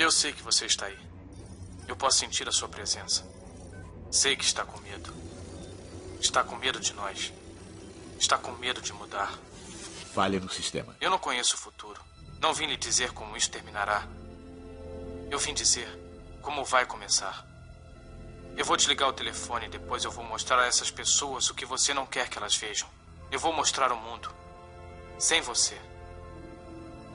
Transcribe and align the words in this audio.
Eu 0.00 0.10
sei 0.10 0.32
que 0.32 0.42
você 0.42 0.64
está 0.64 0.86
aí. 0.86 0.98
Eu 1.86 1.94
posso 1.94 2.20
sentir 2.20 2.48
a 2.48 2.52
sua 2.52 2.70
presença. 2.70 3.22
Sei 4.10 4.34
que 4.34 4.42
está 4.42 4.64
com 4.64 4.80
medo. 4.80 5.14
Está 6.18 6.42
com 6.42 6.56
medo 6.56 6.80
de 6.80 6.94
nós. 6.94 7.30
Está 8.18 8.38
com 8.38 8.50
medo 8.52 8.80
de 8.80 8.94
mudar. 8.94 9.38
Falha 10.14 10.40
no 10.40 10.48
sistema. 10.48 10.96
Eu 11.02 11.10
não 11.10 11.18
conheço 11.18 11.54
o 11.54 11.58
futuro. 11.58 12.00
Não 12.40 12.54
vim 12.54 12.64
lhe 12.64 12.78
dizer 12.78 13.12
como 13.12 13.36
isso 13.36 13.50
terminará. 13.50 14.08
Eu 15.30 15.38
vim 15.38 15.52
dizer 15.52 15.86
como 16.40 16.64
vai 16.64 16.86
começar. 16.86 17.46
Eu 18.56 18.64
vou 18.64 18.78
desligar 18.78 19.06
o 19.06 19.12
telefone 19.12 19.66
e 19.66 19.70
depois 19.70 20.02
eu 20.02 20.10
vou 20.10 20.24
mostrar 20.24 20.62
a 20.62 20.66
essas 20.66 20.90
pessoas 20.90 21.50
o 21.50 21.54
que 21.54 21.66
você 21.66 21.92
não 21.92 22.06
quer 22.06 22.30
que 22.30 22.38
elas 22.38 22.56
vejam. 22.56 22.88
Eu 23.30 23.38
vou 23.38 23.52
mostrar 23.52 23.92
o 23.92 24.00
mundo. 24.00 24.34
Sem 25.18 25.42
você. 25.42 25.78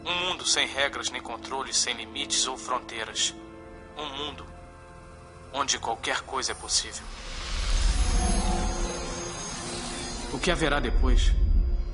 Um 0.05 0.13
mundo 0.27 0.45
sem 0.45 0.67
regras 0.67 1.09
nem 1.09 1.21
controles, 1.21 1.75
sem 1.77 1.95
limites 1.95 2.47
ou 2.47 2.55
fronteiras. 2.55 3.33
Um 3.97 4.05
mundo 4.05 4.45
onde 5.51 5.79
qualquer 5.79 6.21
coisa 6.21 6.51
é 6.51 6.55
possível. 6.55 7.03
O 10.31 10.39
que 10.39 10.51
haverá 10.51 10.79
depois, 10.79 11.31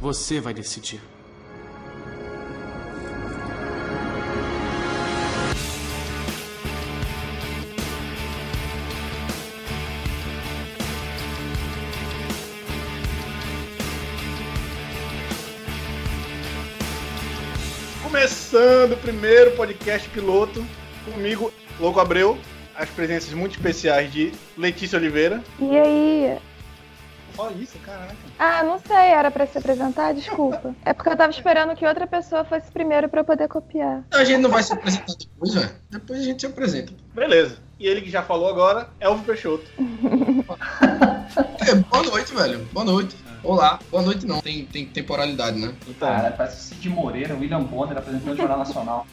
você 0.01 0.41
vai 0.41 0.53
decidir. 0.53 1.01
Começando 18.51 18.91
o 18.91 18.97
primeiro 18.97 19.51
podcast 19.51 20.09
piloto, 20.09 20.65
comigo, 21.05 21.53
Louco 21.79 22.01
Abreu, 22.01 22.37
as 22.75 22.89
presenças 22.89 23.33
muito 23.33 23.53
especiais 23.55 24.11
de 24.11 24.33
Letícia 24.57 24.99
Oliveira. 24.99 25.41
E 25.57 25.77
aí? 25.77 26.37
Só 27.33 27.49
isso, 27.51 27.77
caraca. 27.79 28.13
Ah, 28.37 28.61
não 28.61 28.77
sei, 28.77 28.93
era 28.97 29.31
pra 29.31 29.47
se 29.47 29.57
apresentar? 29.57 30.13
Desculpa. 30.13 30.75
É 30.83 30.91
porque 30.91 31.09
eu 31.09 31.15
tava 31.15 31.31
esperando 31.31 31.73
que 31.77 31.85
outra 31.85 32.05
pessoa 32.05 32.43
fosse 32.43 32.69
primeiro 32.69 33.07
pra 33.07 33.21
eu 33.21 33.25
poder 33.25 33.47
copiar. 33.47 34.03
A 34.11 34.25
gente 34.25 34.41
não 34.41 34.49
vai 34.49 34.63
se 34.63 34.73
apresentar 34.73 35.13
depois, 35.17 35.53
velho. 35.53 35.71
Depois 35.89 36.19
a 36.19 36.23
gente 36.23 36.41
se 36.41 36.45
apresenta. 36.45 36.91
Beleza. 37.13 37.57
E 37.79 37.87
ele 37.87 38.01
que 38.01 38.09
já 38.09 38.21
falou 38.21 38.49
agora, 38.49 38.89
Elvio 38.99 39.23
Peixoto. 39.23 39.63
É, 41.65 41.75
boa 41.75 42.03
noite, 42.03 42.33
velho. 42.33 42.67
Boa 42.73 42.83
noite. 42.83 43.15
Olá. 43.43 43.79
Boa 43.89 44.03
noite 44.03 44.25
não. 44.25 44.39
Tem, 44.39 44.65
tem 44.65 44.85
temporalidade, 44.85 45.57
né? 45.57 45.73
Cara, 45.99 46.29
parece 46.31 46.57
o 46.57 46.75
Cid 46.75 46.89
Moreira, 46.89 47.33
William 47.33 47.63
Bonner 47.63 47.97
apresentando 47.97 48.33
o 48.33 48.37
Jornal 48.37 48.59
Nacional. 48.59 49.07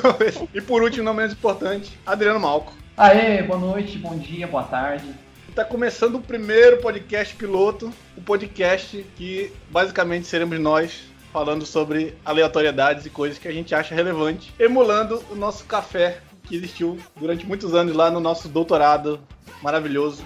e 0.54 0.60
por 0.62 0.82
último, 0.82 1.04
não 1.04 1.12
menos 1.12 1.34
importante, 1.34 1.98
Adriano 2.06 2.40
Malco. 2.40 2.72
Aê, 2.96 3.42
boa 3.42 3.58
noite, 3.58 3.98
bom 3.98 4.16
dia, 4.16 4.46
boa 4.46 4.62
tarde. 4.62 5.04
Está 5.50 5.64
começando 5.66 6.14
o 6.14 6.20
primeiro 6.20 6.78
podcast 6.78 7.34
piloto, 7.36 7.92
o 8.16 8.22
podcast 8.22 9.04
que 9.16 9.52
basicamente 9.70 10.26
seremos 10.26 10.58
nós 10.58 11.04
falando 11.30 11.66
sobre 11.66 12.16
aleatoriedades 12.24 13.04
e 13.04 13.10
coisas 13.10 13.38
que 13.38 13.48
a 13.48 13.52
gente 13.52 13.74
acha 13.74 13.94
relevante, 13.94 14.54
emulando 14.58 15.22
o 15.30 15.34
nosso 15.34 15.64
café 15.64 16.20
que 16.44 16.56
existiu 16.56 16.98
durante 17.16 17.44
muitos 17.44 17.74
anos 17.74 17.94
lá 17.94 18.10
no 18.10 18.18
nosso 18.18 18.48
doutorado 18.48 19.20
maravilhoso, 19.62 20.24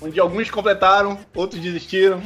onde 0.00 0.18
alguns 0.18 0.50
completaram, 0.50 1.18
outros 1.34 1.60
desistiram, 1.60 2.22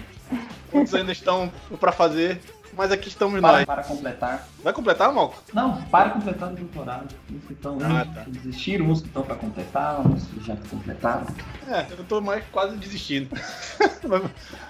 outros 0.72 0.94
ainda 0.94 1.12
estão 1.12 1.50
para 1.80 1.92
fazer, 1.92 2.40
mas 2.74 2.92
aqui 2.92 3.08
estamos 3.08 3.40
Para, 3.40 3.52
nós. 3.52 3.64
para 3.64 3.82
completar. 3.82 4.46
Vai 4.62 4.72
completar, 4.72 5.12
Malco? 5.12 5.42
Não, 5.52 5.82
para 5.82 6.10
completar 6.10 6.52
o 6.52 6.56
doutorado. 6.56 7.14
Uns 7.32 7.44
que 7.46 7.52
estão 7.54 7.78
Ah, 7.82 8.04
tá. 8.04 8.24
desistiram, 8.28 8.86
uns 8.86 9.00
que 9.00 9.08
estão 9.08 9.22
para 9.22 9.34
completar, 9.36 10.00
uns 10.06 10.24
que 10.26 10.44
já 10.44 10.56
completaram. 10.70 11.26
É, 11.68 11.86
eu 11.90 12.04
tô 12.04 12.20
mais 12.20 12.44
quase 12.52 12.76
desistindo. 12.76 13.28
mas, 14.08 14.22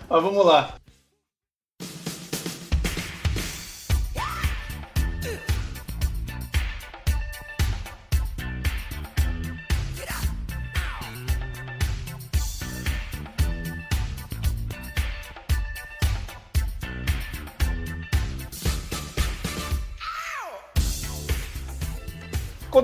mas 0.08 0.22
vamos 0.22 0.44
lá. 0.46 0.74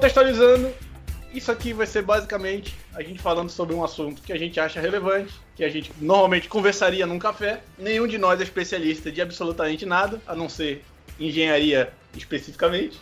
Contextualizando, 0.05 0.71
isso 1.33 1.51
aqui 1.51 1.73
vai 1.73 1.87
ser 1.87 2.03
basicamente 2.03 2.77
a 2.95 3.03
gente 3.03 3.23
falando 3.23 3.49
sobre 3.49 3.75
um 3.75 3.83
assunto 3.83 4.21
que 4.21 4.35
a 4.35 4.39
gente 4.39 4.61
acha 4.61 4.79
relevante, 4.79 5.33
que 5.57 5.65
a 5.65 5.69
gente 5.71 5.91
normalmente 5.99 6.47
conversaria 6.47 7.07
num 7.07 7.19
café. 7.19 7.63
Nenhum 7.79 8.07
de 8.07 8.19
nós 8.19 8.39
é 8.39 8.43
especialista 8.43 9.11
de 9.11 9.23
absolutamente 9.23 9.87
nada, 9.87 10.21
a 10.27 10.35
não 10.35 10.47
ser 10.47 10.85
engenharia 11.19 11.91
especificamente. 12.15 13.01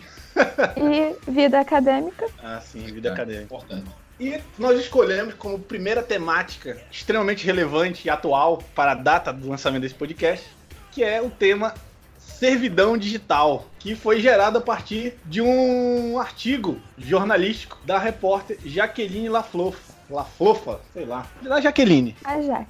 E 0.76 1.28
vida 1.28 1.58
acadêmica. 1.58 2.28
Ah, 2.40 2.60
sim, 2.60 2.84
vida 2.84 3.12
acadêmica. 3.12 3.46
Importante. 3.46 3.90
E 4.20 4.40
nós 4.56 4.78
escolhemos 4.78 5.34
como 5.34 5.58
primeira 5.58 6.04
temática 6.04 6.80
extremamente 6.88 7.44
relevante 7.44 8.06
e 8.06 8.10
atual 8.10 8.62
para 8.76 8.92
a 8.92 8.94
data 8.94 9.32
do 9.32 9.48
lançamento 9.48 9.82
desse 9.82 9.96
podcast, 9.96 10.48
que 10.92 11.02
é 11.02 11.20
o 11.20 11.28
tema 11.28 11.74
servidão 12.42 12.98
digital, 12.98 13.68
que 13.78 13.94
foi 13.94 14.20
gerado 14.20 14.58
a 14.58 14.60
partir 14.60 15.14
de 15.24 15.40
um 15.40 16.18
artigo 16.18 16.76
jornalístico 16.98 17.78
da 17.86 18.00
repórter 18.00 18.58
Jaqueline 18.64 19.28
Laflofa. 19.28 19.92
Laflofa, 20.10 20.80
sei 20.92 21.04
lá. 21.04 21.24
Da 21.40 21.60
Jaqueline, 21.60 22.16
A 22.24 22.42
Jaque. 22.42 22.66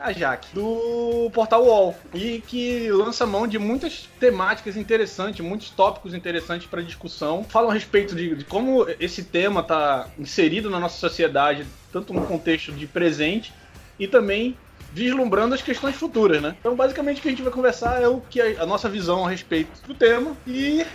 a 0.00 0.12
Jaque, 0.12 0.48
do 0.52 1.30
portal 1.32 1.64
UOL. 1.64 1.94
E 2.12 2.42
que 2.44 2.90
lança 2.90 3.24
mão 3.24 3.46
de 3.46 3.56
muitas 3.56 4.08
temáticas 4.18 4.76
interessantes, 4.76 5.46
muitos 5.46 5.70
tópicos 5.70 6.12
interessantes 6.12 6.66
para 6.66 6.82
discussão. 6.82 7.44
Falam 7.44 7.70
a 7.70 7.74
respeito 7.74 8.16
de, 8.16 8.34
de 8.34 8.44
como 8.44 8.84
esse 8.98 9.22
tema 9.22 9.60
está 9.60 10.08
inserido 10.18 10.68
na 10.68 10.80
nossa 10.80 10.98
sociedade, 10.98 11.64
tanto 11.92 12.12
no 12.12 12.26
contexto 12.26 12.72
de 12.72 12.88
presente 12.88 13.52
e 13.96 14.08
também 14.08 14.56
vislumbrando 14.94 15.54
as 15.56 15.60
questões 15.62 15.96
futuras, 15.96 16.40
né? 16.40 16.54
Então, 16.58 16.76
basicamente, 16.76 17.18
o 17.18 17.22
que 17.22 17.28
a 17.28 17.30
gente 17.32 17.42
vai 17.42 17.52
conversar 17.52 18.00
é 18.00 18.06
o 18.06 18.20
que 18.20 18.40
a, 18.40 18.62
a 18.62 18.66
nossa 18.66 18.88
visão 18.88 19.26
a 19.26 19.30
respeito 19.30 19.80
do 19.86 19.94
tema 19.94 20.36
e 20.46 20.86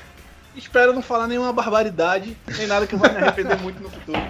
espero 0.55 0.93
não 0.93 1.01
falar 1.01 1.27
nenhuma 1.27 1.51
barbaridade, 1.51 2.37
nem 2.57 2.65
nada 2.65 2.87
que 2.87 2.95
vai 2.95 3.11
me 3.11 3.17
arrepender 3.17 3.59
muito 3.61 3.83
no 3.83 3.89
futuro. 3.89 4.21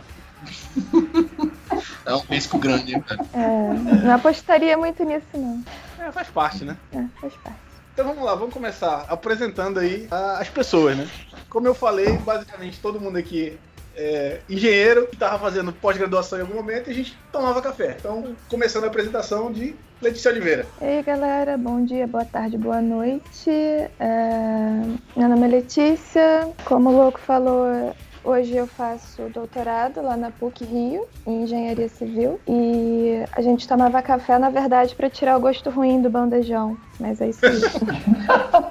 É 2.03 2.13
um 2.15 2.19
risco 2.21 2.57
grande, 2.57 2.95
hein, 2.95 3.03
velho. 3.07 3.29
É, 3.31 3.73
não 4.05 4.13
apostaria 4.15 4.75
muito 4.75 5.03
nisso, 5.03 5.27
não. 5.35 5.63
É, 5.99 6.11
faz 6.11 6.29
parte, 6.29 6.65
né? 6.65 6.75
É, 6.91 7.03
faz 7.21 7.33
parte. 7.37 7.59
Então 7.93 8.07
vamos 8.07 8.23
lá, 8.23 8.33
vamos 8.33 8.53
começar 8.53 9.05
apresentando 9.09 9.79
aí 9.79 10.07
a- 10.09 10.39
as 10.39 10.49
pessoas, 10.49 10.97
né? 10.97 11.07
Como 11.49 11.67
eu 11.67 11.75
falei, 11.75 12.17
basicamente 12.17 12.79
todo 12.79 12.99
mundo 12.99 13.17
aqui 13.17 13.59
é 13.99 14.39
engenheiro 14.49 15.05
que 15.07 15.15
estava 15.15 15.37
fazendo 15.37 15.73
pós-graduação 15.73 16.39
em 16.39 16.41
algum 16.41 16.55
momento 16.55 16.87
e 16.87 16.91
a 16.91 16.95
gente 16.95 17.17
tomava 17.31 17.61
café. 17.61 17.97
Então, 17.99 18.35
começando 18.47 18.85
a 18.85 18.87
apresentação 18.87 19.51
de 19.51 19.75
Letícia 20.01 20.31
Oliveira. 20.31 20.65
E 20.81 20.85
aí, 20.85 21.03
galera, 21.03 21.57
bom 21.57 21.83
dia, 21.83 22.07
boa 22.07 22.23
tarde, 22.23 22.57
boa 22.57 22.81
noite. 22.81 23.49
É, 23.49 24.81
Meu 25.15 25.27
nome 25.27 25.45
é 25.45 25.49
Letícia. 25.49 26.49
Como 26.63 26.89
o 26.89 26.95
Louco 26.95 27.19
falou, 27.19 27.93
hoje 28.23 28.55
eu 28.55 28.65
faço 28.65 29.23
doutorado 29.33 30.01
lá 30.01 30.15
na 30.15 30.31
PUC 30.31 30.63
Rio, 30.63 31.05
em 31.27 31.43
Engenharia 31.43 31.89
Civil. 31.89 32.39
E 32.47 33.21
a 33.33 33.41
gente 33.41 33.67
tomava 33.67 34.01
café, 34.01 34.39
na 34.39 34.49
verdade, 34.49 34.95
para 34.95 35.09
tirar 35.09 35.35
o 35.35 35.41
gosto 35.41 35.69
ruim 35.69 36.01
do 36.01 36.09
bandejão. 36.09 36.77
Mas 36.97 37.19
é 37.19 37.29
isso 37.29 37.45
aí. 37.45 37.59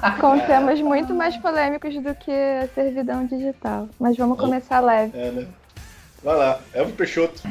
Com 0.20 0.38
temas 0.40 0.80
muito 0.80 1.14
mais 1.14 1.36
polêmicos 1.36 1.94
do 2.02 2.14
que 2.14 2.30
a 2.30 2.68
servidão 2.74 3.26
digital. 3.26 3.88
Mas 3.98 4.16
vamos 4.16 4.38
começar 4.38 4.80
leve. 4.80 5.16
É, 5.18 5.30
né? 5.30 5.46
Vai 6.22 6.36
lá, 6.36 6.60
Elvio 6.74 6.94
Peixoto. 6.94 7.42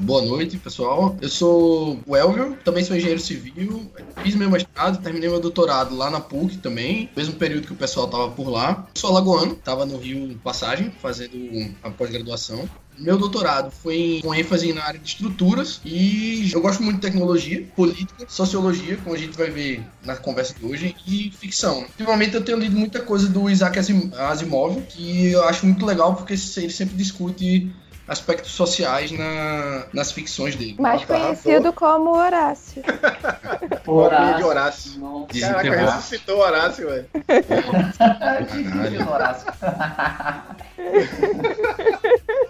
Boa 0.00 0.20
noite, 0.20 0.58
pessoal. 0.58 1.16
Eu 1.20 1.28
sou 1.30 1.98
o 2.06 2.14
Elvio, 2.14 2.58
também 2.62 2.84
sou 2.84 2.94
engenheiro 2.94 3.20
civil. 3.20 3.90
Fiz 4.22 4.34
meu 4.34 4.50
mestrado, 4.50 5.02
terminei 5.02 5.30
meu 5.30 5.40
doutorado 5.40 5.96
lá 5.96 6.10
na 6.10 6.20
PUC 6.20 6.58
também, 6.58 7.08
mesmo 7.16 7.36
período 7.36 7.66
que 7.66 7.72
o 7.72 7.76
pessoal 7.76 8.06
tava 8.06 8.28
por 8.32 8.50
lá. 8.50 8.86
Sou 8.94 9.10
alagoano, 9.10 9.54
tava 9.54 9.86
no 9.86 9.96
Rio 9.96 10.38
Passagem, 10.44 10.92
fazendo 11.00 11.74
a 11.82 11.88
pós-graduação. 11.88 12.68
Meu 13.00 13.16
doutorado 13.16 13.70
foi 13.70 14.20
com 14.22 14.34
ênfase 14.34 14.72
na 14.74 14.84
área 14.84 14.98
de 15.00 15.08
estruturas 15.08 15.80
e 15.84 16.50
eu 16.52 16.60
gosto 16.60 16.82
muito 16.82 16.96
de 16.96 17.02
tecnologia, 17.02 17.66
política, 17.74 18.26
sociologia, 18.28 18.98
como 18.98 19.14
a 19.14 19.18
gente 19.18 19.36
vai 19.38 19.48
ver 19.50 19.82
na 20.04 20.16
conversa 20.16 20.52
de 20.54 20.64
hoje, 20.66 20.94
e 21.06 21.30
ficção. 21.32 21.78
Ultimamente 21.80 22.34
eu 22.34 22.44
tenho 22.44 22.58
lido 22.58 22.76
muita 22.76 23.00
coisa 23.00 23.26
do 23.28 23.48
Isaac 23.48 23.78
Asim- 23.78 24.12
Asimov, 24.18 24.82
que 24.82 25.30
eu 25.32 25.42
acho 25.48 25.64
muito 25.64 25.86
legal 25.86 26.14
porque 26.14 26.34
ele 26.34 26.70
sempre 26.70 26.94
discute 26.94 27.72
aspectos 28.06 28.50
sociais 28.50 29.12
na- 29.12 29.84
nas 29.94 30.12
ficções 30.12 30.54
dele. 30.56 30.74
Mais 30.78 31.02
conhecido 31.04 31.72
como 31.72 32.10
Horácio. 32.10 32.82
Horácio. 33.86 34.36
de 34.36 34.42
Horácio. 34.44 35.00
Não. 35.00 35.26
Caraca, 35.40 35.68
é 35.68 35.84
ressuscitou 35.86 36.36
o 36.38 36.40
Horácio, 36.40 36.86
velho. 36.88 37.06
Horácio. 39.10 39.46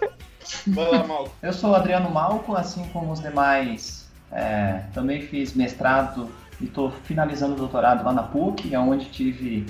Malco. 0.67 1.31
Eu 1.41 1.53
sou 1.53 1.75
Adriano 1.75 2.09
Malco, 2.09 2.55
assim 2.55 2.87
como 2.89 3.11
os 3.11 3.19
demais. 3.19 4.09
é, 4.31 4.83
também 4.93 5.21
fiz 5.21 5.53
mestrado 5.53 6.29
e 6.59 6.65
estou 6.65 6.91
finalizando 7.03 7.53
o 7.53 7.57
doutorado 7.57 8.03
lá 8.03 8.13
na 8.13 8.23
PUC, 8.23 8.75
onde 8.75 9.05
tive 9.05 9.65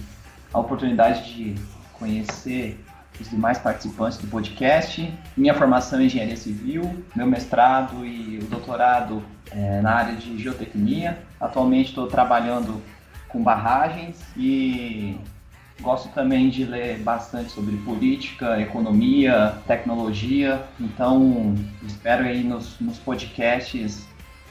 a 0.54 0.60
oportunidade 0.60 1.34
de 1.34 1.56
conhecer 1.94 2.84
os 3.20 3.30
demais 3.30 3.58
participantes 3.58 4.18
do 4.18 4.28
podcast. 4.28 5.14
Minha 5.36 5.54
formação 5.54 6.00
é 6.00 6.04
em 6.04 6.06
engenharia 6.06 6.38
civil, 6.38 7.04
meu 7.16 7.28
mestrado 7.28 8.06
e 8.06 8.40
o 8.40 8.46
doutorado 8.46 9.24
é, 9.52 9.82
na 9.82 9.94
área 9.94 10.16
de 10.16 10.38
geotecnia. 10.38 11.20
Atualmente 11.40 11.90
estou 11.90 12.08
trabalhando 12.08 12.82
com 13.28 13.42
barragens 13.42 14.18
e 14.36 15.18
Gosto 15.82 16.10
também 16.10 16.50
de 16.50 16.64
ler 16.64 17.00
bastante 17.00 17.52
sobre 17.52 17.76
política, 17.78 18.62
economia, 18.62 19.58
tecnologia. 19.66 20.64
Então, 20.80 21.56
espero 21.84 22.24
aí 22.24 22.44
nos, 22.44 22.80
nos 22.80 23.00
podcasts 23.00 24.06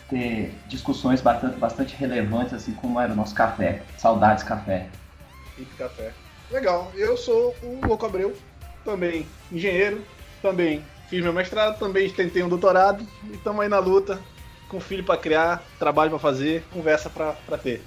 ter 0.08 0.52
discussões 0.66 1.20
bastante, 1.20 1.56
bastante 1.56 1.94
relevantes, 1.94 2.52
assim 2.52 2.72
como 2.72 3.00
era 3.00 3.12
o 3.12 3.16
nosso 3.16 3.34
café. 3.34 3.82
Saudades 3.96 4.42
café. 4.42 4.88
Pique 5.56 5.76
Café. 5.76 6.12
Legal. 6.50 6.90
Eu 6.96 7.16
sou 7.16 7.54
o 7.62 7.86
Louco 7.86 8.04
Abreu, 8.04 8.36
também 8.84 9.26
engenheiro, 9.52 10.04
também 10.42 10.84
fiz 11.08 11.22
meu 11.22 11.32
mestrado, 11.32 11.78
também 11.78 12.10
tentei 12.10 12.42
um 12.42 12.48
doutorado 12.48 13.06
e 13.28 13.34
estamos 13.34 13.60
aí 13.60 13.68
na 13.68 13.78
luta, 13.78 14.20
com 14.68 14.80
filho 14.80 15.04
para 15.04 15.20
criar, 15.20 15.62
trabalho 15.78 16.10
para 16.10 16.18
fazer, 16.18 16.64
conversa 16.72 17.08
para 17.08 17.58
ter. 17.58 17.82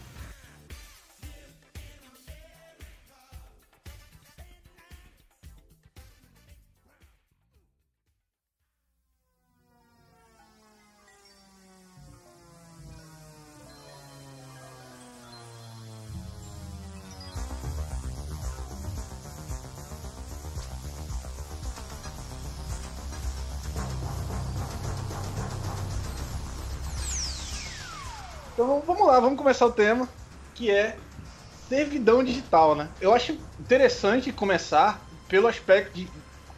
Então 28.64 28.80
vamos 28.80 29.06
lá, 29.06 29.20
vamos 29.20 29.38
começar 29.38 29.66
o 29.66 29.72
tema, 29.74 30.08
que 30.56 30.72
é 30.72 30.96
servidão 31.68 32.24
digital, 32.24 32.74
né? 32.74 32.88
Eu 33.02 33.14
acho 33.14 33.38
interessante 33.60 34.32
começar 34.32 35.06
pelo 35.28 35.48
aspecto 35.48 35.94
de 35.94 36.08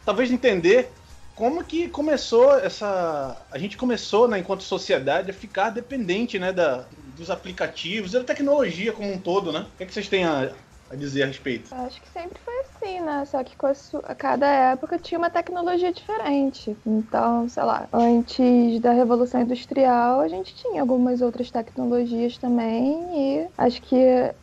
talvez 0.04 0.30
entender 0.30 0.88
como 1.34 1.64
que 1.64 1.88
começou 1.88 2.56
essa. 2.60 3.44
A 3.50 3.58
gente 3.58 3.76
começou, 3.76 4.28
né, 4.28 4.38
enquanto 4.38 4.62
sociedade, 4.62 5.32
a 5.32 5.34
ficar 5.34 5.70
dependente 5.70 6.38
né, 6.38 6.52
da, 6.52 6.84
dos 7.16 7.28
aplicativos 7.28 8.12
da 8.12 8.22
tecnologia 8.22 8.92
como 8.92 9.12
um 9.12 9.18
todo, 9.18 9.50
né? 9.50 9.66
O 9.74 9.76
que, 9.76 9.82
é 9.82 9.86
que 9.86 9.92
vocês 9.92 10.08
têm 10.08 10.24
a, 10.24 10.52
a 10.88 10.94
dizer 10.94 11.24
a 11.24 11.26
respeito? 11.26 11.74
Acho 11.74 12.00
que 12.00 12.08
sempre 12.08 12.40
foi 12.44 12.55
assim, 12.86 13.00
né? 13.00 13.24
Só 13.24 13.42
que 13.44 13.56
com 13.56 13.66
a, 13.66 13.74
su- 13.74 14.00
a 14.04 14.14
cada 14.14 14.46
época 14.46 14.98
tinha 14.98 15.18
uma 15.18 15.30
tecnologia 15.30 15.92
diferente. 15.92 16.78
Então, 16.84 17.48
sei 17.48 17.62
lá, 17.64 17.88
antes 17.92 18.80
da 18.80 18.92
Revolução 18.92 19.40
Industrial, 19.42 20.20
a 20.20 20.28
gente 20.28 20.54
tinha 20.54 20.80
algumas 20.80 21.20
outras 21.20 21.50
tecnologias 21.50 22.38
também. 22.38 23.42
E 23.44 23.50
acho 23.56 23.80
que 23.82 23.96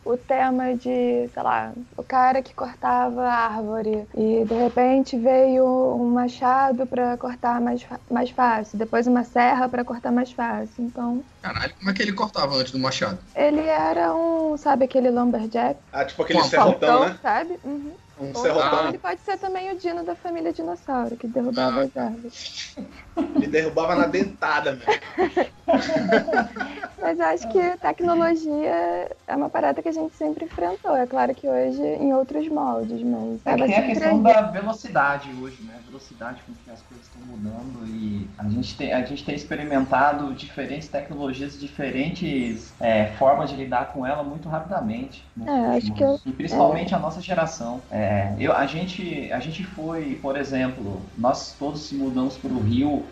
o 0.04 0.16
tema 0.16 0.74
de, 0.76 1.28
sei 1.28 1.42
lá, 1.42 1.74
o 1.96 2.02
cara 2.02 2.42
que 2.42 2.54
cortava 2.54 3.22
árvore 3.28 4.08
e 4.14 4.44
de 4.44 4.54
repente 4.54 5.18
veio 5.18 5.64
um 5.96 6.10
machado 6.12 6.86
para 6.86 7.16
cortar 7.18 7.60
mais, 7.60 7.86
mais 8.10 8.30
fácil, 8.30 8.78
depois 8.78 9.06
uma 9.06 9.24
serra 9.24 9.68
para 9.68 9.84
cortar 9.84 10.12
mais 10.12 10.32
fácil. 10.32 10.84
Então, 10.84 11.24
Caralho, 11.40 11.74
como 11.76 11.90
é 11.90 11.94
que 11.94 12.02
ele 12.02 12.12
cortava 12.12 12.54
antes 12.56 12.72
do 12.72 12.78
machado? 12.78 13.18
ele 13.34 13.60
era 13.60 14.14
um, 14.14 14.56
sabe, 14.56 14.84
aquele 14.84 15.10
lumberjack? 15.10 15.80
Ah, 15.92 16.04
tipo 16.04 16.22
aquele 16.22 16.40
Com 16.40 16.48
serrotão, 16.48 17.00
né? 17.06 17.18
sabe? 17.22 17.60
Uhum. 17.64 17.96
Um 18.20 18.28
Ou 18.28 18.34
serrotão. 18.34 18.68
então 18.68 18.88
ele 18.88 18.98
pode 18.98 19.20
ser 19.22 19.36
também 19.38 19.72
o 19.72 19.76
Dino 19.78 20.04
da 20.04 20.14
família 20.14 20.52
dinossauro, 20.52 21.16
que 21.16 21.26
derrubava 21.26 21.80
Ah. 21.80 21.84
as 21.84 21.96
árvores. 21.96 22.76
Ele 23.16 23.46
derrubava 23.46 23.94
na 23.94 24.06
dentada, 24.06 24.74
velho. 24.76 25.00
Mas 27.00 27.18
eu 27.18 27.26
acho 27.26 27.48
que 27.48 27.76
tecnologia 27.78 29.10
é 29.26 29.36
uma 29.36 29.50
parada 29.50 29.82
que 29.82 29.88
a 29.88 29.92
gente 29.92 30.14
sempre 30.14 30.46
enfrentou. 30.46 30.96
É 30.96 31.06
claro 31.06 31.34
que 31.34 31.46
hoje 31.46 31.82
em 31.82 32.14
outros 32.14 32.48
moldes, 32.48 33.02
mas 33.02 33.42
É 33.44 33.56
que 33.56 33.64
tem 33.66 33.76
a 33.76 33.86
questão 33.86 34.22
da 34.22 34.42
velocidade 34.42 35.30
hoje, 35.40 35.62
né? 35.64 35.74
Velocidade 35.86 36.42
com 36.46 36.54
que 36.54 36.70
as 36.70 36.80
coisas 36.82 37.06
estão 37.06 37.20
mudando 37.26 37.86
e 37.86 38.26
a 38.38 38.48
gente 38.48 38.76
tem, 38.76 38.92
a 38.94 39.04
gente 39.04 39.22
tem 39.22 39.34
experimentado 39.34 40.32
diferentes 40.32 40.88
tecnologias, 40.88 41.60
diferentes 41.60 42.72
é, 42.80 43.06
formas 43.18 43.50
de 43.50 43.56
lidar 43.56 43.92
com 43.92 44.06
ela 44.06 44.22
muito 44.22 44.48
rapidamente. 44.48 45.24
nos 45.36 45.46
É, 45.46 45.76
acho 45.76 45.92
que 45.92 46.02
eu- 46.02 46.18
E 46.24 46.32
principalmente 46.32 46.94
a 46.94 46.98
nossa 46.98 47.20
geração. 47.20 47.82
É, 47.90 48.34
eu, 48.38 48.52
a, 48.52 48.66
gente, 48.66 49.30
a 49.30 49.40
gente 49.40 49.62
foi, 49.62 50.18
por 50.22 50.36
exemplo, 50.38 51.02
nós 51.18 51.54
todos 51.58 51.86
se 51.86 51.94
mudamos 51.96 52.38
para 52.38 52.50
o 52.50 52.60
Rio, 52.60 53.03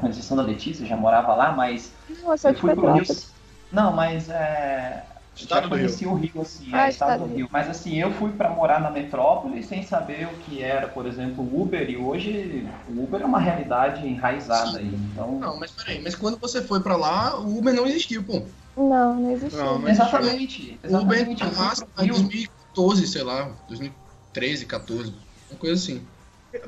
com 0.00 0.08
exceção 0.08 0.36
da 0.36 0.42
Letícia, 0.42 0.86
já 0.86 0.96
morava 0.96 1.34
lá, 1.34 1.52
mas 1.52 1.92
Não, 2.08 2.32
eu 2.32 2.54
fui 2.54 2.74
pro 2.74 2.92
Rio. 2.92 3.04
Não, 3.72 3.92
mas 3.92 4.28
é. 4.28 5.04
Estado 5.34 5.62
já 5.62 5.68
do 5.68 5.74
Rio. 5.74 5.86
conheci 5.86 6.06
o 6.06 6.14
Rio, 6.14 6.42
assim, 6.42 6.68
Ah, 6.72 6.86
é, 6.86 6.90
estado 6.90 7.24
do 7.24 7.34
Rio. 7.34 7.48
Mas 7.50 7.68
assim, 7.68 7.98
eu 7.98 8.12
fui 8.12 8.30
pra 8.32 8.50
morar 8.50 8.80
na 8.80 8.90
metrópole 8.90 9.62
sem 9.62 9.82
saber 9.82 10.26
o 10.26 10.36
que 10.38 10.62
era, 10.62 10.88
por 10.88 11.06
exemplo, 11.06 11.42
o 11.44 11.62
Uber, 11.62 11.88
e 11.88 11.96
hoje 11.96 12.68
o 12.88 13.02
Uber 13.04 13.22
é 13.22 13.24
uma 13.24 13.38
realidade 13.38 14.06
enraizada 14.06 14.78
aí. 14.78 14.94
Então. 15.12 15.38
Não, 15.38 15.58
mas 15.58 15.70
peraí, 15.70 16.02
mas 16.02 16.14
quando 16.14 16.38
você 16.38 16.62
foi 16.62 16.80
pra 16.80 16.96
lá, 16.96 17.38
o 17.38 17.58
Uber 17.58 17.72
não 17.72 17.86
existiu, 17.86 18.22
pô. 18.22 18.42
Não, 18.76 19.14
não 19.14 19.30
existiu. 19.30 19.64
Não, 19.64 19.78
não 19.78 19.88
Exatamente. 19.88 20.78
O 20.84 20.96
Uber 20.98 21.20
Exatamente. 21.20 21.44
Entrou 21.44 21.88
pro 21.94 22.04
em 22.04 22.06
Rio. 22.06 22.14
2014, 22.14 23.06
sei 23.06 23.22
lá, 23.22 23.50
2013, 23.68 24.66
14, 24.66 25.14
uma 25.50 25.58
coisa 25.58 25.74
assim. 25.74 26.02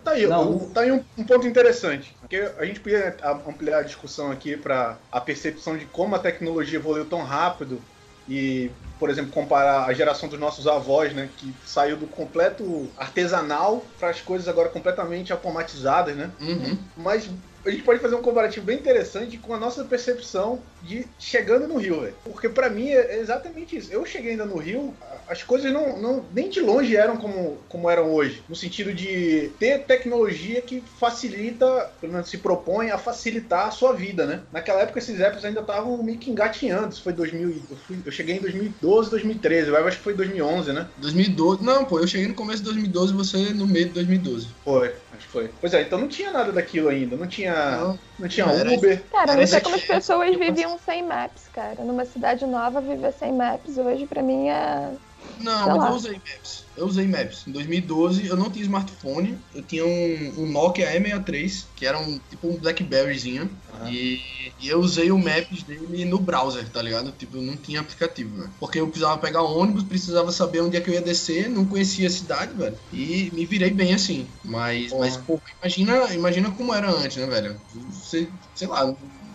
Tá 0.05 0.13
aí, 0.13 0.27
Não. 0.27 0.73
tá 0.73 0.83
aí 0.83 0.93
um, 0.93 1.05
um 1.17 1.25
ponto 1.27 1.47
interessante. 1.47 2.17
Porque 2.21 2.37
a 2.37 2.65
gente 2.65 2.81
podia 2.81 3.17
a- 3.21 3.33
ampliar 3.49 3.79
a 3.79 3.83
discussão 3.83 4.31
aqui 4.31 4.57
para 4.57 5.01
a 5.11 5.21
percepção 5.21 5.77
de 5.77 5.87
como 5.87 6.15
a 6.15 6.19
tecnologia 6.21 6.79
evoluiu 6.79 7.09
tão 7.09 7.23
rápido 7.23 7.85
e, 8.27 8.71
por 8.99 9.11
exemplo, 9.11 9.33
comparar 9.33 9.85
a 9.87 9.93
geração 9.93 10.29
dos 10.29 10.39
nossos 10.39 10.69
avós, 10.69 11.13
né, 11.13 11.29
que 11.37 11.59
saiu 11.65 11.97
do 11.97 12.07
completo 12.07 12.93
artesanal 12.97 13.93
para 13.99 14.11
as 14.11 14.21
coisas 14.21 14.47
agora 14.47 14.69
completamente 14.69 15.33
automatizadas, 15.33 16.17
né? 16.17 16.33
Uhum. 16.41 16.79
Mas 16.97 17.29
a 17.65 17.71
gente 17.71 17.83
pode 17.83 18.01
fazer 18.01 18.15
um 18.15 18.23
comparativo 18.23 18.67
bem 18.67 18.79
interessante 18.79 19.37
com 19.39 19.55
a 19.55 19.59
nossa 19.59 19.85
percepção 19.85 20.61
de 20.83 21.05
chegando 21.19 21.67
no 21.69 21.77
Rio, 21.79 22.01
velho. 22.01 22.15
Porque 22.25 22.49
pra 22.49 22.69
mim 22.69 22.89
é 22.91 23.19
exatamente 23.21 23.77
isso. 23.77 23.93
Eu 23.93 24.05
cheguei 24.05 24.33
ainda 24.33 24.45
no 24.45 24.57
Rio, 24.59 24.95
as 25.29 25.43
coisas 25.43 25.73
não, 25.73 26.01
não 26.01 26.25
nem 26.33 26.49
de 26.51 26.61
longe 26.61 26.97
eram 26.97 27.17
como, 27.17 27.59
como 27.69 27.89
eram 27.89 28.13
hoje. 28.13 28.43
No 28.49 28.57
sentido 28.57 28.93
de 28.93 29.51
ter 29.59 29.85
tecnologia 29.85 30.61
que 30.61 30.83
facilita, 30.99 31.67
pelo 32.01 32.13
menos 32.13 32.29
se 32.29 32.39
propõe 32.39 32.91
a 32.91 32.99
facilitar 32.99 33.69
a 33.69 33.71
sua 33.71 33.93
vida, 33.93 34.27
né? 34.27 34.41
Naquela 34.53 34.81
época 34.81 34.99
esses 34.99 35.21
apps 35.21 35.45
ainda 35.45 35.61
estavam 35.61 36.03
meio 36.03 36.19
que 36.19 36.31
engatinhando. 36.31 36.93
Isso 36.93 37.03
foi 37.03 37.13
2000, 37.13 37.51
e- 37.51 37.63
eu, 37.71 37.77
fui- 37.77 37.99
eu 38.05 38.13
cheguei 38.13 38.37
em 38.37 38.41
2012, 38.41 39.11
2013. 39.11 39.69
Eu 39.69 39.77
acho 39.87 39.99
que 39.99 40.03
foi 40.05 40.15
2011, 40.15 40.73
né? 40.73 40.89
2012. 40.99 41.63
Não, 41.63 41.85
pô, 41.85 42.01
eu 42.01 42.07
cheguei 42.07 42.27
no 42.27 42.35
começo 42.35 42.59
de 42.59 42.65
2012 42.65 43.13
você 43.13 43.37
no 43.55 43.67
meio 43.67 43.87
de 43.87 43.93
2012. 43.93 44.49
Foi, 44.65 44.93
que 45.23 45.29
foi. 45.29 45.51
Pois 45.61 45.73
é, 45.75 45.83
então 45.83 45.99
não 45.99 46.09
tinha 46.09 46.31
nada 46.31 46.53
daquilo 46.53 46.89
ainda. 46.89 47.17
Não 47.17 47.27
tinha, 47.27 47.55
Não. 47.79 47.99
não 48.19 48.29
tinha 48.29 48.47
Era- 48.47 48.71
Uber. 48.73 49.03
Cara, 49.11 49.35
não 49.37 49.47
sei 49.47 49.61
como 49.61 49.77
as 49.77 49.83
pessoas 49.85 50.37
viviam 50.37 50.79
sem 50.79 51.03
maps, 51.03 51.45
cara. 51.53 51.83
Numa 51.85 52.05
cidade 52.05 52.45
nova, 52.47 52.81
viver 52.81 53.13
sem 53.13 53.33
maps 53.33 53.79
hoje, 53.79 54.07
pra 54.07 54.23
mim, 54.23 54.49
é. 54.49 54.91
Não, 55.39 55.65
Sei 55.65 55.73
mas 55.73 55.79
lá. 55.79 55.89
eu 55.89 55.95
usei 55.95 56.13
Maps. 56.13 56.65
Eu 56.77 56.87
usei 56.87 57.07
Maps. 57.07 57.47
Em 57.47 57.53
2012 57.53 58.27
eu 58.27 58.37
não 58.37 58.51
tinha 58.51 58.65
smartphone, 58.65 59.45
eu 59.53 59.67
tinha 59.67 59.85
um, 59.85 60.43
um 60.43 60.51
Nokia 60.51 60.87
E63, 60.95 61.73
que 61.75 61.87
era 61.87 61.99
um 61.99 62.19
tipo 62.19 62.49
um 62.49 62.59
Blackberryzinho. 62.61 63.61
Aham. 63.73 63.91
E, 63.93 64.19
e 64.59 64.69
eu 64.69 64.79
usei 64.79 65.11
o 65.11 65.19
Maps 65.19 65.65
dele 65.65 66.05
no 66.05 66.21
browser, 66.21 66.71
tá 66.71 66.81
ligado? 66.81 67.13
Tipo, 67.13 67.37
eu 67.39 67.43
não 67.43 67.57
tinha 67.57 67.81
aplicativo, 67.81 68.37
velho. 68.37 68.55
Porque 68.61 68.79
eu 68.79 68.87
precisava 68.89 69.21
pegar 69.21 69.43
ônibus, 69.43 69.85
precisava 69.85 70.31
saber 70.31 70.61
onde 70.61 70.77
é 70.77 70.81
que 70.81 70.89
eu 70.89 70.95
ia 70.95 71.03
descer, 71.03 71.49
não 71.49 71.67
conhecia 71.67 72.07
a 72.07 72.11
cidade, 72.11 72.57
velho. 72.57 72.79
E 72.93 73.31
me 73.33 73.45
virei 73.45 73.71
bem 73.71 73.93
assim. 73.95 74.29
Mas, 74.45 74.91
Porra. 74.91 75.07
mas 75.07 75.17
pô, 75.19 75.41
imagina, 75.61 76.15
imagina 76.15 76.51
como 76.53 76.73
era 76.75 76.91
antes, 76.91 77.17
né, 77.17 77.27
velho? 77.27 77.61
Você, 77.91 78.33
sei 78.55 78.69
lá, 78.69 78.85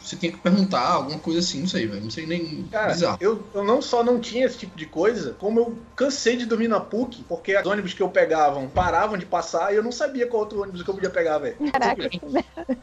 você 0.08 0.16
tinha 0.16 0.32
que 0.32 0.38
perguntar, 0.38 0.88
alguma 0.88 1.20
coisa 1.20 1.40
assim, 1.40 1.62
não 1.62 1.68
sei, 1.68 1.88
velho. 1.88 2.02
Não 2.02 2.10
sei 2.12 2.26
nem. 2.26 2.64
Cara, 2.72 2.94
Bizarro. 2.94 3.18
eu, 3.20 3.44
eu 3.54 3.64
não 3.64 3.82
só 3.82 4.04
não 4.04 4.20
tinha 4.20 4.46
esse 4.46 4.58
tipo 4.58 4.78
de 4.78 4.86
coisa, 4.86 5.36
como 5.40 5.60
eu 5.60 5.78
cansei 5.96 6.38
de 6.38 6.46
dormir 6.46 6.68
na 6.68 6.80
PUC, 6.80 7.24
porque 7.28 7.58
os 7.58 7.66
ônibus 7.66 7.94
que 7.94 8.02
eu 8.02 8.10
pegavam 8.10 8.68
paravam 8.68 9.18
de 9.18 9.26
passar 9.26 9.74
e 9.74 9.76
eu 9.78 9.84
não 9.84 9.92
sabia 9.92 10.28
qual 10.28 10.42
outro 10.44 10.62
ônibus 10.62 10.82
que 10.84 10.90
eu 10.90 10.94
podia 10.94 11.10
pegar, 11.10 11.38
velho. 11.40 11.58
Caraca, 11.72 12.10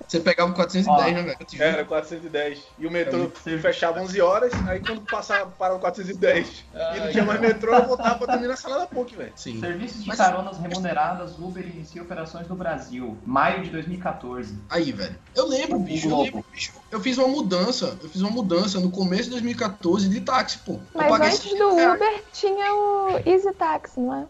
Você 0.06 0.20
pegava 0.20 0.50
o 0.50 0.54
410, 0.54 0.86
Ó, 0.86 1.12
né, 1.14 1.22
velho? 1.22 1.62
Era 1.62 1.84
410. 1.84 2.62
E 2.78 2.86
o 2.86 2.90
metrô 2.90 3.30
serviço. 3.42 3.62
fechava 3.62 4.00
11 4.00 4.20
horas, 4.20 4.52
aí 4.68 4.80
quando 4.80 5.00
passava 5.02 5.50
para 5.50 5.74
o 5.74 5.78
410 5.78 6.64
e 6.94 7.00
não 7.00 7.10
tinha 7.10 7.24
mais 7.24 7.40
metrô, 7.40 7.74
eu 7.74 7.86
voltava 7.86 8.16
pra 8.18 8.34
dormir 8.34 8.48
na 8.48 8.56
sala 8.56 8.80
da 8.80 8.86
PUC, 8.86 9.16
velho. 9.16 9.32
Sim. 9.36 9.60
Serviços 9.60 10.02
de 10.02 10.08
Mas- 10.08 10.18
caronas 10.18 10.58
remuneradas, 10.58 11.38
Uber 11.38 11.64
inicia 11.64 12.02
operações 12.02 12.46
no 12.48 12.54
Brasil, 12.54 13.16
maio 13.24 13.62
de 13.62 13.70
2014. 13.70 14.54
Aí, 14.68 14.92
velho. 14.92 15.16
Eu 15.34 15.46
lembro, 15.48 15.78
bicho. 15.78 16.08
Eu 16.08 16.20
lembro, 16.22 16.44
bicho. 16.52 16.72
Eu 16.90 17.00
fiz 17.00 17.13
uma 17.18 17.28
mudança. 17.28 17.96
Eu 18.02 18.08
fiz 18.08 18.20
uma 18.20 18.30
mudança 18.30 18.80
no 18.80 18.90
começo 18.90 19.24
de 19.24 19.30
2014 19.30 20.08
de 20.08 20.20
táxi, 20.20 20.58
pô. 20.58 20.78
Mas 20.94 21.12
antes 21.12 21.38
50 21.40 21.64
do 21.64 21.74
reais. 21.74 21.94
Uber 21.94 22.24
tinha 22.32 22.74
o 22.74 23.08
Easy 23.26 23.52
Taxi, 23.52 24.00
não 24.00 24.14
é? 24.14 24.26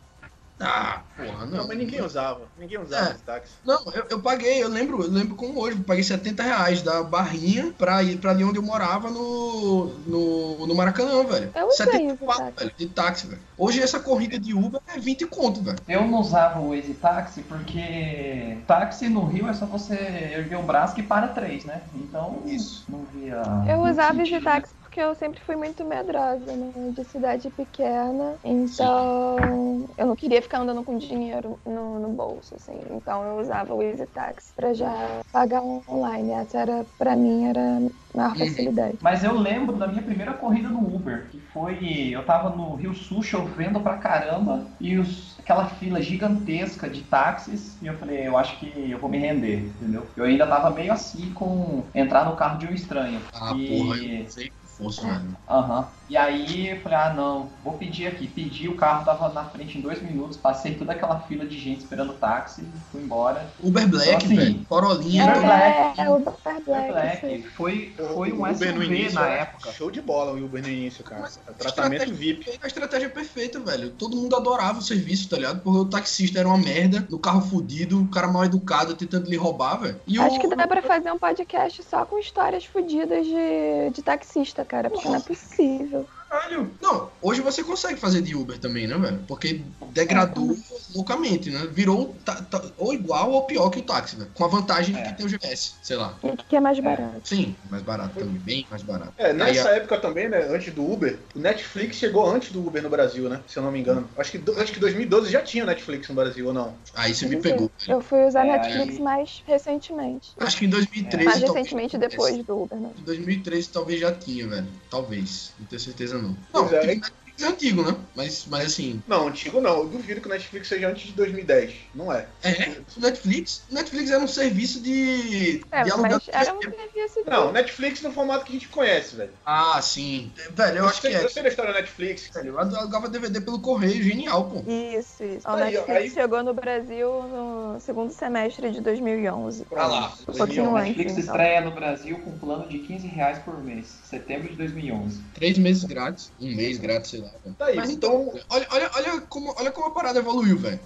Ah, 0.66 1.02
porra, 1.16 1.46
não. 1.46 1.58
Não, 1.58 1.68
mas 1.68 1.76
ninguém 1.78 2.00
usava. 2.02 2.40
Ninguém 2.58 2.78
usava 2.78 3.08
É. 3.08 3.12
esse 3.12 3.22
táxi. 3.22 3.52
Não, 3.64 3.78
eu, 3.92 4.06
eu 4.10 4.20
paguei, 4.20 4.62
eu 4.62 4.68
lembro, 4.68 5.02
eu 5.02 5.10
lembro 5.10 5.34
como 5.34 5.60
hoje, 5.60 5.76
eu 5.76 5.84
paguei 5.84 6.02
70 6.02 6.42
reais 6.42 6.80
da 6.82 7.02
barrinha 7.02 7.72
pra 7.76 8.02
ir 8.02 8.16
pra 8.18 8.30
ali 8.30 8.42
onde 8.44 8.58
eu 8.58 8.62
morava 8.62 9.10
no, 9.10 9.86
no, 10.06 10.66
no 10.66 10.74
Maracanã, 10.74 11.22
velho. 11.24 11.50
Eu 11.54 11.66
usei 11.68 11.86
70 11.86 12.14
esse 12.14 12.24
pau, 12.24 12.36
táxi. 12.36 12.52
velho, 12.58 12.72
de 12.78 12.86
táxi, 12.86 13.26
velho. 13.26 13.42
Hoje 13.58 13.80
essa 13.82 14.00
corrida 14.00 14.38
de 14.38 14.54
Uber 14.54 14.80
é 14.88 14.98
20 14.98 15.26
conto, 15.26 15.60
velho. 15.62 15.78
Eu 15.86 16.06
não 16.06 16.20
usava 16.20 16.58
o 16.60 16.74
Easy 16.74 16.94
Taxi 16.94 17.42
porque 17.42 18.58
táxi 18.66 19.08
no 19.08 19.24
Rio 19.26 19.48
é 19.48 19.54
só 19.54 19.66
você 19.66 19.94
erguer 19.94 20.56
o 20.56 20.62
braço 20.62 20.94
que 20.94 21.02
para 21.02 21.28
três, 21.28 21.64
né? 21.64 21.82
Então 21.94 22.42
Isso. 22.46 22.84
não 22.88 23.04
via. 23.12 23.42
Eu 23.68 23.80
usava 23.82 24.14
sentido. 24.14 24.36
esse 24.36 24.44
táxi 24.44 24.74
porque 24.94 25.00
eu 25.00 25.14
sempre 25.16 25.40
fui 25.40 25.56
muito 25.56 25.84
medrosa, 25.84 26.54
né? 26.56 26.72
De 26.92 27.04
cidade 27.04 27.50
pequena. 27.50 28.38
Então, 28.44 29.92
eu 29.96 30.06
não 30.06 30.14
queria 30.14 30.40
ficar 30.40 30.60
andando 30.60 30.84
com 30.84 30.96
dinheiro 30.96 31.60
no, 31.66 31.98
no 31.98 32.10
bolso, 32.10 32.54
assim. 32.54 32.80
Então, 32.90 33.24
eu 33.24 33.38
usava 33.38 33.74
o 33.74 33.82
Easy 33.82 34.06
Taxi 34.06 34.54
pra 34.54 34.72
já 34.72 35.20
pagar 35.32 35.62
online. 35.64 36.32
Essa 36.32 36.60
era, 36.60 36.84
pra 36.96 37.16
mim, 37.16 37.44
era 37.46 37.78
a 37.78 38.16
maior 38.16 38.36
facilidade. 38.36 38.98
Mas 39.02 39.22
eu 39.24 39.34
lembro 39.36 39.76
da 39.76 39.86
minha 39.86 40.02
primeira 40.02 40.32
corrida 40.34 40.68
no 40.68 40.78
Uber, 40.94 41.28
que 41.30 41.40
foi. 41.40 42.08
Eu 42.10 42.24
tava 42.24 42.50
no 42.56 42.74
Rio 42.74 42.94
Sul 42.94 43.22
chovendo 43.22 43.80
pra 43.82 43.98
caramba 43.98 44.74
e 44.80 44.96
os- 44.96 45.36
aquela 45.40 45.66
fila 45.66 46.00
gigantesca 46.00 46.88
de 46.88 47.02
táxis, 47.04 47.80
e 47.82 47.86
eu 47.86 47.98
falei, 47.98 48.26
eu 48.26 48.36
acho 48.36 48.58
que 48.58 48.90
eu 48.90 48.98
vou 48.98 49.10
me 49.10 49.18
render, 49.18 49.70
entendeu? 49.76 50.10
Eu 50.16 50.24
ainda 50.24 50.46
tava 50.46 50.70
meio 50.70 50.92
assim 50.92 51.32
com 51.34 51.90
entrar 51.94 52.24
no 52.24 52.36
carro 52.36 52.58
de 52.58 52.66
um 52.66 52.72
estranho. 52.72 53.28
Ah, 53.32 53.54
E- 53.56 53.66
porra, 53.66 53.96
eu 53.98 54.26
sei 54.28 54.50
que 54.76 54.84
fosse, 54.84 55.04
velho. 55.04 55.36
Aham. 55.48 55.96
E 56.08 56.16
aí 56.16 56.68
eu 56.70 56.80
falei, 56.80 56.98
ah 56.98 57.14
não, 57.14 57.48
vou 57.62 57.74
pedir 57.74 58.06
aqui. 58.06 58.26
Pedi, 58.28 58.68
o 58.68 58.76
carro 58.76 59.04
tava 59.04 59.30
na 59.30 59.44
frente 59.44 59.78
em 59.78 59.80
dois 59.80 60.02
minutos, 60.02 60.36
passei 60.36 60.74
toda 60.74 60.92
aquela 60.92 61.20
fila 61.20 61.46
de 61.46 61.58
gente 61.58 61.80
esperando 61.80 62.10
o 62.10 62.14
táxi, 62.14 62.62
fui 62.92 63.00
embora. 63.02 63.48
Uber 63.62 63.88
Black, 63.88 64.24
Assim, 64.26 64.36
velho. 64.36 64.64
Corolinha. 64.68 65.24
Uber 65.24 65.40
Black. 65.42 66.00
É, 66.00 66.04
é 66.04 66.10
Uber 66.10 66.34
Foi 66.42 66.60
Black. 66.60 66.92
Black, 66.92 67.16
isso 67.16 67.26
aí. 67.26 67.42
foi, 67.42 67.94
foi 68.12 68.32
um 68.32 68.36
Uber 68.36 68.74
no 68.74 68.82
SUV 68.82 68.84
início 68.84 69.14
na 69.18 69.26
época. 69.28 69.72
Show 69.72 69.90
de 69.90 70.02
bola 70.02 70.32
o 70.32 70.44
Uber 70.44 70.62
no 70.62 70.68
início, 70.68 71.02
cara. 71.02 71.22
Mas 71.22 71.40
Tratamento 71.58 72.02
estratégia- 72.02 72.14
VIP. 72.14 72.58
A 72.62 72.66
estratégia 72.66 73.06
é 73.06 73.08
perfeita, 73.10 73.58
velho. 73.60 73.90
Todo 73.90 74.14
mundo 74.16 74.36
adorava 74.36 74.80
o 74.80 74.82
serviço, 74.82 75.28
tá 75.30 75.36
ligado? 75.36 75.60
Porque 75.62 75.78
o 75.78 75.84
taxista 75.86 76.38
era 76.38 76.48
uma 76.48 76.58
merda, 76.58 77.06
no 77.10 77.18
carro 77.18 77.40
fudido, 77.40 78.02
o 78.02 78.08
cara 78.08 78.28
mal 78.28 78.44
educado 78.44 78.94
tentando 78.94 79.30
lhe 79.30 79.36
roubar, 79.36 79.76
velho. 79.80 80.00
E 80.06 80.18
Acho 80.18 80.36
o... 80.36 80.40
que 80.40 80.54
dá 80.54 80.66
pra 80.66 80.82
fazer 80.82 81.10
um 81.10 81.18
podcast 81.18 81.82
só 81.82 82.04
com 82.04 82.18
histórias 82.18 82.64
fodidas 82.66 83.24
de, 83.24 83.90
de 83.94 84.02
taxista, 84.02 84.64
cara. 84.66 84.90
Porque 84.90 85.08
não 85.08 85.16
é 85.16 85.20
possível. 85.20 86.03
Caralho. 86.34 86.70
Não, 86.82 87.10
hoje 87.22 87.40
você 87.40 87.62
consegue 87.62 87.98
fazer 88.00 88.20
de 88.20 88.34
Uber 88.34 88.58
também, 88.58 88.88
né, 88.88 88.96
velho? 88.98 89.20
Porque 89.28 89.60
degradou 89.92 90.56
loucamente, 90.94 91.48
né? 91.48 91.66
Virou 91.70 92.14
ta- 92.24 92.42
ta- 92.42 92.64
ou 92.76 92.92
igual 92.92 93.30
ou 93.30 93.42
pior 93.44 93.70
que 93.70 93.78
o 93.78 93.82
táxi, 93.82 94.16
velho. 94.16 94.30
Com 94.34 94.44
a 94.44 94.48
vantagem 94.48 94.94
de 94.96 95.00
É. 95.00 95.04
que 95.04 95.14
tem 95.16 95.26
o 95.26 95.28
GPS, 95.28 95.74
sei 95.82 95.96
lá. 95.96 96.18
E 96.24 96.36
que 96.36 96.56
é 96.56 96.60
mais 96.60 96.78
barato. 96.80 97.20
Sim, 97.22 97.54
mais 97.70 97.82
barato 97.84 98.18
também, 98.18 98.34
bem 98.34 98.66
mais 98.68 98.82
barato. 98.82 99.12
É, 99.16 99.26
Aí, 99.28 99.32
nessa 99.34 99.68
época 99.70 99.98
também, 100.00 100.28
né, 100.28 100.44
antes 100.50 100.74
do 100.74 100.84
Uber, 100.90 101.18
o 101.34 101.38
Netflix 101.38 101.96
chegou 101.96 102.28
antes 102.28 102.50
do 102.50 102.66
Uber 102.66 102.82
no 102.82 102.90
Brasil, 102.90 103.28
né? 103.28 103.40
Se 103.46 103.56
eu 103.58 103.62
não 103.62 103.70
me 103.70 103.78
engano. 103.78 104.08
Acho 104.18 104.32
que, 104.32 104.42
acho 104.60 104.72
que 104.72 104.80
2012 104.80 105.30
já 105.30 105.40
tinha 105.40 105.64
Netflix 105.64 106.08
no 106.08 106.16
Brasil, 106.16 106.46
ou 106.48 106.52
não? 106.52 106.74
aí 106.96 107.14
você 107.14 107.26
me 107.28 107.36
pegou. 107.40 107.70
Eu 107.86 108.00
fui 108.00 108.26
usar 108.26 108.44
É, 108.44 108.58
Netflix 108.58 108.96
aí- 108.96 109.02
mais 109.02 109.42
recentemente. 109.46 110.32
Acho 110.38 110.56
que 110.56 110.64
em 110.66 110.68
2013. 110.68 111.24
Mais 111.24 111.40
talvez 111.40 111.54
recentemente 111.54 111.90
tivesse. 111.92 112.10
depois 112.10 112.44
do 112.44 112.62
Uber, 112.62 112.78
né? 112.80 112.90
Em 112.98 113.02
2013 113.04 113.68
talvez 113.68 114.00
já 114.00 114.12
tinha, 114.12 114.46
velho. 114.48 114.66
Talvez. 114.90 115.52
Não 115.58 115.66
tenho 115.66 115.80
certeza 115.80 116.18
não. 116.18 116.23
Pois 116.52 116.70
Não, 116.70 116.78
é, 116.78 116.80
tem? 116.80 116.96
Netflix 116.96 117.23
é 117.40 117.46
antigo, 117.46 117.82
né? 117.82 117.96
Mas, 118.14 118.46
mas 118.48 118.66
assim. 118.66 119.02
Não, 119.08 119.28
antigo 119.28 119.60
não. 119.60 119.78
Eu 119.78 119.88
duvido 119.88 120.20
que 120.20 120.26
o 120.26 120.30
Netflix 120.30 120.68
seja 120.68 120.88
antes 120.88 121.06
de 121.06 121.12
2010. 121.12 121.72
Não 121.94 122.12
é. 122.12 122.26
É, 122.42 122.76
o 122.96 123.00
Netflix. 123.00 123.62
O 123.70 123.74
Netflix 123.74 124.10
era 124.10 124.22
um 124.22 124.28
serviço 124.28 124.80
de. 124.80 125.64
É, 125.72 125.82
de 125.82 125.90
aluguel 125.90 126.20
era 126.28 126.54
um 126.54 126.60
serviço 126.60 127.24
de. 127.24 127.30
Não, 127.30 127.52
Netflix 127.52 128.02
no 128.02 128.12
formato 128.12 128.44
que 128.44 128.50
a 128.50 128.54
gente 128.54 128.68
conhece, 128.68 129.16
velho. 129.16 129.30
Ah, 129.44 129.80
sim. 129.82 130.30
Velho, 130.52 130.78
eu 130.78 130.86
acho 130.86 131.00
que 131.00 131.08
sei, 131.08 131.16
é. 131.16 131.24
Eu 131.24 131.28
sei 131.28 131.42
da 131.42 131.48
história 131.48 131.72
da 131.72 131.80
Netflix. 131.80 132.28
Velho, 132.34 132.48
eu 132.50 132.58
alugava 132.58 133.08
DVD 133.08 133.40
pelo 133.40 133.58
correio, 133.60 134.02
genial, 134.02 134.44
pô. 134.50 134.58
Isso, 134.70 135.24
isso. 135.24 135.46
O 135.48 135.50
Aí, 135.52 135.72
Netflix 135.74 135.90
aí- 136.00 136.10
chegou 136.10 136.42
no 136.42 136.54
Brasil 136.54 137.08
no 137.22 137.80
segundo 137.80 138.12
semestre 138.12 138.70
de 138.70 138.80
2011. 138.80 139.64
Pra 139.64 139.86
lá. 139.86 140.14
Um 140.28 140.32
pouquinho 140.32 140.70
O 140.70 140.76
antes, 140.76 140.88
Netflix 140.88 141.12
então. 141.12 141.24
estreia 141.24 141.60
no 141.60 141.70
Brasil 141.72 142.18
com 142.20 142.30
um 142.30 142.38
plano 142.38 142.68
de 142.68 142.78
15 142.78 143.06
reais 143.06 143.38
por 143.40 143.62
mês, 143.62 143.86
setembro 144.04 144.48
de 144.48 144.56
2011. 144.56 145.20
Três 145.34 145.58
meses 145.58 145.84
grátis. 145.84 146.30
Um 146.40 146.54
mês 146.54 146.78
grátis, 146.78 147.10
sei 147.10 147.20
lá. 147.20 147.23
Velho. 147.24 147.54
Tá 147.56 147.66
aí, 147.66 147.76
Mas 147.76 147.90
então. 147.90 148.32
Olha, 148.50 148.66
olha, 148.70 148.90
olha, 148.94 149.20
como, 149.22 149.54
olha 149.58 149.70
como 149.70 149.86
a 149.86 149.90
parada 149.90 150.18
evoluiu, 150.18 150.58
velho. 150.58 150.80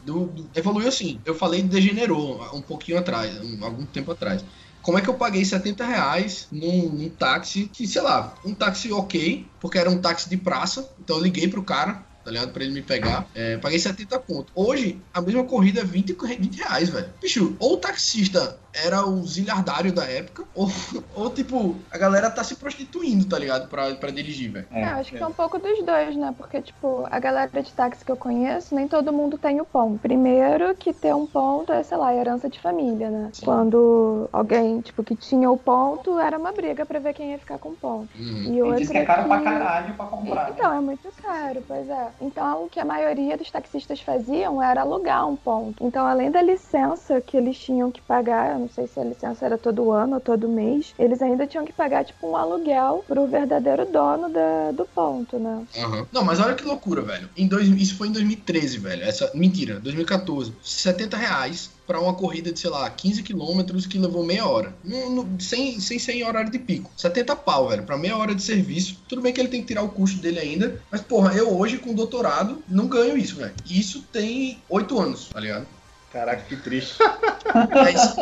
Evoluiu 0.55 0.89
assim. 0.89 1.21
Eu 1.25 1.35
falei 1.35 1.63
degenerou 1.63 2.43
um 2.55 2.63
pouquinho 2.63 2.99
atrás, 2.99 3.37
um- 3.43 3.65
algum 3.65 3.85
tempo 3.87 4.13
atrás. 4.13 4.45
Como 4.81 4.97
é 4.99 5.03
que 5.03 5.09
eu 5.09 5.15
paguei 5.15 5.45
70 5.45 5.85
reais 5.85 6.47
num, 6.51 6.89
num 6.91 7.09
táxi, 7.11 7.67
que, 7.73 7.87
sei 7.87 8.01
lá, 8.01 8.35
um 8.45 8.55
táxi 8.55 8.93
ok, 8.93 9.47
porque 9.61 9.77
era 9.77 9.91
um 9.91 9.99
táxi 10.01 10.29
de 10.31 10.37
praça, 10.37 10.89
então 11.01 11.17
eu 11.17 11.23
liguei 11.23 11.49
pro 11.49 11.63
cara, 11.65 12.07
tá 12.25 12.31
ligado? 12.31 12.53
Pra 12.53 12.63
ele 12.63 12.73
me 12.73 12.83
pegar. 12.83 13.27
É, 13.35 13.59
paguei 13.59 13.79
70 13.79 14.19
pontos. 14.21 14.53
Hoje, 14.55 15.01
a 15.13 15.21
mesma 15.21 15.45
corrida 15.45 15.81
é 15.81 15.85
20, 15.85 16.13
20 16.15 16.57
reais, 16.57 16.89
velho. 16.89 17.13
Bicho, 17.21 17.57
ou 17.59 17.75
o 17.75 17.77
taxista 17.77 18.59
era 18.75 19.05
o 19.07 19.25
zilhardário 19.27 19.93
da 19.93 20.05
época, 20.05 20.45
ou, 20.55 20.69
ou 21.15 21.31
tipo, 21.31 21.87
a 21.91 21.99
galera 21.99 22.31
tá 22.31 22.45
se 22.45 22.57
prostituindo, 22.57 23.27
tá 23.29 23.39
ligado? 23.39 23.69
Pra, 23.69 23.95
pra 23.97 24.11
dirigir, 24.11 24.53
velho. 24.53 24.67
É, 24.71 24.81
É, 24.83 24.85
acho 24.85 25.11
que 25.11 25.19
é 25.19 25.27
um 25.27 25.33
pouco 25.33 25.59
dos 25.59 25.85
dois, 25.85 26.17
né? 26.17 26.35
Porque, 26.37 26.61
tipo, 26.63 27.05
a 27.11 27.19
galera 27.19 27.63
de 27.63 27.75
táxi 27.75 28.05
que 28.05 28.13
eu 28.13 28.17
conheço, 28.17 28.75
nem 28.75 28.87
todo 28.89 29.13
mundo 29.13 29.39
tem 29.39 29.61
o 29.61 29.65
ponto. 29.65 29.99
Primeiro, 29.99 30.75
que 30.77 30.93
ter 30.93 31.15
um 31.15 31.27
ponto 31.27 31.73
é, 31.73 31.83
sei 31.83 31.97
lá, 31.97 32.15
herança 32.15 32.49
de 32.49 32.61
família, 32.61 33.11
né? 33.11 33.31
Sim. 33.33 33.45
Quando 33.45 34.29
alguém, 34.33 34.81
tipo, 34.81 35.03
que 35.03 35.17
tinha 35.17 35.51
o 35.51 35.57
ponto, 35.59 36.19
era 36.19 36.39
uma 36.39 36.53
briga 36.53 36.85
pra 36.87 36.99
ver 36.99 37.15
quem 37.15 37.33
ia 37.33 37.39
ficar 37.39 37.59
com 37.59 37.71
o 37.71 37.77
ponto. 37.77 38.17
Uhum. 38.19 38.55
E 38.55 38.63
outra 38.63 38.79
diz 38.79 38.89
que 38.91 38.99
é 38.99 39.05
caro 39.05 39.29
pra 39.29 39.39
que- 39.39 39.45
caralho 39.45 39.95
pra 39.97 40.07
comprar. 40.07 40.45
né? 40.45 40.51
Então, 40.57 40.73
é 40.73 40.81
muito 40.81 41.13
caro, 41.13 41.65
pois 41.67 41.89
é. 41.89 42.15
Então, 42.21 42.65
o 42.65 42.69
que 42.69 42.81
a 42.81 42.85
maioria 42.85 43.37
dos 43.37 43.51
taxistas 43.51 44.01
faziam 44.01 44.63
era 44.63 44.83
alugar 44.83 45.29
um 45.29 45.37
ponto. 45.37 45.85
Então, 45.85 46.07
além 46.07 46.31
da 46.31 46.43
licença 46.43 47.21
que 47.21 47.37
eles 47.37 47.59
tinham 47.59 47.91
que 47.91 48.03
pagar, 48.03 48.53
eu 48.53 48.68
não 48.69 48.75
sei 48.75 48.87
se 48.87 49.01
a 49.01 49.05
licença 49.05 49.47
era 49.47 49.57
todo 49.57 49.91
ano 49.91 50.15
ou 50.17 50.21
todo 50.21 50.47
mês, 50.49 50.95
eles 50.99 51.23
ainda 51.23 51.47
tinham 51.47 51.65
que 51.65 51.73
pagar, 51.73 52.05
tipo, 52.05 52.29
um 52.31 52.37
aluguel 52.37 53.03
pro 53.09 53.27
verdadeiro 53.27 53.87
dono 53.87 54.29
da- 54.29 54.73
do 54.73 54.85
ponto, 54.85 55.39
né? 55.39 55.65
Aham. 55.79 56.07
Não, 56.13 56.23
mas 56.23 56.39
olha 56.39 56.55
que 56.55 56.65
loucura, 56.65 57.01
velho. 57.03 57.29
Em 57.37 57.47
dois, 57.49 57.67
isso 57.69 57.97
foi 57.97 58.09
em 58.09 58.13
2013, 58.13 58.79
velho. 58.79 59.03
Essa, 59.03 59.31
mentira, 59.35 59.81
2014. 59.81 60.53
70 60.63 61.17
reais 61.17 61.71
pra 61.87 61.99
uma 62.01 62.13
corrida 62.13 62.53
de, 62.53 62.61
sei 62.61 62.69
lá, 62.69 62.89
15 62.91 63.23
quilômetros 63.23 63.87
que 63.87 63.99
levou 63.99 64.23
meia 64.23 64.47
hora. 64.47 64.75
No, 64.85 65.09
no- 65.11 65.41
sem, 65.41 65.81
sem 65.81 65.99
ser 65.99 66.13
em 66.13 66.25
horário 66.25 66.51
de 66.51 66.59
pico. 66.59 66.91
70 66.97 67.35
pau, 67.35 67.69
velho, 67.69 67.83
pra 67.85 67.97
meia 67.97 68.17
hora 68.17 68.35
de 68.35 68.43
serviço. 68.43 68.99
Tudo 69.09 69.23
bem 69.23 69.33
que 69.33 69.41
ele 69.41 69.49
tem 69.49 69.63
que 69.63 69.69
tirar 69.69 69.83
o 69.83 69.89
custo 69.89 70.21
dele 70.21 70.39
ainda. 70.39 70.81
Mas, 70.93 71.01
porra, 71.01 71.33
eu 71.35 71.57
hoje 71.59 71.79
com 71.79 71.95
doutorado 71.95 72.63
não 72.69 72.87
ganho 72.87 73.17
isso, 73.17 73.37
velho. 73.37 73.55
Isso 73.69 74.03
tem 74.13 74.59
8 74.69 74.99
anos, 75.01 75.29
tá 75.29 75.41
ligado? 75.41 75.67
Caraca, 76.13 76.43
que 76.43 76.57
triste. 76.57 76.97
Isso. 77.95 78.17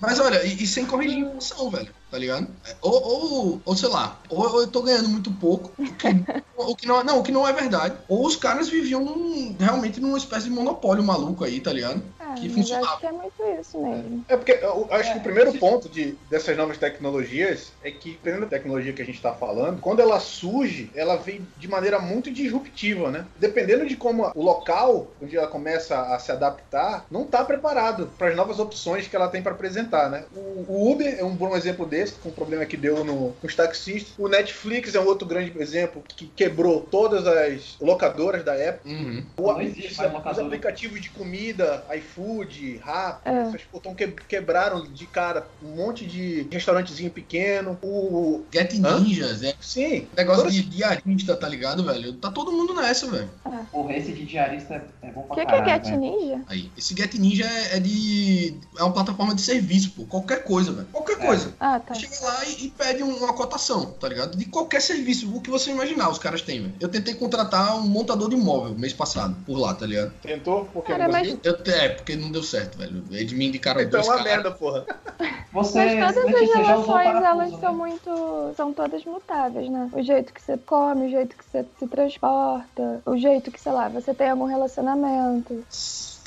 Mas 0.00 0.18
olha, 0.18 0.44
e, 0.44 0.62
e 0.62 0.66
sem 0.66 0.84
corrigir 0.84 1.18
inflação, 1.18 1.70
velho, 1.70 1.94
tá 2.12 2.18
ligado? 2.18 2.46
Ou, 2.82 2.92
ou, 2.92 3.62
ou 3.64 3.74
sei 3.76 3.88
lá, 3.88 4.20
ou, 4.28 4.38
ou 4.46 4.60
eu 4.60 4.68
tô 4.68 4.82
ganhando 4.82 5.08
muito 5.08 5.32
pouco, 5.32 5.72
o 5.78 5.84
que, 5.96 6.08
o 6.54 6.76
que 6.76 6.86
não, 6.86 7.02
não, 7.02 7.18
o 7.20 7.22
que 7.22 7.32
não 7.32 7.48
é 7.48 7.52
verdade. 7.54 7.96
Ou 8.06 8.26
os 8.26 8.36
caras 8.36 8.68
viviam 8.68 9.02
num- 9.02 9.56
realmente 9.58 9.98
numa 9.98 10.18
espécie 10.18 10.44
de 10.44 10.50
monopólio 10.50 11.02
maluco 11.02 11.42
aí, 11.42 11.58
tá 11.58 11.72
ligado? 11.72 12.02
É, 12.20 12.34
que 12.34 12.44
mas 12.48 12.52
funcionava. 12.54 12.86
acho 12.92 13.00
que 13.00 13.06
é 13.06 13.12
muito 13.12 13.42
isso 13.60 13.80
mesmo. 13.82 14.24
É 14.28 14.36
porque 14.36 14.52
eu 14.52 14.88
acho 14.92 15.10
que 15.10 15.16
É, 15.18 15.20
o 15.20 15.22
primeiro 15.24 15.52
se- 15.52 15.58
ponto 15.58 15.88
de, 15.88 16.12
dessas 16.28 16.54
novas 16.56 16.76
tecnologias 16.78 17.72
é 17.82 17.90
que, 17.90 18.12
dependendo 18.12 18.42
da 18.42 18.50
tecnologia 18.50 18.92
que 18.92 19.02
a 19.02 19.04
gente 19.06 19.16
está 19.16 19.32
falando, 19.32 19.80
quando 19.80 20.00
ela 20.00 20.20
surge, 20.20 20.90
ela 20.94 21.16
vem 21.16 21.48
de 21.56 21.66
maneira 21.68 21.98
muito 21.98 22.30
disruptiva, 22.30 23.10
né? 23.10 23.26
Dependendo 23.38 23.86
de 23.86 23.96
como 23.96 24.30
o 24.34 24.42
local 24.42 25.16
onde 25.20 25.36
ela 25.36 25.46
começa 25.48 25.98
a 26.14 26.18
se 26.18 26.30
adaptar, 26.30 27.06
não 27.10 27.22
está 27.22 27.44
preparado 27.44 28.08
para 28.18 28.28
as 28.28 28.36
novas 28.36 28.58
opções 28.58 29.08
que 29.08 29.16
ela 29.16 29.28
tem 29.28 29.42
para 29.42 29.52
apresentar, 29.52 30.10
né? 30.10 30.26
O, 30.34 30.64
o 30.68 30.92
Uber 30.92 31.16
é 31.18 31.24
um 31.24 31.34
bom 31.34 31.56
exemplo 31.56 31.86
desse, 32.02 32.14
com 32.14 32.28
o 32.28 32.32
problema 32.32 32.64
que 32.66 32.76
deu 32.76 33.04
no, 33.04 33.34
nos 33.42 33.54
taxistas. 33.54 34.12
O 34.18 34.28
Netflix 34.28 34.94
é 34.94 35.00
um 35.00 35.06
outro 35.06 35.26
grande 35.26 35.52
exemplo 35.58 36.02
que 36.06 36.26
quebrou 36.26 36.80
todas 36.80 37.26
as 37.26 37.76
locadoras 37.80 38.44
da 38.44 38.54
época. 38.54 38.88
Uhum. 38.88 39.24
Não 39.38 39.60
existe 39.60 39.92
os 39.92 40.38
aplicativos 40.38 41.00
de 41.00 41.10
comida, 41.10 41.84
iFood, 41.96 42.78
Rappi, 42.82 43.28
É. 43.28 43.42
essas 43.42 43.62
portão 43.62 43.94
que, 43.94 44.06
quebraram 44.08 44.84
de 44.84 45.06
cara 45.06 45.46
um 45.62 45.76
monte 45.76 46.06
de 46.06 46.46
restaurantezinho 46.50 47.10
pequeno. 47.10 47.78
O. 47.82 48.42
Get 48.52 48.72
Hã? 48.84 49.00
Ninjas, 49.00 49.42
é. 49.42 49.54
Sim. 49.60 50.06
Negócio 50.16 50.42
todas- 50.42 50.54
de 50.54 50.62
diarista, 50.62 51.36
tá 51.36 51.48
ligado, 51.48 51.84
velho? 51.84 52.12
Tá 52.14 52.30
todo 52.30 52.52
mundo 52.52 52.74
nessa, 52.74 53.06
velho. 53.10 53.28
Porra, 53.70 53.92
esse 53.96 54.12
de 54.12 54.24
diarista 54.24 54.74
é- 54.74 55.08
é 55.08 55.10
bom 55.10 55.20
O 55.20 55.24
pra 55.24 55.36
que, 55.36 55.46
que 55.46 55.52
é 55.52 55.58
caralho, 55.58 55.84
Get 55.84 55.84
velho. 55.84 56.00
Ninja? 56.00 56.40
Aí. 56.48 56.70
Esse 56.76 56.94
Get 56.96 57.14
Ninja 57.14 57.44
é, 57.46 57.76
é 57.76 57.80
de. 57.80 58.54
É 58.78 58.82
uma 58.82 58.92
plataforma 58.92 59.34
de 59.34 59.40
serviço, 59.42 59.90
pô. 59.92 60.04
Qualquer 60.04 60.44
coisa, 60.44 60.72
velho. 60.72 60.86
Qualquer 60.92 61.12
É. 61.18 61.26
coisa. 61.26 61.54
Ah, 61.60 61.78
tá. 61.80 61.91
Chega 61.94 62.14
lá 62.22 62.44
e, 62.46 62.66
e 62.66 62.70
pede 62.70 63.02
um- 63.02 63.16
uma 63.16 63.32
cotação, 63.34 63.86
tá 63.92 64.08
ligado? 64.08 64.36
De 64.36 64.44
qualquer 64.46 64.80
serviço, 64.80 65.34
o 65.34 65.40
que 65.40 65.50
você 65.50 65.70
imaginar, 65.70 66.10
os 66.10 66.18
caras 66.18 66.42
têm, 66.42 66.60
velho. 66.62 66.74
Eu 66.80 66.88
tentei 66.88 67.14
contratar 67.14 67.76
um 67.76 67.82
montador 67.82 68.28
de 68.28 68.36
imóvel 68.36 68.74
mês 68.74 68.92
passado, 68.92 69.36
por 69.46 69.56
lá, 69.58 69.74
tá 69.74 69.86
ligado? 69.86 70.12
Tentou? 70.22 70.64
Porque 70.66 70.92
Cara, 70.92 71.04
não 71.04 71.12
mas-? 71.12 71.36
Eu, 71.42 71.56
é, 71.66 71.88
porque 71.90 72.16
não 72.16 72.30
deu 72.30 72.42
certo, 72.42 72.78
velho. 72.78 73.04
Eles 73.10 73.32
me 73.32 73.46
indicaram 73.46 73.80
Então 73.80 74.00
é 74.00 74.02
dois 74.02 74.06
uma 74.06 74.16
caras. 74.16 74.32
merda, 74.32 74.50
porra. 74.50 74.86
Você, 75.52 75.96
Mas 75.96 76.14
todas 76.14 76.34
as 76.34 76.50
relações, 76.54 77.22
elas 77.22 77.50
são 77.60 77.72
né? 77.72 77.78
muito. 77.78 78.54
são 78.56 78.72
todas 78.72 79.04
mutáveis, 79.04 79.68
né? 79.70 79.90
O 79.92 80.02
jeito 80.02 80.32
que 80.32 80.40
você 80.40 80.56
come, 80.56 81.08
o 81.08 81.10
jeito 81.10 81.36
que 81.36 81.44
você 81.44 81.66
se 81.78 81.86
transporta, 81.86 83.02
o 83.04 83.18
jeito 83.18 83.50
que, 83.50 83.60
sei 83.60 83.72
lá, 83.72 83.90
você 83.90 84.14
tem 84.14 84.30
algum 84.30 84.46
relacionamento. 84.46 85.62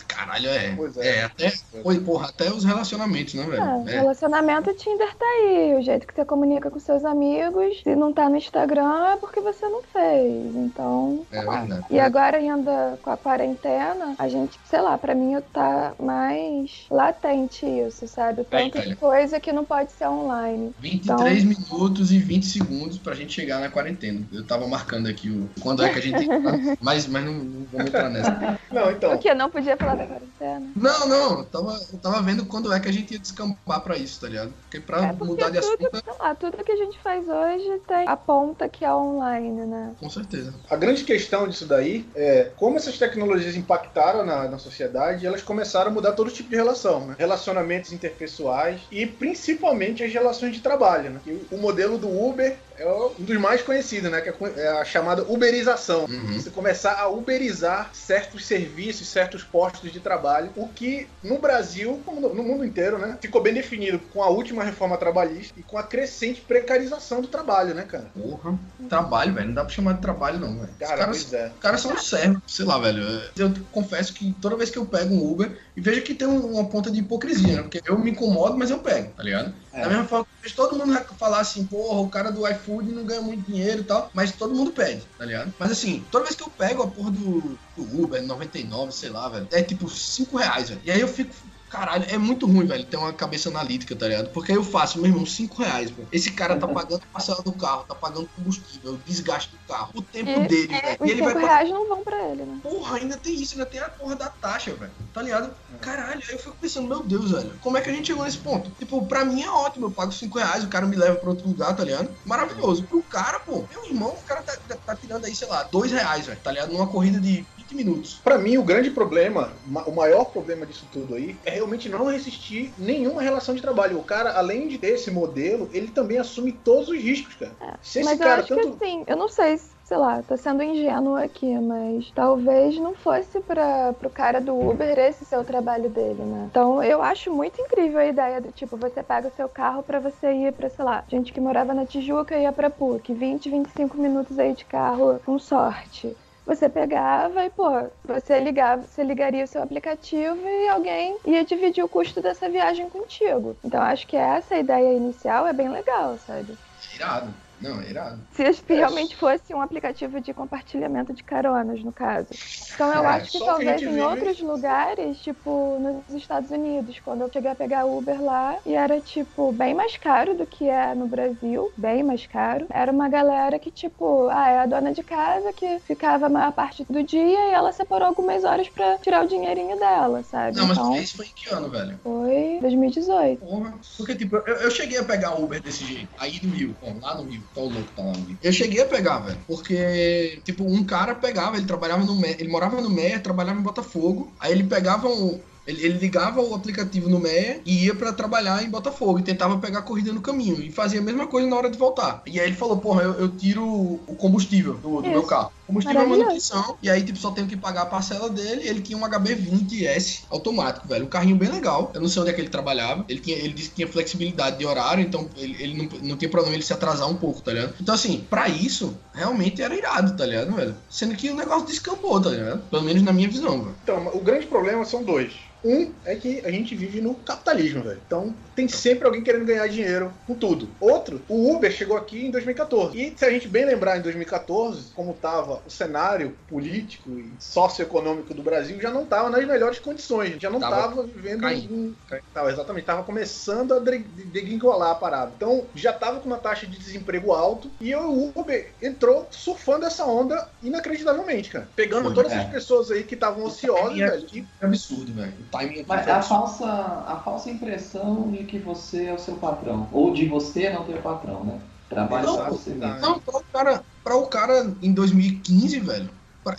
Caralho, 0.08 0.50
é. 0.50 0.74
Pois 0.76 0.98
é. 0.98 1.18
é. 1.18 1.24
até. 1.24 1.54
Oi, 1.84 2.00
porra, 2.00 2.30
até 2.30 2.50
os 2.52 2.64
relacionamentos, 2.64 3.34
né, 3.34 3.44
É, 3.44 3.48
velho? 3.48 3.90
É. 3.90 4.02
relacionamento 4.02 4.74
Tinder 4.74 5.14
tá 5.16 5.26
aí. 5.26 5.76
O 5.78 5.82
jeito 5.82 6.08
que 6.08 6.14
você 6.14 6.26
comunica 6.26 6.70
com 6.70 6.80
seus 6.80 7.04
amigos. 7.04 7.82
Se 7.84 7.96
não 7.96 8.14
tá 8.14 8.30
no 8.30 8.38
Instagram 8.38 9.14
é 9.14 9.18
porque 9.18 9.40
você 9.40 9.68
não 9.68 9.82
fez. 9.84 10.56
Então. 10.56 11.26
É 11.32 11.42
verdade. 11.42 11.86
E 11.90 12.00
agora, 12.00 12.38
ainda 12.38 12.98
com 13.02 13.10
a 13.10 13.18
quarentena, 13.18 14.16
a 14.18 14.28
gente, 14.28 14.60
sei 14.66 14.82
lá, 14.82 14.98
pra 14.98 15.14
mim 15.14 15.36
tá 15.54 15.94
mais 16.00 16.86
latente 16.90 17.66
isso, 17.66 18.08
sabe? 18.08 18.42
O 18.42 18.46
tanto 18.46 18.82
de 18.82 18.96
coisa 18.96 19.40
que 19.40 19.52
não 19.52 19.66
pode 19.66 19.92
ser 19.92 20.08
online. 20.08 20.74
23 20.80 21.44
minutos 21.44 22.12
e 22.12 22.18
20 22.18 22.46
segundos 22.46 22.98
pra 22.98 23.14
gente 23.14 23.34
chegar 23.34 23.60
na 23.60 23.70
quarentena. 23.70 24.22
Eu 24.32 24.46
tava 24.46 24.68
marcando 24.68 25.08
aqui 25.08 25.30
o 25.30 25.50
quando 25.62 25.84
é 25.84 25.90
que 25.90 26.00
a 26.00 26.02
gente. 26.02 26.28
mas, 26.82 27.08
mas 27.08 27.26
não, 27.26 27.34
não 27.34 27.66
vamos 27.72 27.88
entrar 27.88 28.10
nessa. 28.10 28.60
Não, 28.72 28.92
então. 28.92 29.14
O 29.14 29.18
que? 29.18 29.34
Não 29.34 29.50
podia 29.50 29.78
falar 29.78 29.95
da 29.96 30.06
quarentena? 30.06 30.72
Não, 30.76 31.08
não, 31.08 31.40
eu 31.40 31.46
tava, 31.46 31.80
eu 31.92 32.00
tava 32.00 32.22
vendo 32.22 32.46
quando 32.46 32.72
é 32.74 32.80
que 32.80 32.90
a 32.90 32.92
gente 32.92 33.14
ia 33.14 33.20
descampar 33.20 33.82
pra 33.82 33.98
isso, 33.98 34.22
tá 34.22 34.28
ligado? 34.28 34.54
Porque 34.62 34.80
pra 34.80 35.06
É 35.06 35.14
porque 35.14 35.26
mudar 35.26 35.50
de 35.50 35.60
tudo, 35.62 35.88
assunto, 35.88 36.04
sei 36.04 36.14
lá, 36.20 36.36
tudo 36.36 36.64
que 36.64 36.72
a 36.72 36.76
gente 36.76 37.00
faz 37.00 37.28
hoje 37.28 37.82
tem 37.88 38.08
a 38.08 38.18
ponta 38.18 38.68
que 38.70 38.84
é 38.86 38.94
online, 38.94 39.66
né? 39.66 39.94
com 40.00 40.10
certeza. 40.10 40.54
A 40.70 40.76
grande 40.76 41.04
questão 41.04 41.48
disso 41.48 41.66
daí 41.66 42.06
é 42.16 42.52
como 42.56 42.78
essas 42.78 42.98
tecnologias 42.98 43.56
impactaram 43.56 44.26
na, 44.26 44.48
na 44.48 44.58
sociedade 44.58 45.24
e 45.24 45.28
elas 45.28 45.42
começaram 45.42 45.92
a 45.92 45.94
mudar 45.94 46.14
todo 46.14 46.32
tipo 46.32 46.50
de 46.50 46.56
relação, 46.56 47.08
né? 47.08 47.16
Relacionamentos 47.18 47.92
interpessoais 47.92 48.82
e 48.92 49.06
principalmente 49.06 50.04
as 50.04 50.12
relações 50.12 50.54
de 50.54 50.62
trabalho, 50.62 51.12
né? 51.12 51.20
E 51.26 51.46
o 51.52 51.58
modelo 51.58 51.98
do 51.98 52.10
Uber 52.10 52.58
é 52.78 52.88
um 52.88 53.14
dos 53.24 53.38
mais 53.38 53.62
conhecidos, 53.62 54.12
né? 54.12 54.22
Que 54.22 54.30
é 54.30 54.36
é 54.58 54.68
a 54.68 54.86
chamada 54.86 55.24
uberização. 55.24 56.06
Uhum. 56.06 56.34
Você 56.34 56.50
começar 56.50 56.94
a 57.00 57.08
uberizar 57.08 57.90
certos 57.94 58.46
serviços, 58.46 59.08
certos 59.08 59.44
postos 59.44 59.92
de 59.92 60.00
trabalho, 60.00 60.52
o 60.56 60.68
que 60.68 61.08
no 61.24 61.40
Brasil, 61.40 62.02
como 62.06 62.22
no 62.30 62.44
mundo 62.44 62.64
inteiro, 62.66 62.98
né, 62.98 63.18
ficou 63.22 63.42
bem 63.42 63.54
definido 63.54 64.00
com 64.14 64.22
a 64.22 64.30
última 64.30 64.64
reforma 64.64 64.98
trabalhista 64.98 65.54
e 65.60 65.64
com 65.64 65.78
a 65.78 65.84
crescente 65.84 66.42
precarização 66.42 67.22
do 67.22 67.28
trabalho, 67.28 67.74
né, 67.74 67.84
cara? 67.84 68.12
Porra. 68.14 68.58
Trabalho, 68.90 69.34
velho. 69.34 69.48
Não 69.48 69.54
dá 69.56 69.64
pra 69.66 69.74
chamar 69.74 69.94
de 69.94 70.02
trabalho, 70.02 70.40
não, 70.40 70.56
velho. 70.60 70.70
Os 70.72 70.78
Cara, 70.88 70.98
caras, 70.98 71.24
pois 71.24 71.34
é. 71.34 71.48
os 71.48 71.60
caras 71.60 71.82
são 71.82 71.98
servos, 71.98 72.42
sei 72.48 72.66
lá, 72.66 72.78
velho. 72.78 73.04
Eu 73.38 73.52
confesso 73.72 74.14
que 74.14 74.34
toda 74.42 74.56
vez 74.56 74.70
que 74.70 74.78
eu 74.78 74.86
pego 74.86 75.14
um 75.14 75.32
Uber, 75.32 75.58
e 75.76 75.82
vejo 75.82 76.02
que 76.02 76.14
tem 76.14 76.28
um- 76.28 76.54
uma 76.54 76.66
ponta 76.70 76.92
de 76.92 77.00
hipocrisia, 77.00 77.56
né? 77.58 77.62
Porque 77.64 77.82
eu 77.86 77.98
me 77.98 78.12
incomodo, 78.12 78.58
mas 78.58 78.70
eu 78.70 78.80
pego, 78.80 79.12
tá 79.14 79.24
ligado? 79.24 79.54
É. 79.76 79.82
Da 79.82 79.90
mesma 79.90 80.06
forma 80.06 80.26
que 80.42 80.54
todo 80.54 80.78
mundo 80.78 80.98
falar 81.20 81.40
assim, 81.40 81.66
porra, 81.66 82.00
o 82.00 82.10
cara 82.10 82.32
do 82.32 82.48
iFood 82.48 82.94
não 82.94 83.04
ganha 83.04 83.22
muito 83.22 83.52
dinheiro 83.52 83.82
e 83.82 83.84
tal, 83.84 84.10
mas 84.14 84.32
todo 84.32 84.56
mundo 84.56 84.72
pede, 84.72 85.06
tá 85.18 85.26
ligado? 85.26 85.54
Mas 85.60 85.72
assim, 85.72 86.06
toda 86.10 86.24
vez 86.24 86.36
que 86.36 86.44
eu 86.44 86.50
pego 86.50 86.84
a 86.84 86.88
porra 86.88 87.12
do, 87.12 87.60
do 87.76 88.04
Uber, 88.04 88.24
99, 88.24 88.94
sei 88.94 89.10
lá, 89.10 89.28
velho, 89.28 89.48
é 89.52 89.62
tipo 89.62 89.90
5 89.90 90.38
reais, 90.38 90.70
velho. 90.70 90.82
E 90.86 90.92
aí 90.92 91.02
eu 91.02 91.10
fico. 91.10 91.36
Caralho, 91.76 92.06
é 92.08 92.18
muito 92.18 92.46
ruim, 92.48 92.66
velho, 92.66 92.86
ter 92.86 92.96
uma 92.96 93.12
cabeça 93.12 93.50
analítica, 93.50 93.96
tá 93.96 94.08
ligado? 94.08 94.30
Porque 94.32 94.52
aí 94.52 94.58
eu 94.58 94.64
faço, 94.64 94.98
meu 95.00 95.08
irmão, 95.12 95.26
5 95.26 95.62
reais, 95.62 95.92
pô. 95.92 96.04
Esse 96.12 96.32
cara 96.32 96.56
tá 96.58 96.68
pagando 96.68 97.04
a 97.04 97.08
parcela 97.14 97.42
do 97.44 97.52
carro, 97.52 97.84
tá 97.84 97.94
pagando 97.94 98.30
combustível, 98.30 98.94
o 98.94 98.98
desgaste 98.98 99.52
do 99.52 99.60
carro, 99.68 99.92
o 99.94 100.02
tempo 100.02 100.30
E- 100.30 100.48
dele, 100.48 100.68
velho. 100.68 100.98
Os 101.02 101.08
E 101.08 101.12
ele 101.12 101.22
vai 101.22 101.34
5 101.34 101.46
reais 101.46 101.70
não 101.70 101.88
vão 101.90 102.02
pra 102.04 102.30
ele, 102.30 102.46
né? 102.46 102.60
Porra, 102.64 102.96
ainda 102.98 103.18
tem 103.18 103.36
isso, 103.36 103.54
ainda 103.56 103.66
tem 103.66 103.82
a 103.82 103.90
porra 103.90 104.16
da 104.16 104.30
taxa, 104.30 104.74
velho. 104.74 104.92
Tá 105.14 105.22
ligado? 105.22 105.54
Caralho, 105.82 106.22
aí 106.28 106.34
eu 106.34 106.40
fico 106.40 106.56
pensando, 106.60 106.88
meu 106.88 107.04
Deus, 107.04 107.32
velho, 107.32 107.58
como 107.60 107.78
é 107.78 107.82
que 107.82 107.90
a 107.90 107.94
gente 107.94 108.08
chegou 108.08 108.24
nesse 108.24 108.38
ponto? 108.38 108.70
Tipo, 108.72 109.06
pra 109.06 109.26
mim 109.26 109.44
é 109.44 109.50
ótimo, 109.50 109.88
eu 109.88 109.92
pago 109.92 110.12
5 110.14 110.40
reais, 110.40 110.64
o 110.64 110.70
cara 110.70 110.86
me 110.86 110.96
leva 110.96 111.18
pra 111.18 111.30
outro 111.30 111.48
lugar, 111.48 111.76
tá 111.76 111.84
ligado? 111.84 112.16
Maravilhoso. 112.26 112.84
Pro 112.88 113.04
cara, 113.04 113.40
pô, 113.40 113.68
meu 113.70 113.86
irmão, 113.86 114.10
o 114.10 114.24
cara 114.26 114.42
tá, 114.44 114.54
tá, 114.68 114.78
tá 114.78 114.96
tirando 114.96 115.26
aí, 115.26 115.36
sei 115.36 115.48
lá, 115.48 115.64
2 115.64 115.92
reais, 115.92 116.26
velho, 116.26 116.40
tá 116.42 116.52
ligado? 116.52 116.72
Numa 116.72 116.88
corrida 116.88 117.20
de 117.20 117.46
20 117.70 117.76
minutos. 117.76 118.22
Pra 118.24 118.38
mim, 118.38 118.58
o 118.58 118.64
grande 118.64 118.92
problema, 118.92 119.60
ma- 119.66 119.86
o 119.86 119.96
maior 119.96 120.26
problema 120.26 120.66
disso 120.66 120.88
tudo 120.92 121.16
aí, 121.16 121.42
é 121.44 121.52
realmente 121.52 121.90
não 121.90 122.12
existir 122.12 122.76
nenhuma 122.78 123.22
relação 123.22 123.56
de 123.56 123.62
trabalho. 123.62 124.00
O 124.00 124.04
cara, 124.04 124.34
além 124.38 124.68
de 124.68 124.78
ter 124.78 124.92
esse 124.94 125.10
modelo, 125.12 125.70
ele 125.74 125.92
também 125.92 126.18
assume 126.18 126.52
todos 126.52 126.90
os 126.90 126.98
riscos, 126.98 127.36
cara. 127.36 127.58
Se 127.82 128.00
esse 128.00 128.10
Mas 128.10 128.20
eu 128.20 128.26
cara 128.26 128.42
acho 128.42 128.50
tanto. 128.50 128.78
que 128.78 128.86
assim, 128.86 129.04
eu 129.08 129.16
não 129.18 129.28
sei 129.28 129.58
se, 129.58 129.76
sei 129.84 129.98
lá, 129.98 130.22
tô 130.22 130.38
sendo 130.38 130.62
ingênuo 130.64 131.16
aqui, 131.16 131.58
mas 131.60 132.12
talvez 132.12 132.78
não 132.78 132.94
fosse 132.94 133.40
para 133.42 133.94
pro 133.94 134.10
cara 134.10 134.40
do 134.40 134.56
Uber 134.56 134.98
esse 135.00 135.26
ser 135.26 135.38
o 135.38 135.44
trabalho 135.44 135.90
dele, 135.90 136.24
né? 136.24 136.46
Então 136.50 136.84
eu 136.84 137.02
acho 137.02 137.34
muito 137.34 137.60
incrível 137.62 138.00
a 138.00 138.06
ideia 138.06 138.40
do 138.42 138.52
tipo, 138.52 138.78
você 138.78 139.04
pega 139.04 139.28
o 139.28 139.32
seu 139.32 139.50
carro 139.50 139.82
pra 139.84 140.00
você 140.00 140.32
ir 140.34 140.54
pra, 140.54 140.70
sei 140.70 140.86
lá, 140.86 141.04
gente 141.10 141.34
que 141.34 141.42
morava 141.42 141.74
na 141.74 141.86
Tijuca 141.86 142.38
ia 142.38 142.52
pra 142.54 142.70
PUC, 142.70 143.14
20, 143.14 143.50
25 143.50 143.98
minutos 143.98 144.38
aí 144.38 144.54
de 144.54 144.66
carro 144.66 145.20
com 145.26 145.38
sorte. 145.40 146.16
Você 146.46 146.70
pegava 146.70 147.44
e, 147.44 147.50
pô, 147.50 147.90
você 148.04 148.40
ligava, 148.40 148.84
você 148.84 149.04
ligaria 149.04 149.44
o 149.44 149.48
seu 149.48 149.64
aplicativo 149.64 150.48
e 150.48 150.70
alguém 150.70 151.18
ia 151.26 151.44
dividir 151.44 151.84
o 151.84 151.90
custo 151.90 152.22
dessa 152.22 152.48
viagem 152.48 152.88
contigo. 152.90 153.58
Então 153.64 153.82
acho 153.82 154.06
que 154.06 154.16
essa 154.16 154.56
ideia 154.56 154.94
inicial 154.94 155.48
é 155.48 155.54
bem 155.54 155.70
legal, 155.70 156.18
sabe? 156.20 156.56
Irado. 156.94 157.34
Não, 157.70 157.82
é 157.82 157.90
irado. 157.90 158.28
Se 158.32 158.44
esse 158.44 158.64
realmente 158.68 159.16
fosse 159.16 159.54
um 159.54 159.62
aplicativo 159.62 160.20
de 160.22 160.34
compartilhamento 160.34 161.14
de 161.14 161.24
caronas, 161.24 161.84
no 161.84 161.92
caso. 161.94 162.30
Então 162.74 162.92
eu 162.94 163.04
É, 163.04 163.08
acho 163.08 163.32
que 163.32 163.40
que 163.40 163.46
talvez 163.46 163.80
gente 163.82 163.90
em 163.90 163.94
vive- 163.94 164.02
outros 164.02 164.40
lugares, 164.42 165.18
tipo 165.22 165.80
nos 165.80 166.14
Estados 166.16 166.52
Unidos, 166.52 167.00
quando 167.00 167.22
eu 167.22 167.30
cheguei 167.32 167.52
a 167.52 167.56
pegar 167.56 167.86
Uber 167.86 168.22
lá, 168.22 168.60
e 168.66 168.74
era 168.74 169.00
tipo 169.02 169.52
bem 169.54 169.74
mais 169.74 169.96
caro 169.98 170.36
do 170.36 170.46
que 170.46 170.68
é 170.70 170.94
no 170.94 171.08
Brasil, 171.08 171.72
bem 171.78 172.04
mais 172.04 172.26
caro. 172.28 172.68
Era 172.70 172.92
uma 172.92 173.08
galera 173.10 173.58
que, 173.60 173.72
tipo, 173.72 174.28
ah, 174.30 174.50
é 174.50 174.60
a 174.60 174.66
dona 174.66 174.92
de 174.94 175.04
casa 175.04 175.54
que 175.54 175.80
ficava 175.82 176.26
a 176.26 176.30
maior 176.30 176.52
parte 176.52 176.86
do 176.90 177.04
dia 177.04 177.50
e 177.50 177.54
ela 177.54 177.72
separou 177.72 178.08
algumas 178.08 178.44
horas 178.44 178.70
pra 178.70 178.98
tirar 179.00 179.24
o 179.24 179.28
dinheirinho 179.28 179.78
dela, 179.80 180.24
sabe? 180.24 180.58
Não, 180.58 180.68
mas 180.68 180.78
então 180.78 180.96
isso 180.98 181.18
foi 181.18 181.28
em 181.28 181.34
que 181.34 181.50
ano, 181.50 181.70
velho? 181.70 181.98
foi 182.04 182.60
2018. 182.62 183.40
Porra. 183.40 183.80
Porque, 183.98 184.16
tipo, 184.16 184.36
eu, 184.38 184.56
eu 184.58 184.72
cheguei 184.72 184.98
a 184.98 185.04
pegar 185.04 185.36
Uber 185.40 185.62
desse 185.62 185.86
jeito. 185.86 186.10
Aí 186.18 186.40
no 186.44 186.54
Rio. 186.54 186.76
Bom, 186.80 187.00
lá 187.00 187.16
no 187.16 187.24
Rio. 187.30 187.48
Tá 187.56 187.62
o 187.62 187.70
louco, 187.70 187.94
tá 187.96 188.04
lá. 188.04 188.12
Eu 188.42 188.52
cheguei 188.52 188.82
a 188.82 188.86
pegar, 188.88 189.20
velho. 189.20 189.44
Porque, 189.48 190.42
tipo, 190.44 190.66
um 190.66 190.86
cara 190.86 191.16
pegava, 191.16 191.56
ele 191.58 191.66
trabalhava 191.66 192.04
no 192.04 192.20
Meia, 192.20 192.36
ele 192.38 192.50
morava 192.50 192.82
no 192.82 192.90
Meia, 192.90 193.20
trabalhava 193.22 193.60
em 193.60 193.64
Botafogo. 193.64 194.36
Aí 194.40 194.52
ele 194.52 194.66
pegava 194.66 195.08
um. 195.08 195.42
Ele, 195.68 195.84
ele 195.84 195.98
ligava 195.98 196.42
o 196.42 196.54
aplicativo 196.54 197.10
no 197.10 197.20
Meia 197.20 197.62
e 197.66 197.86
ia 197.86 197.96
pra 197.96 198.14
trabalhar 198.14 198.64
em 198.64 198.70
Botafogo 198.70 199.20
e 199.20 199.24
tentava 199.24 199.58
pegar 199.58 199.80
a 199.80 199.84
corrida 199.84 200.14
no 200.14 200.22
caminho. 200.22 200.62
E 200.62 200.72
fazia 200.72 201.00
a 201.00 201.04
mesma 201.04 201.28
coisa 201.28 201.48
na 201.48 201.56
hora 201.56 201.70
de 201.70 201.78
voltar. 201.78 202.22
E 202.26 202.40
aí 202.40 202.48
ele 202.48 202.56
falou, 202.56 202.78
porra, 202.78 203.04
eu, 203.04 203.14
eu 203.14 203.30
tiro 203.30 203.64
o 203.64 204.16
combustível 204.18 204.76
do, 204.76 205.02
do 205.02 205.10
meu 205.10 205.24
carro. 205.24 205.52
O 205.64 205.68
combustível 205.68 206.02
é 206.02 206.06
manutenção. 206.06 206.78
E 206.82 206.90
aí, 206.90 207.02
tipo, 207.02 207.18
só 207.18 207.32
tenho 207.32 207.48
que 207.48 207.58
pagar 207.58 207.84
a 207.84 207.86
parcela 207.88 208.30
dele. 208.30 208.68
Ele 208.68 208.82
tinha 208.82 208.98
um 208.98 209.02
HB20S 209.02 210.26
automático, 210.30 210.88
velho. 210.88 211.06
Um 211.06 211.10
carrinho 211.10 211.36
bem 211.36 211.50
legal. 211.50 211.92
Eu 211.94 212.02
não 212.02 212.08
sei 212.08 212.22
onde 212.22 212.32
é 212.32 212.34
que 212.34 212.42
ele 212.42 212.50
trabalhava. 212.50 213.04
Ele, 213.10 213.20
tinha, 213.20 213.36
ele 213.38 213.54
disse 213.54 213.70
que 213.70 213.76
tinha 213.78 213.88
flexibilidade 213.88 214.60
de 214.60 214.66
horário, 214.66 215.04
então 215.04 215.28
ele, 215.36 215.56
ele 215.62 215.78
não, 215.78 216.00
não 216.10 216.18
tinha 216.18 216.30
problema 216.30 216.56
ele 216.56 216.64
se 216.64 216.74
atrasar 216.74 217.10
um 217.10 217.16
pouco, 217.16 217.42
tá 217.42 217.52
ligado? 217.52 217.74
Então, 217.82 217.96
assim, 217.96 218.26
pra 218.30 218.48
isso, 218.48 218.96
realmente 219.14 219.62
era 219.62 219.76
irado, 219.76 220.16
tá 220.16 220.26
ligado, 220.26 220.52
velho? 220.54 220.76
Sendo 220.90 221.16
que 221.16 221.32
o 221.32 221.36
negócio 221.36 221.66
descampou, 221.66 222.22
tá 222.22 222.30
ligado? 222.30 222.62
Pelo 222.70 222.84
menos 222.84 223.02
na 223.02 223.12
minha 223.12 223.28
visão, 223.28 223.64
velho. 223.64 223.76
Então, 223.84 224.12
o 224.14 224.20
grande 224.20 224.46
problema 224.46 224.86
são 224.86 225.04
dois. 225.04 225.34
Um 225.66 225.92
é 226.06 226.16
que 226.16 226.42
a 226.46 226.52
gente 226.52 226.76
vive 226.76 227.02
no 227.02 227.16
capitalismo, 227.16 227.82
velho. 227.82 228.00
Então 228.06 228.34
tem 228.56 228.68
sempre 228.68 229.06
alguém 229.06 229.24
querendo 229.24 229.46
ganhar 229.46 229.68
dinheiro 229.68 230.14
com 230.28 230.36
tudo. 230.36 230.70
Outro, 230.80 231.22
o 231.28 231.54
Uber 231.54 231.72
chegou 231.72 231.98
aqui 231.98 232.26
em 232.26 232.32
2014. 232.32 232.98
E 232.98 233.14
se 233.18 233.26
a 233.26 233.30
gente 233.30 233.48
bem 233.48 233.66
lembrar, 233.66 233.98
em 233.98 234.02
2014, 234.02 234.92
como 234.96 235.12
estava 235.12 235.62
o 235.66 235.70
cenário 235.70 236.36
político 236.48 237.10
e 237.10 237.32
socioeconômico 237.40 238.34
do 238.34 238.44
Brasil, 238.44 238.80
já 238.80 238.92
não 238.92 239.04
estava 239.04 239.30
nas 239.30 239.46
melhores 239.46 239.80
condições. 239.80 240.30
A 240.30 240.32
gente 240.34 240.42
já 240.42 240.50
não 240.50 240.60
Tava 240.60 240.76
estava 240.76 241.04
vivendo 241.04 241.42
caindo. 241.42 241.74
em. 241.74 241.96
Tava, 242.34 242.52
exatamente, 242.52 242.84
estava 242.84 243.04
começando 243.04 243.74
a 243.74 243.80
degringolar 243.80 244.92
a 244.92 244.96
parada. 244.96 245.32
Então 245.36 245.66
já 245.74 245.92
estava 245.92 246.20
com 246.20 246.28
uma 246.28 246.38
taxa 246.38 246.68
de 246.68 246.78
desemprego 246.78 247.34
alto 247.34 247.70
e 247.82 247.94
o 247.96 248.32
Uber 248.36 248.72
entrou 248.82 249.28
surfando 249.32 249.86
essa 249.86 250.06
onda 250.06 250.48
inacreditavelmente, 250.62 251.50
cara. 251.50 251.68
Pegando 251.76 252.06
Foi, 252.06 252.14
todas 252.14 252.32
é. 252.32 252.36
essas 252.38 252.52
pessoas 252.52 252.92
aí 252.92 253.04
que 253.04 253.16
estavam 253.16 253.44
ociosas, 253.44 254.00
é 254.00 254.10
velho. 254.10 254.48
é 254.62 254.66
absurdo, 254.66 255.14
velho. 255.14 255.34
Timing 255.58 255.80
aqui 255.80 255.86
Mas 255.88 256.08
a 256.08 256.22
falsa, 256.22 256.66
a 256.66 257.22
falsa 257.24 257.50
impressão 257.50 258.30
de 258.32 258.44
que 258.44 258.60
você 258.60 259.06
é 259.06 259.14
o 259.14 259.20
seu 259.20 259.36
patrão. 259.36 259.88
Ou 259.92 260.14
de 260.14 260.26
você 260.26 260.70
não 260.70 260.84
ter 260.84 261.02
patrão, 261.02 261.44
né? 261.44 261.60
Trabalha 261.90 262.26
Não, 262.26 262.36
pra 262.38 262.50
você 262.50 262.72
mesmo. 262.72 263.00
Não, 263.00 263.20
para 263.20 263.38
o 263.38 263.44
cara, 263.52 263.84
para 264.04 264.16
o 264.16 264.28
cara 264.28 264.74
em 264.82 264.92
2015, 264.92 265.80
velho, 265.80 266.10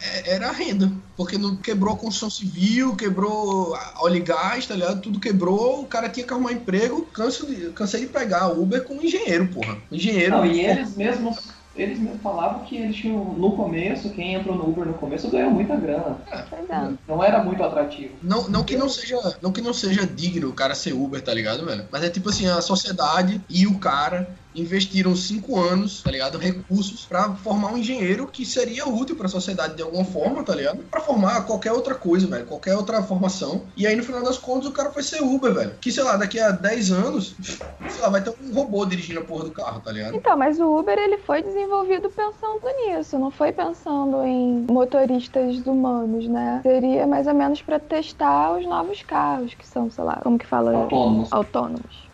é- 0.00 0.34
era 0.34 0.48
a 0.48 0.52
renda. 0.52 0.90
Porque 1.16 1.38
não 1.38 1.56
quebrou 1.56 1.94
a 1.94 1.96
construção 1.96 2.30
civil, 2.30 2.94
quebrou 2.96 3.74
a 3.74 3.94
óleo 4.02 4.16
e 4.16 4.20
gás, 4.20 4.66
tá 4.66 4.74
ligado? 4.74 5.00
Tudo 5.00 5.20
quebrou, 5.20 5.82
o 5.82 5.86
cara 5.86 6.08
tinha 6.08 6.26
que 6.26 6.32
arrumar 6.32 6.52
emprego. 6.52 7.06
Canso 7.06 7.46
de, 7.46 7.70
cansei 7.70 8.00
de 8.00 8.06
pegar 8.06 8.48
Uber 8.48 8.84
com 8.84 8.94
engenheiro, 8.94 9.48
porra. 9.48 9.76
Engenheiro. 9.90 10.36
Não, 10.36 10.46
e 10.46 10.60
eles 10.60 10.96
mesmos, 10.96 11.38
eles 11.76 11.98
mesmos 11.98 12.20
falavam 12.22 12.64
que 12.64 12.76
eles 12.76 12.96
tinham, 12.96 13.24
no 13.24 13.52
começo, 13.52 14.10
quem 14.10 14.34
entrou 14.34 14.56
no 14.56 14.68
Uber 14.68 14.86
no 14.86 14.94
começo 14.94 15.30
ganhou 15.30 15.50
muita 15.50 15.76
grana. 15.76 16.18
Pois 16.48 16.70
é. 16.70 16.92
Não 17.06 17.22
era 17.22 17.42
muito 17.42 17.62
atrativo. 17.62 18.14
Não, 18.22 18.48
não 18.48 18.64
que 18.64 18.76
não 18.76 18.88
seja, 18.88 19.36
não 19.42 19.52
que 19.52 19.60
não 19.60 19.72
seja 19.72 20.06
digno 20.06 20.48
o 20.48 20.54
cara 20.54 20.74
ser 20.74 20.92
Uber, 20.92 21.22
tá 21.22 21.32
ligado, 21.34 21.64
velho? 21.64 21.86
Mas 21.90 22.02
é 22.02 22.10
tipo 22.10 22.30
assim, 22.30 22.46
a 22.46 22.60
sociedade 22.60 23.40
e 23.48 23.66
o 23.66 23.78
cara 23.78 24.28
investiram 24.56 25.14
cinco 25.14 25.58
anos, 25.58 26.02
tá 26.02 26.10
ligado? 26.10 26.38
Recursos 26.38 27.06
pra 27.06 27.34
formar 27.36 27.72
um 27.72 27.78
engenheiro 27.78 28.26
que 28.26 28.44
seria 28.44 28.88
útil 28.88 29.16
pra 29.16 29.28
sociedade 29.28 29.76
de 29.76 29.82
alguma 29.82 30.04
forma, 30.04 30.42
tá 30.42 30.54
ligado? 30.54 30.84
Pra 30.90 31.00
formar 31.00 31.42
qualquer 31.46 31.72
outra 31.72 31.94
coisa, 31.94 32.26
velho, 32.26 32.46
qualquer 32.46 32.76
outra 32.76 33.02
formação. 33.02 33.66
E 33.76 33.86
aí 33.86 33.94
no 33.94 34.02
final 34.02 34.22
das 34.22 34.38
contas 34.38 34.68
o 34.68 34.72
cara 34.72 34.90
foi 34.90 35.02
ser 35.02 35.22
Uber, 35.22 35.52
velho. 35.52 35.74
Que 35.80 35.92
sei 35.92 36.04
lá, 36.04 36.16
daqui 36.16 36.38
a 36.40 36.50
10 36.50 36.92
anos, 36.92 37.36
sei 37.88 38.00
lá, 38.00 38.08
vai 38.08 38.22
ter 38.22 38.34
um 38.42 38.54
robô 38.54 38.84
dirigindo 38.84 39.20
a 39.20 39.24
porra 39.24 39.44
do 39.44 39.50
carro, 39.50 39.80
tá 39.80 39.92
ligado? 39.92 40.14
Então, 40.14 40.36
mas 40.36 40.58
o 40.58 40.78
Uber 40.78 40.98
ele 40.98 41.18
foi 41.18 41.42
desenvolvido 41.42 42.08
pensando 42.10 42.60
nisso, 42.86 43.18
não 43.18 43.30
foi 43.30 43.52
pensando 43.52 44.22
em 44.24 44.66
motoristas 44.70 45.66
humanos, 45.66 46.26
né? 46.28 46.60
Seria 46.62 47.06
mais 47.06 47.26
ou 47.26 47.34
menos 47.34 47.62
para 47.62 47.78
testar 47.78 48.58
os 48.58 48.66
novos 48.66 49.02
carros, 49.02 49.54
que 49.54 49.66
são, 49.66 49.90
sei 49.90 50.04
lá, 50.04 50.20
como 50.22 50.38
que 50.38 50.46
fala? 50.46 50.74
Autônomos. 50.74 51.32
Autônomos. 51.32 52.06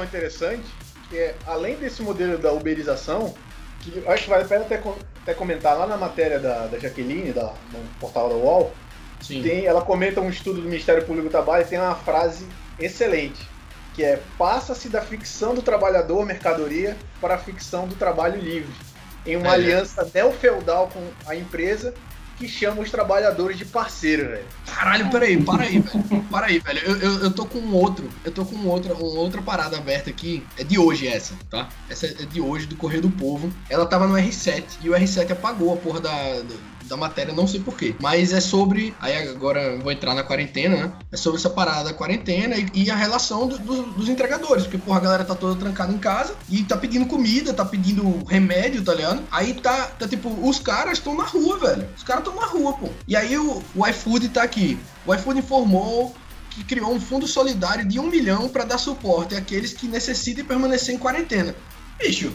Discussão 0.00 0.04
interessante, 0.04 0.64
que 1.08 1.18
é, 1.18 1.34
além 1.46 1.76
desse 1.76 2.02
modelo 2.02 2.38
da 2.38 2.52
uberização, 2.52 3.34
que 3.80 3.96
eu 3.98 4.10
acho 4.10 4.24
que 4.24 4.30
vale 4.30 4.44
a 4.44 4.46
pena 4.46 4.64
até, 4.64 4.82
até 5.22 5.34
comentar 5.34 5.76
lá 5.76 5.86
na 5.86 5.96
matéria 5.96 6.38
da, 6.38 6.66
da 6.66 6.78
Jaqueline, 6.78 7.32
da, 7.32 7.52
no 7.72 7.80
portal 7.98 8.28
da 8.28 8.34
UOL, 8.34 8.72
Sim. 9.20 9.42
tem, 9.42 9.66
ela 9.66 9.82
comenta 9.82 10.20
um 10.20 10.30
estudo 10.30 10.60
do 10.60 10.68
Ministério 10.68 11.04
Público 11.04 11.28
do 11.28 11.30
Trabalho 11.30 11.64
e 11.64 11.66
tem 11.66 11.78
uma 11.78 11.94
frase 11.94 12.46
excelente, 12.78 13.40
que 13.94 14.02
é 14.04 14.20
passa-se 14.38 14.88
da 14.88 15.02
ficção 15.02 15.54
do 15.54 15.62
trabalhador 15.62 16.24
mercadoria 16.24 16.96
para 17.20 17.34
a 17.34 17.38
ficção 17.38 17.86
do 17.86 17.94
trabalho 17.94 18.40
livre, 18.40 18.72
em 19.26 19.36
uma 19.36 19.48
É. 19.48 19.54
aliança 19.54 20.08
neo-feudal 20.14 20.88
com 20.88 21.06
a 21.26 21.34
empresa 21.34 21.92
que 22.40 22.48
chama 22.48 22.80
os 22.80 22.90
trabalhadores 22.90 23.58
de 23.58 23.66
parceiro, 23.66 24.30
velho. 24.30 24.46
Caralho, 24.64 25.10
peraí, 25.10 25.42
para 25.42 25.64
aí, 25.64 25.78
velho. 25.78 26.24
Para 26.30 26.46
aí, 26.46 26.58
velho. 26.58 26.78
Eu, 26.78 26.96
eu, 26.96 27.18
eu 27.24 27.30
tô 27.30 27.44
com 27.44 27.58
um 27.58 27.74
outro. 27.74 28.08
Eu 28.24 28.32
tô 28.32 28.46
com 28.46 28.56
outra, 28.66 28.94
uma 28.94 29.20
outra 29.20 29.42
parada 29.42 29.76
aberta 29.76 30.08
aqui. 30.08 30.42
É 30.56 30.64
de 30.64 30.78
hoje 30.78 31.06
essa, 31.06 31.34
tá? 31.50 31.68
Essa 31.90 32.06
é 32.06 32.24
de 32.24 32.40
hoje, 32.40 32.66
do 32.66 32.76
Correio 32.76 33.02
do 33.02 33.10
Povo. 33.10 33.52
Ela 33.68 33.84
tava 33.84 34.06
no 34.06 34.14
R7 34.14 34.64
e 34.82 34.88
o 34.88 34.94
R7 34.94 35.32
apagou 35.32 35.74
a 35.74 35.76
porra 35.76 36.00
da, 36.00 36.10
da, 36.10 36.54
da 36.90 36.96
matéria, 36.96 37.32
não 37.32 37.46
sei 37.46 37.60
porquê. 37.60 37.94
Mas 38.00 38.32
é 38.32 38.40
sobre. 38.40 38.94
Aí 39.00 39.16
agora 39.28 39.62
eu 39.62 39.80
vou 39.80 39.92
entrar 39.92 40.14
na 40.14 40.22
quarentena, 40.22 40.76
né? 40.76 40.92
É 41.12 41.16
sobre 41.16 41.38
essa 41.38 41.48
parada 41.48 41.84
da 41.84 41.94
quarentena 41.94 42.56
e, 42.56 42.68
e 42.74 42.90
a 42.90 42.96
relação 42.96 43.46
do- 43.46 43.58
do- 43.58 43.82
dos 43.92 44.08
entregadores. 44.08 44.64
Porque, 44.64 44.76
porra, 44.78 44.98
a 44.98 45.02
galera 45.02 45.24
tá 45.24 45.34
toda 45.34 45.58
trancada 45.58 45.92
em 45.92 45.98
casa 45.98 46.34
e 46.48 46.62
tá 46.64 46.76
pedindo 46.76 47.06
comida, 47.06 47.54
tá 47.54 47.64
pedindo 47.64 48.24
remédio, 48.26 48.82
tá 48.84 48.92
ligado? 48.94 49.22
Aí 49.30 49.54
tá, 49.54 49.86
tá 49.98 50.06
tipo, 50.08 50.28
os 50.46 50.58
caras 50.58 50.98
estão 50.98 51.14
na 51.16 51.24
rua, 51.24 51.58
velho. 51.58 51.88
Os 51.96 52.02
caras 52.02 52.24
estão 52.26 52.38
na 52.40 52.46
rua, 52.46 52.72
pô. 52.74 52.88
E 53.06 53.14
aí 53.16 53.38
o, 53.38 53.62
o 53.74 53.86
iFood 53.86 54.28
tá 54.30 54.42
aqui. 54.42 54.78
O 55.06 55.14
iFood 55.14 55.38
informou 55.38 56.14
que 56.50 56.64
criou 56.64 56.92
um 56.92 57.00
fundo 57.00 57.28
solidário 57.28 57.86
de 57.86 58.00
um 58.00 58.08
milhão 58.10 58.48
para 58.48 58.64
dar 58.64 58.76
suporte 58.78 59.36
àqueles 59.36 59.72
que 59.72 59.86
necessitem 59.86 60.44
permanecer 60.44 60.92
em 60.92 60.98
quarentena. 60.98 61.54
Bicho, 61.98 62.32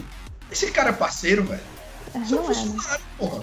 esse 0.50 0.70
cara 0.70 0.88
é 0.88 0.92
parceiro, 0.92 1.44
velho. 1.44 1.60
Esse 2.14 2.32
é 2.32 2.36
não 2.36 2.44
é, 2.44 2.48
né? 2.48 2.54
funcionário, 2.54 3.04
porra. 3.18 3.42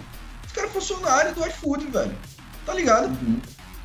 Esse 0.53 0.59
cara 0.59 0.67
é 0.67 0.71
funcionário 0.71 1.33
do 1.33 1.47
iFood, 1.47 1.87
velho. 1.87 2.15
Tá 2.63 2.75
ligado? 2.75 3.07
Uhum. 3.07 3.41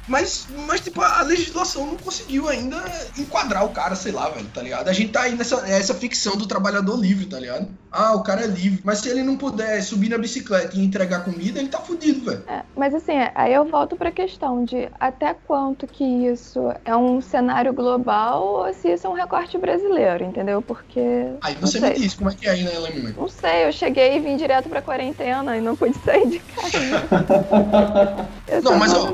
Mas, 0.08 0.46
mas, 0.66 0.80
tipo, 0.80 1.00
a 1.00 1.22
legislação 1.22 1.86
não 1.86 1.96
conseguiu 1.96 2.48
ainda 2.48 2.82
enquadrar 3.16 3.64
o 3.64 3.70
cara, 3.70 3.94
sei 3.94 4.12
lá, 4.12 4.28
velho, 4.30 4.48
tá 4.52 4.62
ligado? 4.62 4.88
A 4.88 4.92
gente 4.92 5.12
tá 5.12 5.22
aí 5.22 5.34
nessa 5.34 5.68
essa 5.68 5.94
ficção 5.94 6.36
do 6.36 6.46
trabalhador 6.46 6.96
livre, 6.96 7.26
tá 7.26 7.38
ligado? 7.38 7.68
Ah, 7.92 8.14
o 8.14 8.22
cara 8.22 8.42
é 8.42 8.46
livre. 8.46 8.80
Mas 8.84 8.98
se 8.98 9.08
ele 9.08 9.22
não 9.22 9.36
puder 9.36 9.82
subir 9.82 10.08
na 10.08 10.18
bicicleta 10.18 10.76
e 10.76 10.84
entregar 10.84 11.24
comida, 11.24 11.58
ele 11.58 11.68
tá 11.68 11.78
fudido, 11.78 12.24
velho. 12.24 12.42
É, 12.46 12.62
mas 12.76 12.94
assim, 12.94 13.14
aí 13.34 13.52
eu 13.52 13.64
volto 13.64 13.96
para 13.96 14.08
a 14.08 14.12
questão 14.12 14.64
de 14.64 14.88
até 14.98 15.34
quanto 15.34 15.86
que 15.86 16.04
isso 16.04 16.72
é 16.84 16.96
um 16.96 17.20
cenário 17.20 17.72
global 17.72 18.66
ou 18.66 18.72
se 18.74 18.88
isso 18.92 19.06
é 19.06 19.10
um 19.10 19.14
recorte 19.14 19.56
brasileiro, 19.58 20.24
entendeu? 20.24 20.62
Porque. 20.62 21.00
Aí 21.40 21.54
você 21.54 21.80
me 21.80 21.92
diz 21.94 22.14
como 22.14 22.30
é 22.30 22.34
que 22.34 22.46
é 22.46 22.50
aí 22.50 22.62
na 22.62 22.70
Alemanha. 22.76 23.14
Não 23.16 23.28
sei, 23.28 23.66
eu 23.66 23.72
cheguei 23.72 24.16
e 24.16 24.20
vim 24.20 24.36
direto 24.36 24.68
pra 24.68 24.82
quarentena 24.82 25.56
e 25.56 25.60
não 25.60 25.76
pude 25.76 25.96
sair 25.98 26.28
de 26.28 26.38
casa. 26.38 26.78
Eu 28.48 28.62
Não, 28.62 28.78
mas, 28.78 28.94
ó, 28.94 29.12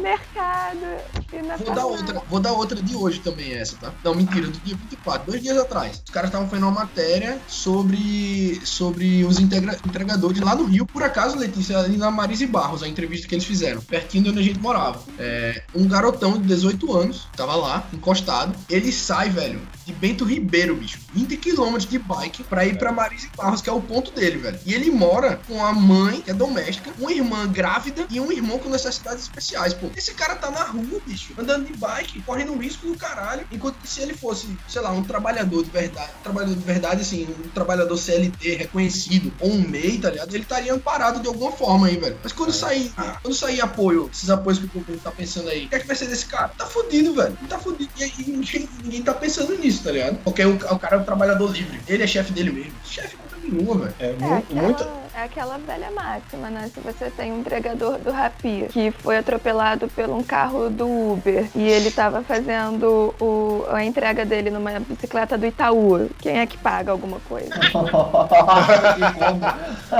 Vou 1.58 1.74
dar 1.74 1.82
farmácia. 1.82 2.00
outra, 2.06 2.22
vou 2.28 2.40
dar 2.40 2.52
outra 2.52 2.82
de 2.82 2.94
hoje 2.96 3.20
também, 3.20 3.52
essa, 3.52 3.76
tá? 3.76 3.92
Não, 4.04 4.14
mentira, 4.14 4.46
do 4.46 4.58
dia 4.60 4.76
24, 4.76 5.30
dois 5.30 5.42
dias 5.42 5.56
atrás. 5.58 6.02
Os 6.04 6.10
caras 6.12 6.28
estavam 6.28 6.48
fazendo 6.48 6.64
uma 6.64 6.72
matéria 6.80 7.38
sobre, 7.48 8.60
sobre 8.64 9.24
os 9.24 9.38
integra- 9.38 9.78
entregadores 9.86 10.40
lá 10.40 10.54
no 10.54 10.64
Rio. 10.64 10.86
Por 10.86 11.02
acaso, 11.02 11.36
Letícia, 11.38 11.78
ali 11.78 11.96
na 11.96 12.10
Marise 12.10 12.46
Barros, 12.46 12.82
a 12.82 12.88
entrevista 12.88 13.26
que 13.28 13.34
eles 13.34 13.44
fizeram, 13.44 13.80
pertinho 13.80 14.24
de 14.24 14.30
onde 14.30 14.38
a 14.40 14.42
gente 14.42 14.58
morava. 14.58 15.00
É, 15.18 15.62
um 15.74 15.86
garotão 15.86 16.32
de 16.40 16.46
18 16.46 16.96
anos, 16.96 17.26
tava 17.36 17.54
lá, 17.56 17.86
encostado. 17.92 18.54
Ele 18.68 18.90
sai, 18.92 19.28
velho, 19.30 19.60
de 19.86 19.92
Bento 19.92 20.24
Ribeiro, 20.24 20.74
bicho. 20.76 20.98
20 21.12 21.36
quilômetros 21.36 21.86
de 21.86 21.98
bike 21.98 22.44
pra 22.44 22.64
ir 22.64 22.78
pra 22.78 22.90
Marise 22.92 23.28
Barros, 23.36 23.60
que 23.60 23.68
é 23.68 23.72
o 23.72 23.80
ponto 23.80 24.10
dele, 24.12 24.38
velho. 24.38 24.58
E 24.64 24.72
ele 24.74 24.90
mora 24.90 25.40
com 25.48 25.64
a 25.64 25.72
mãe, 25.72 26.20
que 26.20 26.30
é 26.30 26.34
doméstica, 26.34 26.90
uma 26.98 27.12
irmã 27.12 27.46
grávida 27.46 28.06
e 28.10 28.20
um 28.20 28.30
irmão 28.32 28.58
com 28.58 28.68
necessidades 28.68 29.22
especiais, 29.24 29.74
pô. 29.74 29.88
Esse 29.96 30.14
cara 30.14 30.36
tá 30.36 30.50
na 30.50 30.64
rua, 30.64 31.00
bicho, 31.06 31.32
andando 31.44 31.66
de 31.66 31.76
bike, 31.76 32.22
correndo 32.22 32.52
um 32.52 32.58
risco 32.58 32.86
do 32.86 32.96
caralho. 32.96 33.46
Enquanto 33.52 33.76
que 33.76 33.88
se 33.88 34.00
ele 34.00 34.14
fosse, 34.14 34.48
sei 34.68 34.82
lá, 34.82 34.90
um 34.90 35.04
trabalhador 35.04 35.62
de 35.62 35.70
verdade, 35.70 36.10
um 36.20 36.22
trabalhador 36.22 36.54
de 36.54 36.64
verdade, 36.64 37.02
assim, 37.02 37.28
um 37.44 37.48
trabalhador 37.50 37.96
CLT 37.96 38.54
reconhecido, 38.56 39.32
ou 39.40 39.52
um 39.52 39.68
MEI, 39.68 39.98
tá 39.98 40.10
ligado? 40.10 40.34
Ele 40.34 40.42
estaria 40.42 40.72
amparado 40.72 41.20
de 41.20 41.28
alguma 41.28 41.52
forma 41.52 41.86
aí, 41.86 41.96
velho. 41.96 42.18
Mas 42.22 42.32
quando 42.32 42.52
sair, 42.52 42.92
ah, 42.96 43.18
quando 43.22 43.34
sair 43.34 43.60
apoio, 43.60 44.10
esses 44.12 44.30
apoios 44.30 44.58
que 44.58 44.64
o 44.64 44.68
governo 44.68 45.00
tá 45.00 45.10
pensando 45.10 45.48
aí, 45.48 45.66
o 45.66 45.68
que 45.68 45.74
é 45.74 45.78
que 45.78 45.86
vai 45.86 45.96
ser 45.96 46.06
desse 46.06 46.26
cara? 46.26 46.48
Tá 46.48 46.66
fudido, 46.66 47.14
velho. 47.14 47.36
Tá 47.48 47.58
fudido. 47.58 47.90
E, 47.98 48.04
e 48.04 48.30
ninguém, 48.30 48.68
ninguém 48.82 49.02
tá 49.02 49.14
pensando 49.14 49.56
nisso, 49.58 49.84
tá 49.84 49.92
ligado? 49.92 50.18
Porque 50.24 50.44
o, 50.44 50.54
o 50.54 50.78
cara 50.78 50.96
é 50.96 50.98
um 50.98 51.04
trabalhador 51.04 51.50
livre. 51.52 51.80
Ele 51.86 52.02
é 52.02 52.06
chefe 52.06 52.32
dele 52.32 52.50
mesmo. 52.50 52.72
Chefe 52.84 53.16
coisa 53.16 53.36
nenhuma, 53.42 53.86
velho. 53.86 53.94
É, 53.98 54.06
É, 54.06 54.54
muita. 54.54 55.03
É 55.16 55.22
aquela 55.22 55.56
velha 55.58 55.90
máxima, 55.92 56.50
né? 56.50 56.68
Se 56.74 56.80
você 56.80 57.08
tem 57.10 57.32
um 57.32 57.38
entregador 57.40 57.98
do 57.98 58.10
Rappi 58.10 58.66
que 58.70 58.90
foi 58.90 59.16
atropelado 59.18 59.86
por 59.88 60.10
um 60.10 60.22
carro 60.22 60.68
do 60.68 61.12
Uber 61.12 61.48
e 61.54 61.62
ele 61.62 61.90
tava 61.90 62.22
fazendo 62.22 63.14
o, 63.20 63.64
a 63.70 63.84
entrega 63.84 64.24
dele 64.24 64.50
numa 64.50 64.80
bicicleta 64.80 65.38
do 65.38 65.46
Itaú, 65.46 66.10
quem 66.18 66.40
é 66.40 66.46
que 66.46 66.58
paga 66.58 66.90
alguma 66.90 67.20
coisa? 67.20 67.54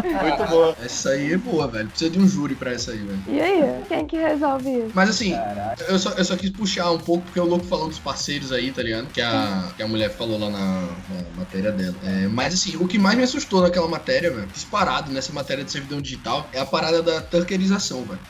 Muito 0.05 0.51
boa. 0.51 0.77
Essa 0.85 1.11
aí 1.11 1.33
é 1.33 1.37
boa, 1.37 1.69
velho. 1.69 1.89
Precisa 1.89 2.11
de 2.11 2.19
um 2.19 2.27
júri 2.27 2.57
pra 2.57 2.73
essa 2.73 2.91
aí, 2.91 2.99
velho. 2.99 3.23
E 3.29 3.41
aí? 3.41 3.83
Quem 3.89 4.07
que 4.07 4.17
resolve 4.17 4.69
isso? 4.69 4.91
Mas 4.95 5.11
assim, 5.11 5.33
Caraca. 5.33 5.85
eu 5.85 5.99
só, 5.99 6.11
eu 6.11 6.25
só 6.25 6.37
quis 6.37 6.51
puxar 6.51 6.91
um 6.91 6.99
pouco, 6.99 7.23
porque 7.25 7.39
o 7.39 7.45
louco 7.45 7.65
falou 7.67 7.89
dos 7.89 8.01
parceiros 8.01 8.51
aí, 8.51 8.73
tá 8.73 8.83
ligado? 8.83 9.07
Que 9.07 9.21
a, 9.21 9.69
que 9.77 9.83
a 9.83 9.87
mulher 9.89 10.11
falou 10.11 10.39
lá 10.39 10.51
na, 10.51 10.81
na 10.81 11.25
matéria 11.37 11.71
dela. 11.71 11.95
É, 12.05 12.27
mas 12.27 12.55
assim, 12.55 12.77
o 12.77 12.89
que 12.89 12.99
mais 12.99 13.17
me 13.17 13.23
assustou 13.23 13.63
naquela 13.63 13.87
matéria, 13.87 14.31
velho, 14.31 14.49
disparado 14.49 15.04
nessa 15.13 15.33
matéria 15.33 15.65
de 15.65 15.71
servidão 15.71 16.01
digital, 16.01 16.49
é 16.53 16.61
a 16.61 16.67
parada 16.67 17.03
da 17.03 17.21
turkerização, 17.21 18.05
velho. 18.05 18.21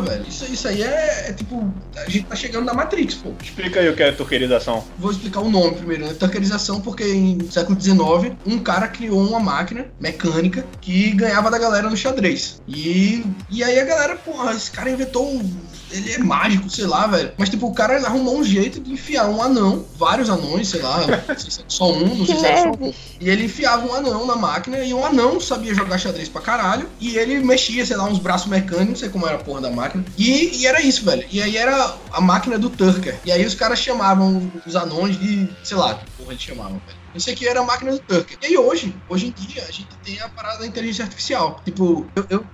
Velho. 0.00 0.24
Isso, 0.28 0.44
isso 0.52 0.68
aí 0.68 0.82
é, 0.82 1.26
é 1.28 1.32
tipo. 1.32 1.72
A 1.96 2.08
gente 2.08 2.24
tá 2.26 2.36
chegando 2.36 2.64
na 2.64 2.74
Matrix, 2.74 3.14
pô. 3.14 3.32
Explica 3.42 3.80
aí 3.80 3.88
o 3.88 3.96
que 3.96 4.02
é 4.02 4.12
turquerização. 4.12 4.84
Vou 4.98 5.10
explicar 5.10 5.40
o 5.40 5.50
nome 5.50 5.76
primeiro, 5.76 6.06
né? 6.06 6.14
Turkerização, 6.14 6.80
porque 6.80 7.04
em 7.04 7.38
século 7.50 7.80
XIX, 7.80 8.34
um 8.46 8.58
cara 8.58 8.88
criou 8.88 9.20
uma 9.26 9.40
máquina 9.40 9.86
mecânica 10.00 10.64
que 10.80 11.10
ganhava 11.12 11.50
da 11.50 11.58
galera 11.58 11.88
no 11.90 11.96
xadrez. 11.96 12.60
E, 12.66 13.24
e 13.50 13.62
aí 13.64 13.78
a 13.78 13.84
galera, 13.84 14.16
porra, 14.16 14.52
esse 14.52 14.70
cara 14.70 14.90
inventou. 14.90 15.28
um- 15.34 15.70
Ele 15.92 16.12
é 16.12 16.18
mágico, 16.18 16.70
sei 16.70 16.86
lá, 16.86 17.08
velho. 17.08 17.32
Mas, 17.36 17.48
tipo, 17.48 17.66
o 17.66 17.74
cara 17.74 17.96
arrumou 18.06 18.38
um 18.38 18.44
jeito 18.44 18.78
de 18.80 18.92
enfiar 18.92 19.28
um 19.28 19.42
anão, 19.42 19.84
vários 19.98 20.30
anões, 20.30 20.68
sei 20.68 20.80
lá, 20.80 21.04
não 21.04 21.36
sei 21.36 21.50
se 21.50 21.60
é 21.60 21.64
só 21.66 21.92
um, 21.92 22.14
não 22.14 22.24
sei 22.24 22.36
se 22.36 22.46
era 22.46 22.62
só 22.62 22.68
um. 22.80 22.92
E 23.20 23.28
ele 23.28 23.46
enfiava 23.46 23.84
um 23.84 23.92
anão 23.92 24.24
na 24.24 24.36
máquina 24.36 24.78
e 24.84 24.94
o 24.94 25.04
anão 25.04 25.40
sabia 25.40 25.74
jogar 25.74 25.98
xadrez 25.98 26.28
pra 26.28 26.40
caralho. 26.40 26.88
E 27.00 27.16
ele 27.16 27.40
mexia, 27.40 27.84
sei 27.84 27.96
lá, 27.96 28.04
uns 28.04 28.20
braços 28.20 28.46
mecânicos, 28.48 28.88
não 28.88 28.94
sei 28.96 29.08
como 29.08 29.26
era 29.26 29.34
a 29.34 29.40
porra 29.40 29.62
da 29.62 29.70
máquina. 29.70 29.89
E, 30.16 30.60
e 30.60 30.66
era 30.66 30.80
isso, 30.80 31.04
velho. 31.04 31.26
E 31.30 31.42
aí 31.42 31.56
era 31.56 31.96
a 32.12 32.20
máquina 32.20 32.58
do 32.58 32.70
Turker. 32.70 33.18
E 33.24 33.32
aí 33.32 33.44
os 33.44 33.54
caras 33.54 33.78
chamavam 33.78 34.50
os 34.66 34.76
anões 34.76 35.18
de, 35.18 35.48
sei 35.62 35.76
lá, 35.76 35.94
que 35.94 36.10
porra 36.12 36.32
eles 36.32 36.42
chamavam, 36.42 36.80
velho. 36.86 37.00
Isso 37.14 37.30
aqui 37.30 37.46
era 37.46 37.60
a 37.60 37.64
máquina 37.64 37.92
do 37.92 37.98
Turker. 37.98 38.38
E 38.40 38.46
aí 38.46 38.58
hoje, 38.58 38.94
hoje 39.08 39.26
em 39.26 39.30
dia, 39.32 39.64
a 39.68 39.72
gente 39.72 39.88
tem 40.04 40.20
a 40.20 40.28
parada 40.28 40.60
da 40.60 40.66
inteligência 40.66 41.04
artificial. 41.04 41.60
Tipo, 41.64 42.06
eu, 42.14 42.26
eu, 42.30 42.46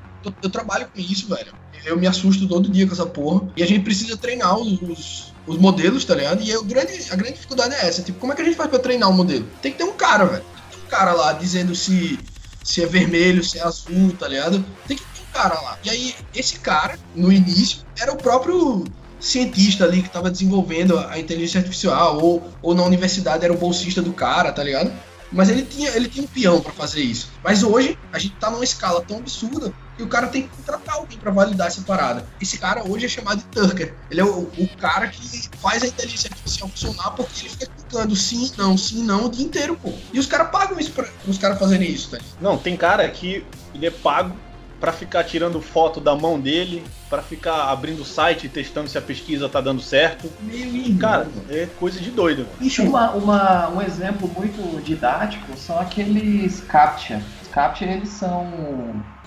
eu, 0.42 0.51
trabalho 0.51 0.88
com 0.92 1.01
isso, 1.01 1.29
velho. 1.29 1.53
Eu 1.85 1.99
me 1.99 2.07
assusto 2.07 2.49
todo 2.49 2.70
dia 2.70 2.87
com 2.87 2.92
essa 2.92 3.07
porra. 3.07 3.49
E 3.57 3.62
a 3.62 3.66
gente 3.66 3.85
precisa 3.85 4.16
treinar 4.16 4.59
os, 4.59 4.81
os, 4.83 5.35
os 5.46 5.59
modelos, 5.59 6.05
tá 6.05 6.14
ligado? 6.14 6.42
E 6.42 6.51
aí, 6.51 6.57
o 6.57 6.64
grande, 6.64 6.92
a 7.11 7.16
grande 7.16 7.35
dificuldade 7.35 7.75
é 7.75 7.87
essa. 7.87 8.03
Tipo, 8.03 8.18
como 8.18 8.33
é 8.33 8.37
que 8.37 8.42
a 8.42 8.44
gente 8.44 8.57
faz 8.57 8.70
pra 8.70 8.79
treinar 8.79 9.11
um 9.11 9.14
modelo? 9.14 9.46
Tem 9.61 9.72
que 9.72 9.79
ter 9.79 9.85
um 9.85 9.92
cara, 9.92 10.25
velho. 10.25 10.42
Tem 10.42 10.70
que 10.70 10.77
ter 10.77 10.87
um 10.87 10.88
cara 10.88 11.12
lá 11.12 11.33
dizendo 11.35 11.75
se, 11.75 12.18
se 12.64 12.83
é 12.83 12.87
vermelho, 12.87 13.44
se 13.44 13.59
é 13.59 13.62
azul, 13.62 14.12
tá 14.18 14.27
ligado? 14.27 14.64
Tem 14.88 14.96
que 14.96 15.15
cara 15.37 15.61
lá. 15.61 15.79
E 15.85 15.90
aí, 15.90 16.14
esse 16.35 16.59
cara, 16.59 16.99
no 17.14 17.33
início, 17.33 17.81
era 18.01 18.12
o 18.12 18.16
próprio 18.16 18.85
cientista 19.20 19.85
ali 19.85 20.03
que 20.03 20.11
tava 20.11 20.31
desenvolvendo 20.31 20.99
a 20.99 21.18
inteligência 21.18 21.59
artificial, 21.59 22.18
ou, 22.20 22.51
ou 22.62 22.75
na 22.75 22.83
universidade 22.83 23.44
era 23.44 23.53
o 23.53 23.59
bolsista 23.59 24.03
do 24.03 24.12
cara, 24.12 24.53
tá 24.53 24.62
ligado? 24.62 24.92
Mas 25.33 25.49
ele 25.49 25.62
tinha, 25.62 25.90
ele 25.90 26.09
tinha 26.09 26.25
um 26.25 26.29
peão 26.29 26.61
pra 26.61 26.72
fazer 26.72 27.01
isso. 27.01 27.31
Mas 27.42 27.62
hoje, 27.62 27.99
a 28.12 28.18
gente 28.18 28.37
tá 28.37 28.51
numa 28.51 28.64
escala 28.64 29.03
tão 29.03 29.18
absurda 29.18 29.72
que 29.96 30.03
o 30.03 30.07
cara 30.07 30.29
tem 30.29 30.42
que 30.42 30.49
contratar 30.49 30.96
alguém 30.96 31.18
pra 31.18 31.31
validar 31.31 31.66
essa 31.66 31.81
parada. 31.83 32.25
Esse 32.40 32.59
cara 32.59 32.85
hoje 32.88 33.07
é 33.07 33.09
chamado 33.09 33.38
de 33.38 33.44
Turker. 33.46 33.94
Ele 34.11 34.20
é 34.20 34.25
o, 34.25 34.42
o 34.42 34.68
cara 34.79 35.09
que 35.09 35.49
faz 35.59 35.83
a 35.83 35.87
inteligência 35.87 36.29
artificial 36.31 36.68
funcionar 36.68 37.11
porque 37.11 37.40
ele 37.40 37.49
fica 37.49 37.66
clicando 37.66 38.14
sim, 38.14 38.53
não, 38.57 38.79
sim, 38.79 39.03
não 39.03 39.27
o 39.27 39.31
dia 39.31 39.44
inteiro, 39.44 39.77
pô. 39.77 39.92
E 40.12 40.18
os 40.18 40.27
caras 40.27 40.51
pagam 40.51 40.79
isso 40.79 40.92
pra 40.92 41.07
os 41.27 41.38
caras 41.38 41.59
fazerem 41.59 41.90
isso, 41.90 42.11
tá? 42.11 42.18
Não, 42.40 42.57
tem 42.57 42.77
cara 42.77 43.09
que 43.09 43.44
ele 43.75 43.87
é 43.87 43.90
pago 43.90 44.37
pra 44.81 44.93
ficar 44.93 45.25
tirando 45.25 45.61
foto 45.61 46.01
da 46.01 46.15
mão 46.15 46.39
dele, 46.39 46.83
pra 47.09 47.23
ficar 47.23 47.71
abrindo 47.71 48.01
o 48.03 48.05
site 48.05 48.47
e 48.47 48.49
testando 48.49 48.88
se 48.88 48.99
a 48.99 49.03
pesquisa 49.03 49.49
tá 49.49 49.61
dando 49.61 49.81
certo. 49.81 50.31
Meio 50.40 50.75
irmão, 50.77 50.99
Cara, 50.99 51.19
mano. 51.25 51.42
é 51.51 51.66
coisa 51.79 52.01
de 52.01 52.11
doido. 52.11 52.47
Bicho, 52.59 52.83
Uma, 52.83 53.12
uma- 53.12 53.69
um 53.71 53.81
exemplo 53.83 54.29
muito 54.37 54.81
didático 54.83 55.57
são 55.57 55.79
aqueles 55.79 56.61
CAPTCHA. 56.62 57.21
Os 57.42 57.49
CAPTCHA 57.49 57.85
eles 57.92 58.09
são 58.09 58.47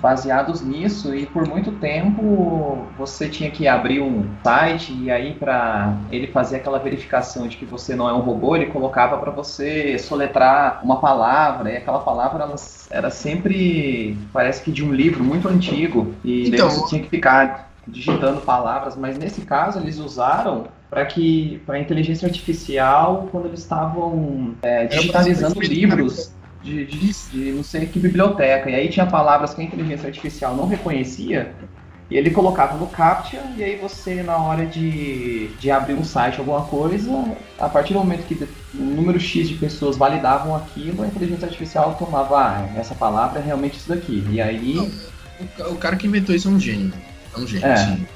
baseados 0.01 0.61
nisso 0.61 1.13
e 1.13 1.25
por 1.25 1.45
muito 1.45 1.73
tempo 1.73 2.87
você 2.97 3.27
tinha 3.27 3.51
que 3.51 3.67
abrir 3.67 3.99
um 4.01 4.25
site 4.43 4.93
e 4.93 5.11
aí 5.11 5.33
para 5.33 5.93
ele 6.09 6.27
fazer 6.27 6.55
aquela 6.57 6.79
verificação 6.79 7.49
de 7.49 7.57
que 7.57 7.65
você 7.65 7.95
não 7.97 8.07
é 8.07 8.13
um 8.13 8.21
robô, 8.21 8.55
ele 8.55 8.67
colocava 8.67 9.17
para 9.17 9.29
você 9.29 9.99
soletrar 9.99 10.79
uma 10.85 11.01
palavra 11.01 11.69
e 11.71 11.75
aquela 11.77 11.99
palavra 11.99 12.43
ela 12.45 12.55
era 12.89 13.09
sempre 13.11 14.17
parece 14.31 14.61
que 14.63 14.71
de 14.71 14.85
um 14.85 14.93
livro 14.93 15.21
muito 15.21 15.49
antigo 15.49 16.13
e 16.23 16.43
daí 16.49 16.59
Então- 16.59 16.69
você 16.69 16.87
tinha 16.87 17.01
que 17.03 17.09
ficar 17.09 17.69
digitando 17.91 18.41
palavras, 18.41 18.95
mas 18.95 19.17
nesse 19.17 19.45
caso 19.45 19.79
eles 19.79 19.97
usaram 19.99 20.71
para 20.89 21.05
que 21.05 21.59
para 21.65 21.75
a 21.77 21.79
inteligência 21.79 22.27
artificial 22.27 23.29
quando 23.31 23.47
eles 23.47 23.59
estavam 23.61 24.57
é, 24.61 24.85
digitalizando 24.87 25.55
pra- 25.55 25.67
livros 25.67 26.35
de, 26.61 26.85
de, 26.85 27.29
de 27.29 27.51
não 27.53 27.63
sei 27.63 27.87
que 27.87 27.99
biblioteca 27.99 28.69
e 28.69 28.75
aí 28.75 28.89
tinha 28.89 29.05
palavras 29.09 29.53
que 29.53 29.61
a 29.61 29.63
inteligência 29.63 30.07
artificial 30.07 30.55
não 30.55 30.65
reconhecia 30.67 31.55
e 32.09 32.17
ele 32.17 32.31
colocava 32.31 32.77
no 32.77 32.89
CAPTCHA 32.89 33.53
e 33.55 33.63
aí 33.63 33.79
você 33.79 34.23
na 34.23 34.37
hora 34.43 34.65
de, 34.67 35.55
de 35.57 35.69
abrir 35.71 35.93
um 35.93 36.03
site 36.03 36.39
alguma 36.39 36.67
coisa 36.67 37.11
a 37.57 37.69
partir 37.69 37.93
do 37.93 37.99
momento 37.99 38.25
que 38.25 38.35
um 38.73 38.95
número 38.95 39.19
X 39.19 39.47
de 39.47 39.55
pessoas 39.55 39.97
validavam 39.97 40.55
aquilo 40.55 41.03
a 41.03 41.07
inteligência 41.07 41.45
artificial 41.45 41.95
tomava 41.97 42.37
ah, 42.39 42.73
essa 42.75 42.95
palavra 42.95 43.39
é 43.39 43.43
realmente 43.43 43.77
isso 43.77 43.89
daqui 43.89 44.25
e 44.29 44.41
aí 44.41 45.03
o, 45.37 45.47
ca- 45.49 45.69
o 45.69 45.77
cara 45.77 45.97
que 45.97 46.07
inventou 46.07 46.35
isso 46.35 46.47
é 46.47 46.51
um 46.51 46.59
gênio. 46.59 46.93
É 47.39 47.43
um 47.43 47.47
gênio, 47.47 47.65
É. 47.67 47.73
assim. 47.73 48.07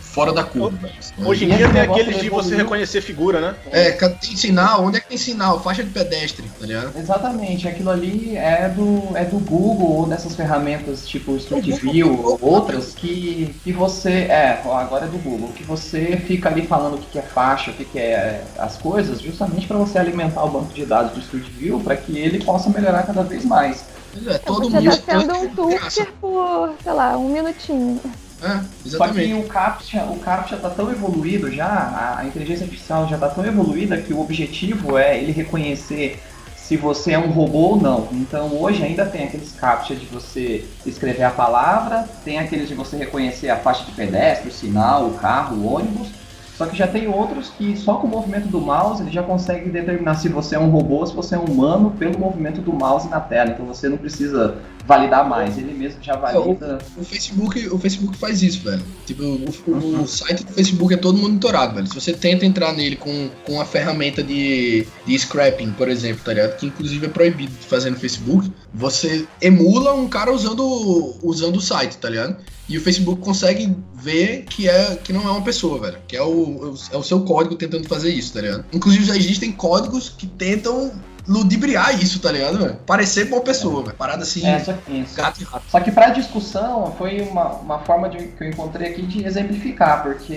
Fora 0.00 0.32
da 0.32 0.42
curva. 0.42 0.90
Hoje 1.24 1.44
em 1.44 1.52
E 1.52 1.56
dia 1.56 1.66
esse 1.66 1.72
tem 1.72 1.82
aqueles 1.82 2.20
de 2.20 2.28
você 2.28 2.56
reconhecer 2.56 3.00
figura, 3.00 3.40
né? 3.40 3.54
É, 3.70 3.92
tem 3.92 4.34
sinal, 4.36 4.82
onde 4.84 4.96
é 4.96 5.00
que 5.00 5.06
tem 5.06 5.16
sinal? 5.16 5.62
Faixa 5.62 5.84
de 5.84 5.90
pedestre, 5.90 6.50
tá 6.58 6.66
ligado? 6.66 6.98
Exatamente, 6.98 7.68
aquilo 7.68 7.90
ali 7.90 8.36
é 8.36 8.68
do, 8.68 9.16
é 9.16 9.24
do 9.24 9.38
Google 9.38 9.98
ou 9.98 10.06
dessas 10.08 10.34
ferramentas 10.34 11.06
tipo 11.06 11.36
Street 11.36 11.64
View 11.80 12.20
ou 12.24 12.38
outras 12.42 12.92
que, 12.92 13.54
que 13.62 13.72
você. 13.72 14.10
É, 14.24 14.60
agora 14.64 15.04
é 15.04 15.08
do 15.08 15.18
Google, 15.18 15.50
que 15.52 15.62
você 15.62 16.16
fica 16.26 16.48
ali 16.48 16.66
falando 16.66 16.94
o 16.94 16.98
que 16.98 17.06
que 17.12 17.18
é 17.20 17.22
faixa, 17.22 17.70
o 17.70 17.74
que 17.74 17.84
que 17.84 17.98
é 18.00 18.42
as 18.58 18.76
coisas, 18.76 19.20
justamente 19.20 19.68
para 19.68 19.78
você 19.78 19.96
alimentar 19.96 20.42
o 20.42 20.50
banco 20.50 20.74
de 20.74 20.84
dados 20.84 21.12
do 21.12 21.20
Street 21.20 21.46
View 21.56 21.78
para 21.80 21.96
que 21.96 22.18
ele 22.18 22.42
possa 22.44 22.68
melhorar 22.68 23.04
cada 23.04 23.22
vez 23.22 23.44
mais. 23.44 23.84
Pois 24.12 24.26
é, 24.26 24.38
todo 24.38 24.68
Você 24.68 24.80
mundo. 24.80 24.98
tá 25.02 25.20
sendo 25.20 25.34
um. 25.36 25.48
Turker 25.54 26.12
por, 26.20 26.74
sei 26.82 26.92
lá, 26.92 27.16
um 27.16 27.28
minutinho. 27.32 28.00
É, 28.42 28.60
Só 28.88 29.06
que 29.08 29.20
exatamente. 29.20 29.34
o 29.34 29.42
CAPTCHA, 29.44 30.04
o 30.04 30.18
CAPTCHA 30.18 30.56
tá 30.56 30.70
tão 30.70 30.90
evoluído 30.90 31.50
já, 31.50 31.66
a, 31.66 32.20
a 32.20 32.26
inteligência 32.26 32.64
artificial 32.64 33.06
já 33.08 33.18
tá 33.18 33.28
tão 33.28 33.44
evoluída 33.44 33.98
que 33.98 34.12
o 34.12 34.20
objetivo 34.20 34.96
é 34.96 35.18
ele 35.18 35.32
reconhecer 35.32 36.20
se 36.56 36.76
você 36.76 37.12
é 37.14 37.18
um 37.18 37.30
robô 37.30 37.70
ou 37.70 37.76
não. 37.80 38.08
Então 38.12 38.54
hoje 38.54 38.84
ainda 38.84 39.04
tem 39.04 39.24
aqueles 39.24 39.52
CAPTCHA 39.52 39.96
de 39.96 40.06
você 40.06 40.64
escrever 40.86 41.24
a 41.24 41.30
palavra, 41.30 42.08
tem 42.24 42.38
aqueles 42.38 42.68
de 42.68 42.74
você 42.74 42.96
reconhecer 42.96 43.50
a 43.50 43.56
faixa 43.56 43.84
de 43.84 43.90
pedestre, 43.90 44.48
o 44.48 44.52
sinal, 44.52 45.06
o 45.06 45.14
carro, 45.14 45.56
o 45.56 45.74
ônibus. 45.74 46.08
Só 46.56 46.66
que 46.66 46.76
já 46.76 46.86
tem 46.86 47.08
outros 47.08 47.48
que 47.48 47.76
só 47.76 47.94
com 47.94 48.06
o 48.06 48.10
movimento 48.10 48.46
do 48.46 48.60
mouse 48.60 49.02
ele 49.02 49.10
já 49.10 49.22
consegue 49.22 49.68
determinar 49.68 50.14
se 50.14 50.28
você 50.28 50.54
é 50.54 50.58
um 50.60 50.70
robô 50.70 50.96
ou 50.96 51.06
se 51.06 51.14
você 51.14 51.34
é 51.34 51.38
um 51.38 51.44
humano 51.44 51.90
pelo 51.98 52.18
movimento 52.18 52.60
do 52.60 52.72
mouse 52.72 53.08
na 53.08 53.18
tela. 53.18 53.50
Então 53.50 53.66
você 53.66 53.88
não 53.88 53.96
precisa 53.96 54.58
validar 54.86 55.28
mais, 55.28 55.56
ele 55.58 55.72
mesmo 55.72 56.02
já 56.02 56.16
valida. 56.16 56.78
O 56.96 57.04
Facebook, 57.04 57.68
o 57.68 57.78
Facebook 57.78 58.16
faz 58.16 58.42
isso, 58.42 58.60
velho. 58.60 58.82
Tipo, 59.06 59.22
o, 59.24 59.44
o- 59.70 60.02
o 60.02 60.06
site 60.08 60.44
do 60.44 60.52
Facebook 60.52 60.92
é 60.94 60.96
todo 60.96 61.18
monitorado, 61.18 61.74
velho. 61.74 61.86
Se 61.86 61.94
você 61.94 62.12
tenta 62.12 62.44
entrar 62.46 62.72
nele 62.72 62.96
com, 62.96 63.28
com 63.44 63.60
a 63.60 63.64
ferramenta 63.64 64.22
de, 64.22 64.86
de 65.06 65.18
scrapping, 65.18 65.70
por 65.72 65.88
exemplo, 65.88 66.22
tá 66.24 66.32
ligado? 66.32 66.56
Que 66.56 66.66
inclusive 66.66 67.06
é 67.06 67.08
proibido 67.08 67.52
de 67.52 67.66
fazer 67.66 67.90
no 67.90 67.96
Facebook, 67.96 68.50
você 68.72 69.26
emula 69.40 69.94
um 69.94 70.08
cara 70.08 70.32
usando, 70.32 71.14
usando 71.22 71.56
o 71.56 71.60
site, 71.60 71.96
tá 71.98 72.08
ligado? 72.08 72.36
E 72.68 72.78
o 72.78 72.80
Facebook 72.80 73.20
consegue 73.20 73.74
ver 73.94 74.44
que, 74.48 74.68
é, 74.68 74.94
que 75.02 75.12
não 75.12 75.22
é 75.22 75.30
uma 75.30 75.42
pessoa, 75.42 75.80
velho. 75.80 75.98
Que 76.06 76.16
é 76.16 76.22
o, 76.22 76.72
é 76.92 76.96
o 76.96 77.02
seu 77.02 77.20
código 77.22 77.56
tentando 77.56 77.88
fazer 77.88 78.12
isso, 78.12 78.32
tá 78.32 78.40
ligado? 78.40 78.64
Inclusive 78.72 79.04
já 79.04 79.16
existem 79.16 79.50
códigos 79.50 80.08
que 80.08 80.26
tentam 80.26 80.92
ludibriar 81.26 81.94
isso, 82.02 82.20
tá 82.20 82.30
ligado, 82.32 82.58
velho? 82.58 82.76
Parecer 82.86 83.26
boa 83.26 83.42
pessoa, 83.42 83.82
velho. 83.82 83.96
Parada 83.96 84.22
assim, 84.22 84.46
É, 84.46 84.58
só 84.58 84.72
que 84.72 84.92
isso. 84.92 85.16
gato 85.16 85.40
e 85.40 85.44
rato. 85.44 85.64
Só 85.68 85.80
que 85.80 85.90
para 85.90 86.10
discussão 86.10 86.94
foi 86.96 87.20
uma, 87.20 87.48
uma 87.54 87.78
forma 87.80 88.08
de, 88.08 88.18
que 88.28 88.44
eu 88.44 88.48
encontrei 88.48 88.90
aqui 88.90 89.02
de 89.02 89.24
exemplificar, 89.24 90.02
porque 90.02 90.34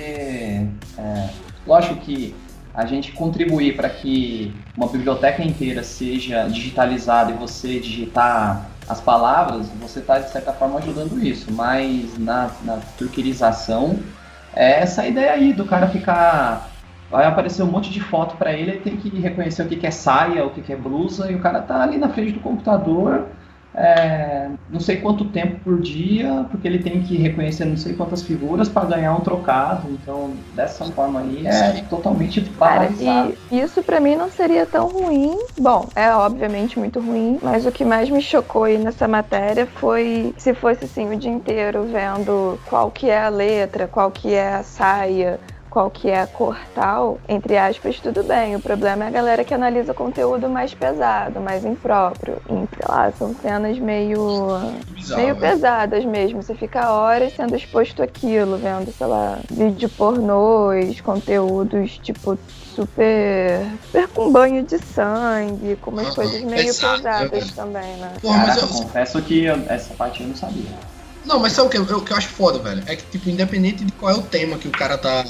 é, 0.98 1.30
lógico 1.65 1.96
que 1.98 2.36
a 2.74 2.86
gente 2.86 3.12
contribuir 3.12 3.76
para 3.76 3.89
que 3.89 4.54
uma 4.76 4.88
biblioteca 4.88 5.43
inteira 5.43 5.84
seja 5.84 6.48
digitalizada 6.48 7.32
e 7.32 7.36
você 7.36 7.80
digitar 7.80 8.67
as 8.89 9.00
palavras, 9.00 9.67
você 9.80 10.00
está 10.00 10.19
de 10.19 10.30
certa 10.32 10.52
forma 10.52 10.80
ajudando 10.80 11.24
isso, 11.24 11.52
mas 11.52 12.17
na, 12.17 12.50
na 12.63 12.78
turquerização 12.98 14.00
é 14.56 14.82
essa 14.82 15.06
ideia 15.08 15.32
aí 15.34 15.54
do 15.54 15.65
cara 15.65 15.88
ficar. 15.88 16.72
Vai 17.13 17.26
aparecer 17.26 17.62
um 17.62 17.67
monte 17.67 17.91
de 17.91 17.99
foto 17.99 18.36
para 18.38 18.52
ele, 18.54 18.71
ele 18.71 18.80
tem 18.80 18.97
que 18.97 19.08
reconhecer 19.19 19.62
o 19.62 19.67
que, 19.67 19.76
que 19.76 19.86
é 19.86 19.91
saia, 19.91 20.43
o 20.43 20.49
que, 20.49 20.63
que 20.63 20.73
é 20.73 20.76
blusa, 20.76 21.32
e 21.32 21.36
o 21.36 21.39
cara 21.39 21.62
tá 21.62 21.84
ali 21.84 21.99
na 21.99 22.10
frente 22.10 22.32
do 22.32 22.39
computador 22.39 23.28
é, 23.76 24.49
não 24.69 24.80
sei 24.80 24.97
quanto 24.97 25.26
tempo 25.26 25.60
por 25.63 25.82
dia, 25.82 26.45
porque 26.52 26.67
ele 26.67 26.78
tem 26.80 27.02
que 27.02 27.17
reconhecer 27.17 27.65
não 27.65 27.76
sei 27.76 27.93
quantas 27.93 28.21
figuras 28.21 28.69
para 28.69 28.86
ganhar 28.86 29.15
um 29.15 29.21
trocado. 29.21 29.89
Então, 29.89 30.36
dessa 30.54 30.86
forma 30.86 31.21
aí, 31.21 31.47
é 31.47 31.82
totalmente 31.89 32.41
Cara, 32.41 32.86
banalizado. 32.86 33.34
e 33.52 33.60
isso 33.60 33.82
pra 33.82 33.99
mim 33.99 34.15
não 34.15 34.30
seria 34.30 34.65
tão 34.65 34.89
ruim. 34.89 35.36
Bom, 35.58 35.88
é 35.95 36.13
obviamente 36.13 36.78
muito 36.78 36.99
ruim, 36.99 37.39
mas 37.41 37.65
o 37.65 37.71
que 37.71 37.84
mais 37.84 38.10
me 38.10 38.21
chocou 38.21 38.65
aí 38.65 38.78
nessa 38.78 39.08
matéria 39.08 39.65
foi 39.65 40.36
se 40.38 40.54
fosse 40.54 40.86
assim 40.86 41.10
o 41.12 41.17
dia 41.17 41.32
inteiro 41.32 41.84
vendo 41.91 42.60
qual 42.69 42.91
que 42.91 43.10
é 43.10 43.23
a 43.23 43.30
letra, 43.30 43.88
qual 43.88 44.12
que 44.12 44.34
é 44.34 44.54
a 44.54 44.63
saia, 44.63 45.39
qual 45.73 45.89
que 45.89 46.07
é 46.07 46.21
a 46.21 46.27
cor 46.27 46.55
tal, 46.71 47.19
entre 47.27 47.57
aspas, 47.57 47.99
tudo 47.99 48.23
bem. 48.23 48.55
O 48.55 48.62
problema 48.62 49.05
é 49.05 49.07
a 49.07 49.12
galera 49.12 49.43
que 49.43 49.55
analisa 49.55 49.91
conteúdo 49.91 50.47
mais 50.47 50.71
pesado, 50.75 51.41
mais 51.41 51.65
impróprio. 51.65 52.39
Em, 52.47 52.67
sei 52.75 52.86
lá, 52.88 53.12
são 53.12 53.33
cenas 53.33 53.79
meio 53.79 54.86
Bizarro, 54.88 55.25
meio 55.25 55.36
velho. 55.39 55.41
pesadas 55.49 56.05
mesmo. 56.05 56.43
Você 56.43 56.53
fica 56.53 56.91
horas 56.93 57.33
sendo 57.33 57.55
exposto 57.55 58.03
àquilo, 58.03 58.59
vendo, 58.59 58.91
sei 58.91 59.07
lá, 59.07 59.41
vídeo 59.49 59.89
pornôs, 59.89 61.01
conteúdos 61.01 61.97
tipo 61.97 62.38
super, 62.62 63.79
super 63.91 64.07
com 64.09 64.31
banho 64.31 64.63
de 64.63 64.77
sangue, 64.77 65.75
com 65.77 65.89
umas 65.89 66.05
Aham, 66.07 66.15
coisas 66.15 66.43
meio 66.43 66.75
pesado, 66.75 66.99
pesadas 66.99 67.45
né? 67.45 67.53
também, 67.55 67.97
né? 67.97 68.13
Porra, 68.21 68.38
mas 68.38 68.55
Caraca, 68.55 68.65
eu, 68.65 68.69
confesso 68.69 69.21
que 69.23 69.43
eu- 69.43 69.55
essa 69.67 69.95
parte 69.95 70.21
eu 70.21 70.27
não 70.27 70.36
sabia. 70.36 70.69
Não, 71.25 71.39
mas 71.39 71.53
sabe 71.53 71.67
o 71.67 71.71
que, 71.71 71.77
eu- 71.77 71.97
o 71.97 72.05
que 72.05 72.12
eu 72.13 72.17
acho 72.17 72.29
foda, 72.29 72.59
velho? 72.59 72.83
É 72.88 72.95
que, 72.95 73.09
tipo, 73.09 73.29
independente 73.29 73.86
de 73.86 73.91
qual 73.93 74.12
é 74.12 74.15
o 74.15 74.23
tema 74.27 74.57
que 74.57 74.67
o 74.67 74.71
cara 74.71 74.97
tá. 74.97 75.23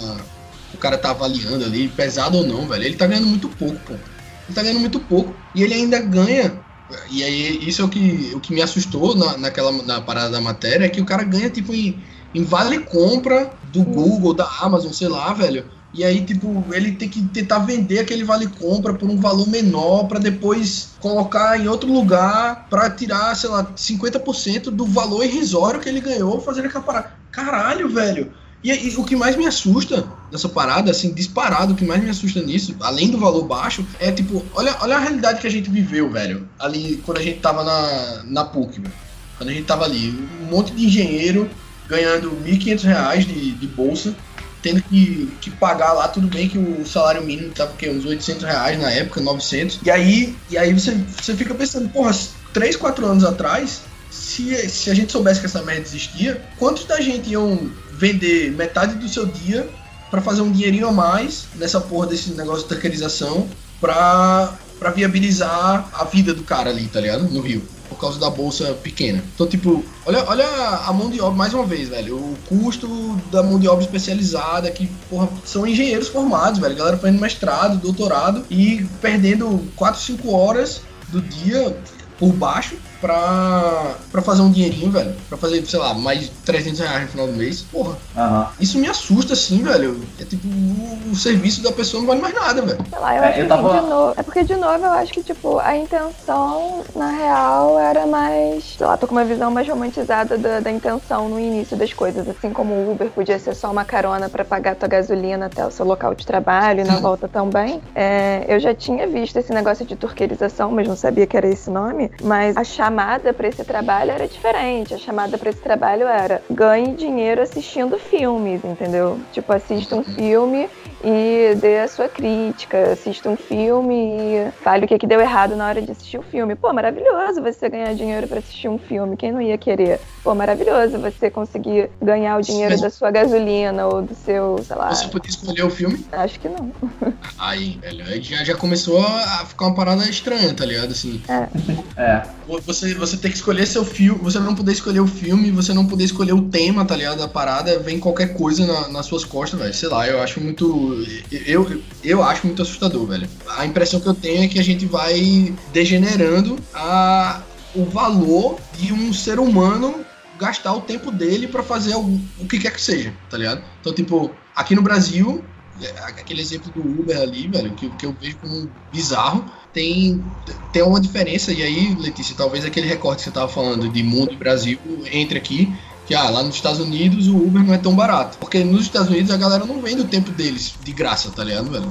O 0.83 0.85
cara 0.85 0.97
tá 0.97 1.11
avaliando 1.11 1.63
ali, 1.63 1.87
pesado 1.87 2.39
ou 2.39 2.45
não, 2.45 2.67
velho, 2.67 2.83
ele 2.83 2.97
tá 2.97 3.07
ganhando 3.07 3.27
muito 3.27 3.47
pouco, 3.47 3.79
pô. 3.85 3.93
Ele 3.93 4.53
tá 4.53 4.61
ganhando 4.61 4.81
muito 4.81 4.99
pouco. 4.99 5.33
E 5.55 5.63
ele 5.63 5.73
ainda 5.73 5.97
ganha. 6.01 6.61
E 7.09 7.23
aí, 7.23 7.65
isso 7.65 7.81
é 7.81 7.85
o 7.85 7.87
que, 7.87 8.33
o 8.35 8.41
que 8.41 8.53
me 8.53 8.61
assustou 8.61 9.15
na, 9.15 9.37
naquela 9.37 9.71
na 9.83 10.01
parada 10.01 10.31
da 10.31 10.41
matéria, 10.41 10.83
é 10.83 10.89
que 10.89 10.99
o 10.99 11.05
cara 11.05 11.23
ganha, 11.23 11.49
tipo, 11.49 11.73
em, 11.73 12.03
em 12.33 12.43
vale 12.43 12.79
compra 12.79 13.53
do 13.63 13.81
Google, 13.81 14.33
da 14.33 14.45
Amazon, 14.59 14.91
sei 14.91 15.07
lá, 15.07 15.31
velho. 15.33 15.71
E 15.93 16.03
aí, 16.03 16.25
tipo, 16.25 16.65
ele 16.73 16.91
tem 16.91 17.07
que 17.07 17.21
tentar 17.29 17.59
vender 17.59 17.99
aquele 17.99 18.25
vale 18.25 18.47
compra 18.47 18.93
por 18.93 19.09
um 19.09 19.17
valor 19.17 19.47
menor 19.47 20.09
pra 20.09 20.19
depois 20.19 20.95
colocar 20.99 21.57
em 21.57 21.69
outro 21.69 21.89
lugar 21.89 22.67
pra 22.69 22.89
tirar, 22.89 23.33
sei 23.37 23.49
lá, 23.49 23.63
50% 23.73 24.63
do 24.69 24.85
valor 24.85 25.23
irrisório 25.23 25.79
que 25.79 25.87
ele 25.87 26.01
ganhou 26.01 26.41
fazendo 26.41 26.65
aquela 26.65 26.83
parada. 26.83 27.13
Caralho, 27.31 27.87
velho. 27.87 28.33
E, 28.61 28.69
e 28.69 28.95
o 28.97 29.05
que 29.05 29.15
mais 29.15 29.37
me 29.37 29.45
assusta 29.45 30.05
nessa 30.33 30.49
parada, 30.49 30.89
assim, 30.89 31.13
disparado, 31.13 31.73
o 31.73 31.75
que 31.75 31.85
mais 31.85 32.03
me 32.03 32.09
assusta 32.09 32.41
nisso, 32.41 32.75
além 32.79 33.11
do 33.11 33.19
valor 33.19 33.43
baixo, 33.43 33.85
é 33.99 34.11
tipo, 34.11 34.43
olha, 34.55 34.75
olha 34.81 34.97
a 34.97 34.99
realidade 34.99 35.39
que 35.39 35.45
a 35.45 35.51
gente 35.51 35.69
viveu, 35.69 36.09
velho, 36.09 36.49
ali 36.57 36.99
quando 37.05 37.19
a 37.19 37.21
gente 37.21 37.39
tava 37.39 37.63
na, 37.63 38.23
na 38.25 38.43
PUC, 38.43 38.81
velho. 38.81 38.93
Quando 39.37 39.49
a 39.49 39.53
gente 39.53 39.65
tava 39.65 39.85
ali, 39.85 40.09
um 40.41 40.45
monte 40.45 40.73
de 40.73 40.85
engenheiro 40.85 41.47
ganhando 41.87 42.31
1.500 42.31 42.83
reais 42.83 43.27
de, 43.27 43.51
de 43.51 43.67
bolsa, 43.67 44.15
tendo 44.63 44.81
que, 44.81 45.31
que 45.39 45.51
pagar 45.51 45.93
lá, 45.93 46.07
tudo 46.07 46.27
bem 46.27 46.49
que 46.49 46.57
o 46.57 46.83
salário 46.83 47.23
mínimo 47.23 47.51
o 47.51 47.77
quê? 47.77 47.89
uns 47.89 48.05
800 48.05 48.43
reais 48.43 48.79
na 48.79 48.89
época, 48.89 49.21
900. 49.21 49.81
E 49.83 49.91
aí, 49.91 50.35
e 50.49 50.57
aí 50.57 50.73
você, 50.73 50.97
você 51.21 51.35
fica 51.35 51.53
pensando, 51.53 51.89
porra, 51.89 52.17
3, 52.53 52.75
4 52.75 53.05
anos 53.05 53.23
atrás, 53.23 53.81
se, 54.09 54.67
se 54.69 54.89
a 54.89 54.95
gente 54.95 55.11
soubesse 55.11 55.39
que 55.41 55.45
essa 55.45 55.61
merda 55.61 55.81
existia, 55.81 56.41
quantos 56.57 56.85
da 56.85 56.99
gente 56.99 57.29
iam 57.29 57.69
vender 57.91 58.51
metade 58.51 58.95
do 58.95 59.07
seu 59.07 59.27
dia 59.27 59.69
pra 60.13 60.21
fazer 60.21 60.41
um 60.41 60.51
dinheirinho 60.51 60.87
a 60.87 60.91
mais 60.91 61.45
nessa 61.55 61.81
porra 61.81 62.05
desse 62.05 62.29
negócio 62.33 62.61
de 62.61 62.69
terceirização 62.69 63.47
pra 63.81 64.55
viabilizar 64.95 65.89
a 65.91 66.03
vida 66.03 66.35
do 66.35 66.43
cara 66.43 66.69
ali, 66.69 66.85
tá 66.85 67.01
ligado? 67.01 67.23
No 67.23 67.41
Rio. 67.41 67.63
Por 67.89 67.97
causa 67.97 68.19
da 68.19 68.29
bolsa 68.29 68.75
pequena. 68.75 69.23
Então, 69.33 69.47
tipo, 69.47 69.83
olha, 70.05 70.23
olha 70.27 70.47
a 70.85 70.93
mão 70.93 71.09
de 71.09 71.19
obra, 71.19 71.35
mais 71.35 71.51
uma 71.55 71.65
vez, 71.65 71.89
velho. 71.89 72.15
O 72.15 72.37
custo 72.47 72.87
da 73.31 73.41
mão 73.41 73.59
de 73.59 73.67
obra 73.67 73.83
especializada, 73.83 74.69
que, 74.69 74.85
porra, 75.09 75.27
são 75.43 75.65
engenheiros 75.65 76.09
formados, 76.09 76.59
velho. 76.59 76.75
Galera 76.75 76.97
fazendo 76.97 77.19
mestrado, 77.19 77.79
doutorado 77.79 78.45
e 78.51 78.85
perdendo 79.01 79.67
4, 79.75 79.99
5 79.99 80.31
horas 80.31 80.81
do 81.07 81.21
dia 81.21 81.75
por 82.19 82.31
baixo 82.33 82.75
pra, 83.07 83.95
pra 84.11 84.21
fazer 84.21 84.41
um 84.41 84.49
dinheirinho, 84.51 84.89
velho. 84.89 85.13
Pra 85.27 85.37
fazer, 85.37 85.65
sei 85.65 85.77
lá, 85.79 85.93
mais 85.93 86.29
300 86.45 86.79
reais 86.79 87.01
no 87.03 87.07
final 87.09 87.27
do 87.27 87.33
mês. 87.33 87.61
Porra, 87.61 87.97
Aham. 88.17 88.47
isso 88.59 88.79
me 88.79 88.87
assusta, 88.87 89.33
assim, 89.33 89.61
velho. 89.61 89.99
É 90.19 90.23
tipo, 90.23 90.47
o, 90.47 91.11
o 91.11 91.15
serviço 91.15 91.61
da 91.61 91.71
pessoa 91.71 92.01
não 92.01 92.07
vale 92.07 92.21
mais 92.21 92.33
nada, 92.33 92.61
velho. 92.61 92.79
Sei 92.89 92.99
lá, 92.99 93.15
eu 93.17 93.23
É, 93.23 93.27
acho 93.29 93.39
eu 93.39 93.43
que 93.43 93.49
tava- 93.49 93.81
de 93.81 93.87
novo. 93.87 94.13
É 94.17 94.23
porque, 94.23 94.43
de 94.45 94.55
novo, 94.55 94.85
eu 94.85 94.91
acho 94.93 95.11
que, 95.11 95.21
tipo, 95.21 95.59
a 95.59 95.75
intenção, 95.75 96.83
na 96.95 97.09
real, 97.11 97.77
era 97.77 98.05
mais. 98.07 98.75
Sei 98.77 98.85
lá, 98.87 98.95
tô 98.97 99.05
com 99.07 99.13
uma 99.15 99.25
visão 99.25 99.51
mais 99.51 99.67
romantizada 99.67 100.37
da, 100.37 100.59
da 100.61 100.71
intenção 100.71 101.27
no 101.29 101.39
início 101.39 101.75
das 101.75 101.91
coisas. 101.93 102.27
Assim 102.29 102.51
como 102.51 102.73
o 102.73 102.91
Uber 102.93 103.09
podia 103.09 103.37
ser 103.37 103.53
só 103.55 103.69
uma 103.69 103.83
carona 103.83 104.29
pra 104.29 104.45
pagar 104.45 104.75
tua 104.75 104.87
gasolina 104.87 105.47
até 105.47 105.65
o 105.65 105.71
seu 105.71 105.85
local 105.85 106.15
de 106.15 106.25
trabalho 106.25 106.81
e 106.81 106.83
na 106.83 106.97
volta 106.97 107.27
também. 107.27 107.81
É, 107.93 108.45
eu 108.47 108.59
já 108.59 108.73
tinha 108.73 109.05
visto 109.07 109.35
esse 109.37 109.51
negócio 109.53 109.85
de 109.85 109.95
turquerização, 109.95 110.71
mas 110.71 110.87
não 110.87 110.95
sabia 110.95 111.27
que 111.27 111.35
era 111.35 111.47
esse 111.47 111.69
nome. 111.69 112.09
Mas 112.21 112.55
a 112.55 112.63
chamada 112.93 113.33
pra 113.33 113.47
esse 113.47 113.63
trabalho 113.63 114.11
era 114.11 114.27
diferente. 114.27 114.93
A 114.93 114.97
chamada 114.99 115.35
pra 115.35 115.49
esse 115.49 115.59
trabalho 115.59 116.07
era 116.07 116.43
ganhe 116.49 116.93
dinheiro 116.93 117.41
assistindo 117.41 117.97
filmes, 117.97 118.63
entendeu? 118.63 119.19
Tipo, 119.31 119.51
assista 119.51 119.95
um 119.95 120.03
filme 120.03 120.69
e 121.03 121.55
dê 121.55 121.79
a 121.79 121.87
sua 121.87 122.07
crítica, 122.07 122.91
assista 122.91 123.27
um 123.27 123.35
filme 123.35 123.95
e 123.95 124.51
fale 124.61 124.85
o 124.85 124.87
que, 124.87 124.99
que 124.99 125.07
deu 125.07 125.19
errado 125.19 125.55
na 125.55 125.67
hora 125.67 125.81
de 125.81 125.91
assistir 125.91 126.19
o 126.19 126.21
filme. 126.21 126.55
Pô, 126.55 126.71
maravilhoso 126.71 127.41
você 127.41 127.67
ganhar 127.67 127.95
dinheiro 127.95 128.27
pra 128.27 128.37
assistir 128.37 128.69
um 128.69 128.77
filme, 128.77 129.17
quem 129.17 129.31
não 129.31 129.41
ia 129.41 129.57
querer? 129.57 129.99
Pô, 130.23 130.33
maravilhoso 130.33 130.97
você 130.99 131.29
conseguir 131.29 131.89
ganhar 132.01 132.37
o 132.37 132.41
dinheiro 132.41 132.75
Sim. 132.77 132.81
da 132.81 132.89
sua 132.89 133.11
gasolina 133.11 133.85
ou 133.87 134.01
do 134.01 134.15
seu, 134.15 134.57
sei 134.65 134.75
lá. 134.77 134.89
Você 134.95 135.09
podia 135.09 135.29
escolher 135.29 135.63
o 135.63 135.69
filme, 135.69 136.05
Acho 136.13 136.39
que 136.39 136.47
não. 136.47 136.71
aí, 137.37 137.77
velho, 137.81 138.05
aí 138.05 138.21
já, 138.21 138.41
já 138.41 138.55
começou 138.55 139.05
a 139.05 139.45
ficar 139.45 139.65
uma 139.65 139.75
parada 139.75 140.07
estranha, 140.09 140.53
tá 140.53 140.63
ligado? 140.65 140.91
Assim, 140.91 141.21
É. 141.27 142.23
você, 142.65 142.93
você 142.93 143.17
tem 143.17 143.31
que 143.31 143.35
escolher 143.37 143.65
seu 143.65 143.83
filme, 143.83 144.17
você 144.23 144.39
não 144.39 144.55
poder 144.55 144.71
escolher 144.71 145.01
o 145.01 145.07
filme, 145.07 145.51
você 145.51 145.73
não 145.73 145.85
poder 145.85 146.05
escolher 146.05 146.31
o 146.33 146.43
tema, 146.43 146.85
tá 146.85 146.95
ligado? 146.95 147.17
Da 147.17 147.27
parada, 147.27 147.77
vem 147.79 147.99
qualquer 147.99 148.33
coisa 148.33 148.65
na- 148.65 148.87
nas 148.87 149.05
suas 149.05 149.25
costas, 149.25 149.59
velho. 149.59 149.73
Sei 149.73 149.89
lá, 149.89 150.07
eu 150.07 150.21
acho 150.21 150.39
muito. 150.39 151.03
Eu, 151.45 151.81
eu 152.01 152.23
acho 152.23 152.47
muito 152.47 152.61
assustador, 152.61 153.05
velho. 153.07 153.27
A 153.57 153.65
impressão 153.65 153.99
que 153.99 154.07
eu 154.07 154.13
tenho 154.13 154.45
é 154.45 154.47
que 154.47 154.57
a 154.59 154.63
gente 154.63 154.85
vai 154.85 155.53
degenerando 155.73 156.55
a, 156.73 157.41
o 157.75 157.83
valor 157.83 158.57
de 158.79 158.93
um 158.93 159.11
ser 159.11 159.37
humano 159.37 160.05
gastar 160.39 160.73
o 160.73 160.81
tempo 160.81 161.11
dele 161.11 161.47
pra 161.47 161.63
fazer 161.63 161.93
algum, 161.93 162.19
o 162.39 162.47
que 162.47 162.59
quer 162.59 162.71
que 162.71 162.81
seja, 162.81 163.13
tá 163.29 163.37
ligado? 163.37 163.61
Então, 163.79 163.93
tipo, 163.93 164.31
aqui 164.55 164.75
no 164.75 164.81
Brasil, 164.81 165.43
é, 165.81 165.89
aquele 166.19 166.41
exemplo 166.41 166.71
do 166.71 166.81
Uber 166.81 167.17
ali, 167.19 167.47
velho, 167.47 167.71
que, 167.71 167.89
que 167.89 168.05
eu 168.05 168.15
vejo 168.19 168.37
como 168.37 168.69
bizarro, 168.91 169.45
tem, 169.71 170.23
tem 170.71 170.83
uma 170.83 170.99
diferença, 171.01 171.51
e 171.51 171.61
aí, 171.63 171.95
Letícia, 171.99 172.35
talvez 172.37 172.63
aquele 172.65 172.87
recorte 172.87 173.19
que 173.19 173.23
você 173.25 173.31
tava 173.31 173.47
falando 173.47 173.87
de 173.89 174.03
mundo 174.03 174.31
e 174.31 174.35
Brasil 174.35 174.79
entre 175.11 175.37
aqui, 175.37 175.73
que 176.05 176.13
ah, 176.13 176.29
lá 176.29 176.43
nos 176.43 176.55
Estados 176.55 176.79
Unidos 176.81 177.27
o 177.27 177.37
Uber 177.37 177.63
não 177.63 177.73
é 177.73 177.77
tão 177.77 177.95
barato. 177.95 178.37
Porque 178.37 178.61
nos 178.63 178.81
Estados 178.81 179.07
Unidos 179.09 179.31
a 179.31 179.37
galera 179.37 179.65
não 179.65 179.81
vende 179.81 180.01
o 180.01 180.05
tempo 180.07 180.31
deles 180.31 180.73
de 180.83 180.91
graça, 180.91 181.31
tá 181.31 181.43
ligado, 181.45 181.71
velho? 181.71 181.87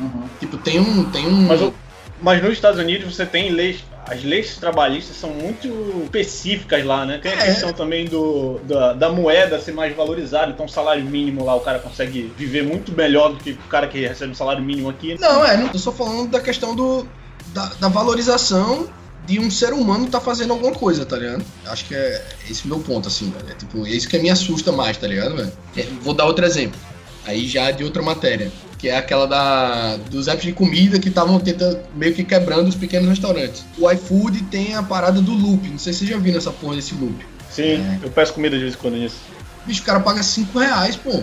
Uhum. 0.00 0.24
Tipo, 0.40 0.56
tem 0.56 0.80
um. 0.80 1.04
Tem 1.10 1.26
um 1.28 1.42
Mas, 1.48 1.60
o- 1.60 1.74
mas 2.22 2.42
nos 2.42 2.52
Estados 2.54 2.80
Unidos 2.80 3.14
você 3.14 3.26
tem 3.26 3.50
leis. 3.50 3.84
As 4.12 4.22
leis 4.22 4.56
trabalhistas 4.56 5.16
são 5.16 5.30
muito 5.30 5.68
específicas 6.04 6.84
lá, 6.84 7.06
né? 7.06 7.18
Tem 7.18 7.32
a 7.32 7.36
É. 7.36 7.46
questão 7.46 7.72
também 7.72 8.04
do, 8.04 8.58
da, 8.64 8.92
da 8.92 9.08
moeda 9.08 9.58
ser 9.60 9.72
mais 9.72 9.94
valorizada. 9.96 10.50
Então, 10.52 10.66
o 10.66 10.68
salário 10.68 11.02
mínimo 11.04 11.44
lá, 11.44 11.54
o 11.54 11.60
cara 11.60 11.78
consegue 11.78 12.32
viver 12.36 12.62
muito 12.62 12.92
melhor 12.92 13.30
do 13.32 13.36
que 13.36 13.52
o 13.52 13.68
cara 13.68 13.86
que 13.86 14.06
recebe 14.06 14.32
um 14.32 14.34
salário 14.34 14.62
mínimo 14.62 14.90
aqui. 14.90 15.16
Não, 15.18 15.44
é, 15.44 15.56
não 15.56 15.68
tô 15.68 15.78
só 15.78 15.92
falando 15.92 16.30
da 16.30 16.40
questão 16.40 16.74
do, 16.76 17.06
da, 17.54 17.66
da 17.80 17.88
valorização 17.88 18.88
de 19.26 19.38
um 19.38 19.50
ser 19.50 19.72
humano 19.72 20.08
tá 20.08 20.20
fazendo 20.20 20.52
alguma 20.52 20.72
coisa, 20.72 21.06
tá 21.06 21.16
ligado? 21.16 21.44
Acho 21.66 21.84
que 21.86 21.94
é 21.94 22.24
esse 22.50 22.66
meu 22.66 22.80
ponto, 22.80 23.08
assim, 23.08 23.30
velho. 23.30 23.50
É 23.50 23.54
tipo, 23.54 23.86
é 23.86 23.90
isso 23.90 24.08
que 24.08 24.18
me 24.18 24.28
assusta 24.28 24.72
mais, 24.72 24.96
tá 24.96 25.06
ligado, 25.06 25.36
velho? 25.36 25.52
É, 25.76 25.86
vou 26.02 26.12
dar 26.12 26.24
outro 26.26 26.44
exemplo. 26.44 26.78
Aí 27.24 27.46
já 27.46 27.70
de 27.70 27.84
outra 27.84 28.02
matéria. 28.02 28.50
Que 28.82 28.88
é 28.88 28.96
aquela 28.96 29.26
da 29.26 29.96
dos 30.10 30.26
apps 30.26 30.42
de 30.42 30.52
comida 30.52 30.98
que 30.98 31.08
estavam 31.08 31.38
tentando 31.38 31.78
meio 31.94 32.12
que 32.12 32.24
quebrando 32.24 32.66
os 32.66 32.74
pequenos 32.74 33.08
restaurantes. 33.08 33.64
O 33.78 33.88
iFood 33.88 34.42
tem 34.46 34.74
a 34.74 34.82
parada 34.82 35.22
do 35.22 35.32
loop, 35.32 35.68
não 35.68 35.78
sei 35.78 35.92
se 35.92 36.00
vocês 36.00 36.10
já 36.10 36.18
viram 36.18 36.38
essa 36.38 36.50
porra 36.50 36.74
desse 36.74 36.92
loop. 36.96 37.24
Sim, 37.48 37.74
é. 37.74 38.00
eu 38.02 38.10
peço 38.10 38.34
comida 38.34 38.56
de 38.56 38.64
vez 38.64 38.74
em 38.74 38.78
quando 38.78 38.96
nisso. 38.96 39.20
Bicho, 39.64 39.82
o 39.82 39.84
cara 39.84 40.00
paga 40.00 40.20
5 40.20 40.58
reais, 40.58 40.96
pô. 40.96 41.22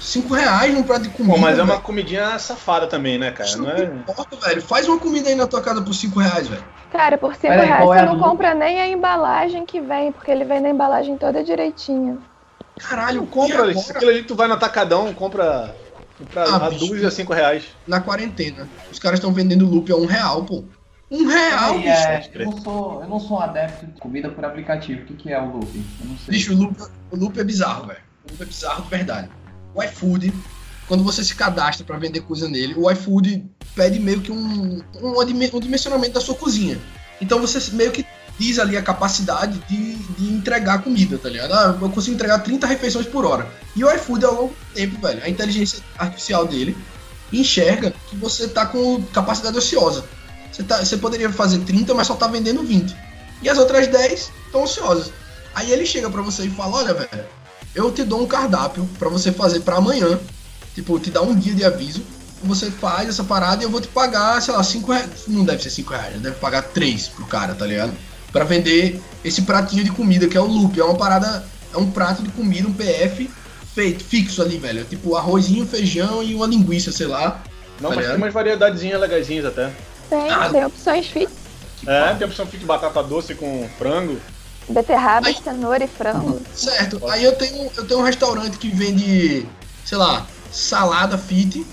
5 0.00 0.32
reais 0.32 0.72
num 0.72 0.82
prato 0.82 1.02
de 1.02 1.10
comida. 1.10 1.34
Pô, 1.34 1.40
mas 1.42 1.58
é 1.58 1.62
uma 1.62 1.78
comidinha 1.78 2.38
safada 2.38 2.86
também, 2.86 3.18
né, 3.18 3.30
cara? 3.32 3.54
Não, 3.54 3.64
não 3.64 3.70
é... 3.70 3.84
importa, 3.84 4.36
velho. 4.36 4.62
Faz 4.62 4.88
uma 4.88 4.98
comida 4.98 5.28
aí 5.28 5.34
na 5.34 5.46
tua 5.46 5.60
casa 5.60 5.82
por 5.82 5.92
5 5.92 6.18
reais, 6.18 6.48
velho. 6.48 6.64
Cara, 6.90 7.18
por 7.18 7.34
5 7.34 7.52
reais 7.52 7.84
você 7.84 7.98
é 7.98 8.06
não 8.06 8.18
compra 8.18 8.54
nem 8.54 8.80
a 8.80 8.88
embalagem 8.88 9.66
que 9.66 9.78
vem, 9.78 10.10
porque 10.10 10.30
ele 10.30 10.46
vem 10.46 10.60
na 10.60 10.70
embalagem 10.70 11.18
toda 11.18 11.44
direitinha. 11.44 12.16
Caralho, 12.78 13.26
compra. 13.26 13.70
Aquilo 13.70 14.10
ali 14.10 14.22
tu 14.22 14.34
vai 14.34 14.48
no 14.48 14.54
atacadão, 14.54 15.12
compra. 15.12 15.83
Compra 16.18 16.44
ah, 16.44 16.66
a 16.66 16.70
dúzia 16.70 17.08
a 17.08 17.10
5 17.10 17.32
reais. 17.32 17.64
Na 17.86 18.00
quarentena. 18.00 18.68
Os 18.90 18.98
caras 18.98 19.18
estão 19.18 19.32
vendendo 19.32 19.66
loop 19.66 19.90
a 19.92 19.96
1 19.96 20.02
um 20.02 20.06
real, 20.06 20.44
pô. 20.44 20.64
Um 21.10 21.26
real, 21.26 21.74
bicho. 21.74 21.88
É, 21.88 22.30
eu, 22.34 22.44
não 22.46 22.62
sou, 22.62 23.02
eu 23.02 23.08
não 23.08 23.20
sou 23.20 23.36
um 23.38 23.40
adepto 23.40 23.86
de 23.86 24.00
comida 24.00 24.28
por 24.28 24.44
aplicativo. 24.44 25.02
O 25.02 25.04
que, 25.04 25.14
que 25.14 25.32
é 25.32 25.40
o 25.40 25.46
loop? 25.46 25.84
Eu 26.00 26.06
não 26.06 26.18
sei. 26.18 26.34
Bicho, 26.34 26.54
o 26.54 26.56
loop, 26.56 26.82
o 27.10 27.16
loop 27.16 27.38
é 27.38 27.44
bizarro, 27.44 27.86
velho. 27.86 28.00
O 28.26 28.32
loop 28.32 28.42
é 28.42 28.46
bizarro 28.46 28.82
de 28.84 28.90
verdade. 28.90 29.28
O 29.74 29.82
iFood, 29.82 30.32
quando 30.88 31.04
você 31.04 31.22
se 31.22 31.34
cadastra 31.34 31.84
para 31.84 31.98
vender 31.98 32.20
coisa 32.22 32.48
nele, 32.48 32.74
o 32.76 32.90
iFood 32.90 33.44
pede 33.74 33.98
meio 33.98 34.20
que 34.20 34.32
um, 34.32 34.82
um, 35.02 35.20
um 35.20 35.60
dimensionamento 35.60 36.14
da 36.14 36.20
sua 36.20 36.34
cozinha. 36.34 36.78
Então 37.20 37.40
você 37.40 37.74
meio 37.74 37.92
que 37.92 38.04
diz 38.38 38.58
ali 38.58 38.76
a 38.76 38.82
capacidade 38.82 39.58
de, 39.68 39.94
de 39.94 40.32
entregar 40.32 40.82
comida, 40.82 41.18
tá 41.18 41.28
ligado? 41.28 41.52
Ah, 41.52 41.78
eu 41.80 41.90
consigo 41.90 42.14
entregar 42.14 42.40
30 42.40 42.66
refeições 42.66 43.06
por 43.06 43.24
hora. 43.24 43.46
E 43.76 43.84
o 43.84 43.90
iFood 43.94 44.24
ao 44.24 44.34
longo 44.34 44.48
do 44.48 44.74
tempo, 44.74 45.00
velho, 45.00 45.22
a 45.22 45.28
inteligência 45.28 45.80
artificial 45.98 46.46
dele 46.46 46.76
enxerga 47.32 47.92
que 48.08 48.16
você 48.16 48.48
tá 48.48 48.66
com 48.66 49.02
capacidade 49.12 49.56
ociosa. 49.56 50.04
Você, 50.52 50.62
tá, 50.62 50.84
você 50.84 50.96
poderia 50.96 51.30
fazer 51.30 51.58
30, 51.60 51.94
mas 51.94 52.06
só 52.06 52.14
tá 52.14 52.26
vendendo 52.26 52.62
20. 52.62 52.94
E 53.42 53.48
as 53.48 53.58
outras 53.58 53.86
10 53.88 54.32
estão 54.46 54.62
ociosas. 54.62 55.12
Aí 55.54 55.70
ele 55.70 55.86
chega 55.86 56.08
para 56.10 56.22
você 56.22 56.44
e 56.44 56.50
fala: 56.50 56.76
Olha, 56.76 56.94
velho, 56.94 57.24
eu 57.74 57.90
te 57.90 58.04
dou 58.04 58.22
um 58.22 58.26
cardápio 58.26 58.88
para 58.98 59.08
você 59.08 59.32
fazer 59.32 59.60
para 59.60 59.76
amanhã. 59.76 60.18
Tipo, 60.74 60.98
te 60.98 61.10
dá 61.10 61.22
um 61.22 61.34
dia 61.34 61.54
de 61.54 61.64
aviso. 61.64 62.02
Você 62.42 62.70
faz 62.70 63.08
essa 63.08 63.24
parada 63.24 63.62
e 63.62 63.66
eu 63.66 63.70
vou 63.70 63.80
te 63.80 63.88
pagar, 63.88 64.40
sei 64.42 64.52
lá, 64.54 64.62
5 64.62 64.92
reais. 64.92 65.10
Não 65.26 65.44
deve 65.44 65.62
ser 65.62 65.70
5 65.70 65.92
reais, 65.92 66.20
deve 66.20 66.36
pagar 66.36 66.62
3 66.62 67.08
pro 67.08 67.24
cara, 67.26 67.54
tá 67.54 67.66
ligado? 67.66 67.92
Pra 68.34 68.42
vender 68.42 69.00
esse 69.24 69.42
pratinho 69.42 69.84
de 69.84 69.92
comida 69.92 70.26
que 70.26 70.36
é 70.36 70.40
o 70.40 70.44
loop. 70.44 70.78
É 70.78 70.82
uma 70.82 70.96
parada, 70.96 71.44
é 71.72 71.78
um 71.78 71.88
prato 71.88 72.20
de 72.20 72.30
comida, 72.30 72.66
um 72.66 72.72
PF 72.72 73.30
feito, 73.72 74.02
fixo 74.02 74.42
ali, 74.42 74.58
velho. 74.58 74.84
Tipo, 74.84 75.14
arrozinho, 75.14 75.64
feijão 75.64 76.20
e 76.20 76.34
uma 76.34 76.44
linguiça, 76.44 76.90
sei 76.90 77.06
lá. 77.06 77.40
Não, 77.80 77.90
tá 77.90 77.96
mas 77.96 78.06
tem 78.08 78.16
umas 78.16 78.34
variedadezinhas 78.34 79.00
legaisinhas 79.00 79.46
até. 79.46 79.72
Tem, 80.10 80.30
ah, 80.30 80.50
tem 80.50 80.64
opções 80.64 81.06
fit. 81.06 81.32
É, 81.86 82.12
tem 82.14 82.26
opção 82.26 82.44
fit 82.44 82.58
de 82.58 82.66
batata 82.66 83.04
doce 83.04 83.36
com 83.36 83.68
frango. 83.78 84.18
Beterraba, 84.68 85.28
aí, 85.28 85.36
cenoura 85.36 85.84
e 85.84 85.86
frango. 85.86 86.42
Certo. 86.52 87.00
Aí 87.08 87.22
eu 87.22 87.36
tenho, 87.36 87.70
eu 87.76 87.86
tenho 87.86 88.00
um 88.00 88.04
restaurante 88.04 88.58
que 88.58 88.68
vende, 88.68 89.46
sei 89.84 89.96
lá, 89.96 90.26
salada 90.50 91.16
fit. 91.16 91.64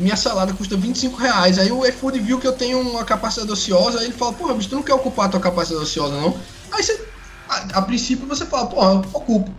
Minha 0.00 0.16
salada 0.16 0.52
custa 0.54 0.76
25 0.76 1.16
reais. 1.16 1.58
Aí 1.58 1.70
o 1.70 1.86
iFood 1.86 2.18
viu 2.18 2.40
que 2.40 2.46
eu 2.46 2.52
tenho 2.52 2.80
uma 2.80 3.04
capacidade 3.04 3.52
ociosa. 3.52 4.00
Aí 4.00 4.06
ele 4.06 4.14
fala, 4.14 4.32
porra, 4.32 4.54
bicho, 4.54 4.70
tu 4.70 4.76
não 4.76 4.82
quer 4.82 4.94
ocupar 4.94 5.26
a 5.26 5.28
tua 5.28 5.40
capacidade 5.40 5.84
ociosa, 5.84 6.14
não? 6.14 6.36
Aí 6.72 6.82
você, 6.82 7.04
a, 7.48 7.78
a 7.78 7.82
princípio, 7.82 8.26
você 8.26 8.46
fala, 8.46 8.66
porra, 8.66 8.92
eu 8.92 9.04
ocupo. 9.12 9.50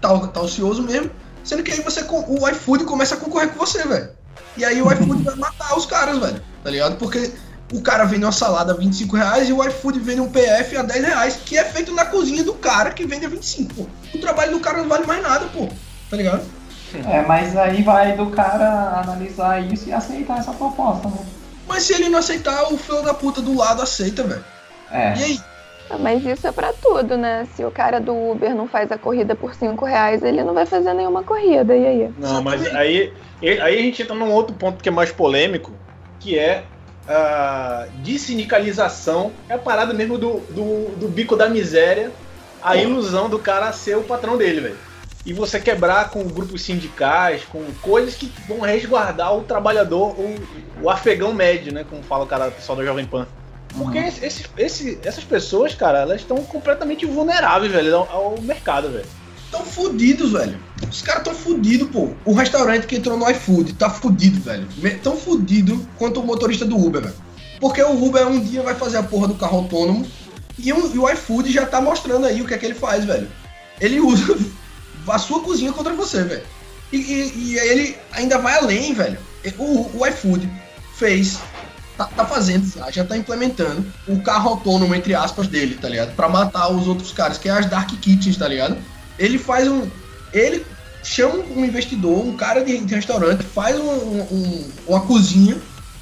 Tá, 0.00 0.18
tá 0.28 0.40
ocioso 0.40 0.82
mesmo. 0.82 1.10
Sendo 1.44 1.62
que 1.62 1.70
aí 1.70 1.82
você, 1.82 2.02
o 2.08 2.48
iFood 2.48 2.84
começa 2.84 3.14
a 3.14 3.18
concorrer 3.18 3.50
com 3.50 3.58
você, 3.58 3.86
velho. 3.86 4.10
E 4.56 4.64
aí 4.64 4.80
o 4.80 4.90
iFood 4.90 5.22
vai 5.22 5.34
matar 5.36 5.76
os 5.76 5.84
caras, 5.84 6.18
velho. 6.18 6.42
Tá 6.64 6.70
ligado? 6.70 6.96
Porque 6.96 7.32
o 7.72 7.80
cara 7.82 8.04
vende 8.04 8.24
uma 8.24 8.32
salada 8.32 8.72
a 8.72 8.76
25 8.76 9.16
reais 9.16 9.48
e 9.48 9.52
o 9.52 9.62
iFood 9.64 9.98
vende 10.00 10.20
um 10.20 10.30
PF 10.30 10.76
a 10.76 10.82
10 10.82 11.04
reais, 11.04 11.38
que 11.44 11.56
é 11.56 11.64
feito 11.64 11.94
na 11.94 12.06
cozinha 12.06 12.42
do 12.42 12.54
cara 12.54 12.90
que 12.90 13.06
vende 13.06 13.26
a 13.26 13.28
25, 13.28 13.74
pô. 13.74 13.86
O 14.14 14.18
trabalho 14.18 14.52
do 14.52 14.60
cara 14.60 14.78
não 14.78 14.88
vale 14.88 15.06
mais 15.06 15.22
nada, 15.22 15.46
pô. 15.46 15.68
Tá 16.08 16.16
ligado? 16.16 16.42
É, 16.98 17.22
mas 17.22 17.56
aí 17.56 17.82
vai 17.82 18.16
do 18.16 18.26
cara 18.26 19.00
analisar 19.00 19.60
isso 19.60 19.88
e 19.88 19.92
aceitar 19.92 20.38
essa 20.38 20.52
proposta, 20.52 21.08
né? 21.08 21.18
Mas 21.66 21.84
se 21.84 21.94
ele 21.94 22.08
não 22.08 22.18
aceitar, 22.18 22.72
o 22.72 22.76
filho 22.76 23.02
da 23.02 23.14
puta 23.14 23.40
do 23.40 23.56
lado 23.56 23.80
aceita, 23.80 24.24
velho. 24.24 24.44
É. 24.90 25.14
E 25.16 25.22
aí? 25.22 25.40
Ah, 25.88 25.98
mas 25.98 26.24
isso 26.24 26.46
é 26.46 26.52
para 26.52 26.72
tudo, 26.72 27.16
né? 27.16 27.46
Se 27.54 27.64
o 27.64 27.70
cara 27.70 28.00
do 28.00 28.14
Uber 28.14 28.54
não 28.54 28.68
faz 28.68 28.90
a 28.92 28.98
corrida 28.98 29.34
por 29.34 29.54
5 29.54 29.84
reais, 29.84 30.22
ele 30.22 30.42
não 30.42 30.54
vai 30.54 30.66
fazer 30.66 30.92
nenhuma 30.94 31.22
corrida, 31.22 31.76
e 31.76 31.86
aí? 31.86 32.10
Não, 32.18 32.42
mas 32.42 32.64
aí, 32.74 33.12
aí 33.42 33.60
a 33.60 33.82
gente 33.82 34.02
entra 34.02 34.14
num 34.14 34.32
outro 34.32 34.54
ponto 34.54 34.82
que 34.82 34.88
é 34.88 34.92
mais 34.92 35.10
polêmico, 35.12 35.72
que 36.18 36.38
é 36.38 36.64
uh, 37.08 37.90
de 38.02 38.18
sindicalização 38.18 39.32
é 39.48 39.54
a 39.54 39.58
parada 39.58 39.92
mesmo 39.92 40.16
do, 40.16 40.40
do, 40.50 40.96
do 40.96 41.08
bico 41.08 41.36
da 41.36 41.48
miséria, 41.48 42.12
a 42.62 42.76
ilusão 42.76 43.28
do 43.28 43.38
cara 43.38 43.72
ser 43.72 43.96
o 43.96 44.02
patrão 44.02 44.36
dele, 44.36 44.60
velho. 44.60 44.89
E 45.24 45.32
você 45.32 45.60
quebrar 45.60 46.10
com 46.10 46.24
grupos 46.24 46.62
sindicais, 46.62 47.42
com 47.44 47.62
coisas 47.82 48.14
que 48.14 48.32
vão 48.48 48.60
resguardar 48.60 49.36
o 49.36 49.42
trabalhador, 49.42 50.18
o, 50.18 50.34
o 50.82 50.90
afegão 50.90 51.34
médio, 51.34 51.72
né? 51.72 51.84
Como 51.88 52.02
fala 52.02 52.24
o 52.24 52.26
cara 52.26 52.50
pessoal 52.50 52.78
da 52.78 52.84
Jovem 52.84 53.04
Pan. 53.04 53.26
Porque 53.76 53.98
uhum. 53.98 54.06
esse, 54.06 54.46
esse, 54.56 54.98
essas 55.04 55.24
pessoas, 55.24 55.74
cara, 55.74 56.00
elas 56.00 56.22
estão 56.22 56.38
completamente 56.44 57.06
vulneráveis, 57.06 57.70
velho, 57.70 57.96
ao, 57.96 58.08
ao 58.10 58.40
mercado, 58.40 58.88
velho. 58.90 59.06
Tão 59.50 59.64
fudidos, 59.64 60.32
velho. 60.32 60.58
Os 60.88 61.02
caras 61.02 61.24
tão 61.24 61.34
fudidos, 61.34 61.88
pô. 61.90 62.10
O 62.24 62.32
restaurante 62.32 62.86
que 62.86 62.96
entrou 62.96 63.16
no 63.16 63.28
iFood 63.30 63.74
tá 63.74 63.90
fudido, 63.90 64.40
velho. 64.40 64.66
Tão 65.02 65.16
fudido 65.16 65.86
quanto 65.98 66.20
o 66.20 66.26
motorista 66.26 66.64
do 66.64 66.76
Uber, 66.76 67.02
velho. 67.02 67.14
Porque 67.60 67.82
o 67.82 68.04
Uber 68.04 68.26
um 68.26 68.40
dia 68.40 68.62
vai 68.62 68.74
fazer 68.74 68.96
a 68.96 69.02
porra 69.02 69.28
do 69.28 69.34
carro 69.34 69.58
autônomo 69.58 70.06
e 70.58 70.72
o, 70.72 70.94
e 70.94 70.98
o 70.98 71.10
iFood 71.10 71.52
já 71.52 71.66
tá 71.66 71.80
mostrando 71.80 72.26
aí 72.26 72.40
o 72.40 72.46
que 72.46 72.54
é 72.54 72.58
que 72.58 72.64
ele 72.64 72.74
faz, 72.74 73.04
velho. 73.04 73.28
Ele 73.80 74.00
usa 74.00 74.38
a 75.08 75.18
sua 75.18 75.40
cozinha 75.40 75.72
contra 75.72 75.94
você, 75.94 76.22
velho. 76.22 76.42
E, 76.92 76.96
e, 76.96 77.32
e, 77.36 77.58
ele 77.58 77.96
ainda 78.12 78.38
vai 78.38 78.56
além, 78.58 78.92
velho. 78.92 79.18
O, 79.58 79.98
o 79.98 80.06
iFood 80.06 80.50
fez, 80.96 81.38
tá, 81.96 82.04
tá 82.04 82.26
fazendo 82.26 82.66
já, 82.66 82.90
já 82.90 83.04
tá 83.04 83.16
implementando 83.16 83.86
o 84.06 84.20
carro 84.20 84.50
autônomo, 84.50 84.94
entre 84.94 85.14
aspas, 85.14 85.46
dele, 85.46 85.78
tá 85.80 85.88
ligado? 85.88 86.14
Pra 86.14 86.28
matar 86.28 86.70
os 86.70 86.86
outros 86.86 87.12
caras, 87.12 87.38
que 87.38 87.48
é 87.48 87.52
as 87.52 87.66
Dark 87.66 87.88
Kitchens, 88.00 88.36
tá 88.36 88.48
ligado? 88.48 88.76
Ele 89.18 89.38
faz 89.38 89.68
um. 89.68 89.88
Ele 90.32 90.64
chama 91.02 91.42
um 91.56 91.64
investidor, 91.64 92.24
um 92.24 92.36
cara 92.36 92.64
de, 92.64 92.78
de 92.78 92.94
restaurante, 92.94 93.42
faz 93.42 93.78
um, 93.78 93.90
um, 93.90 94.70
uma 94.86 95.00
cozinha, 95.00 95.56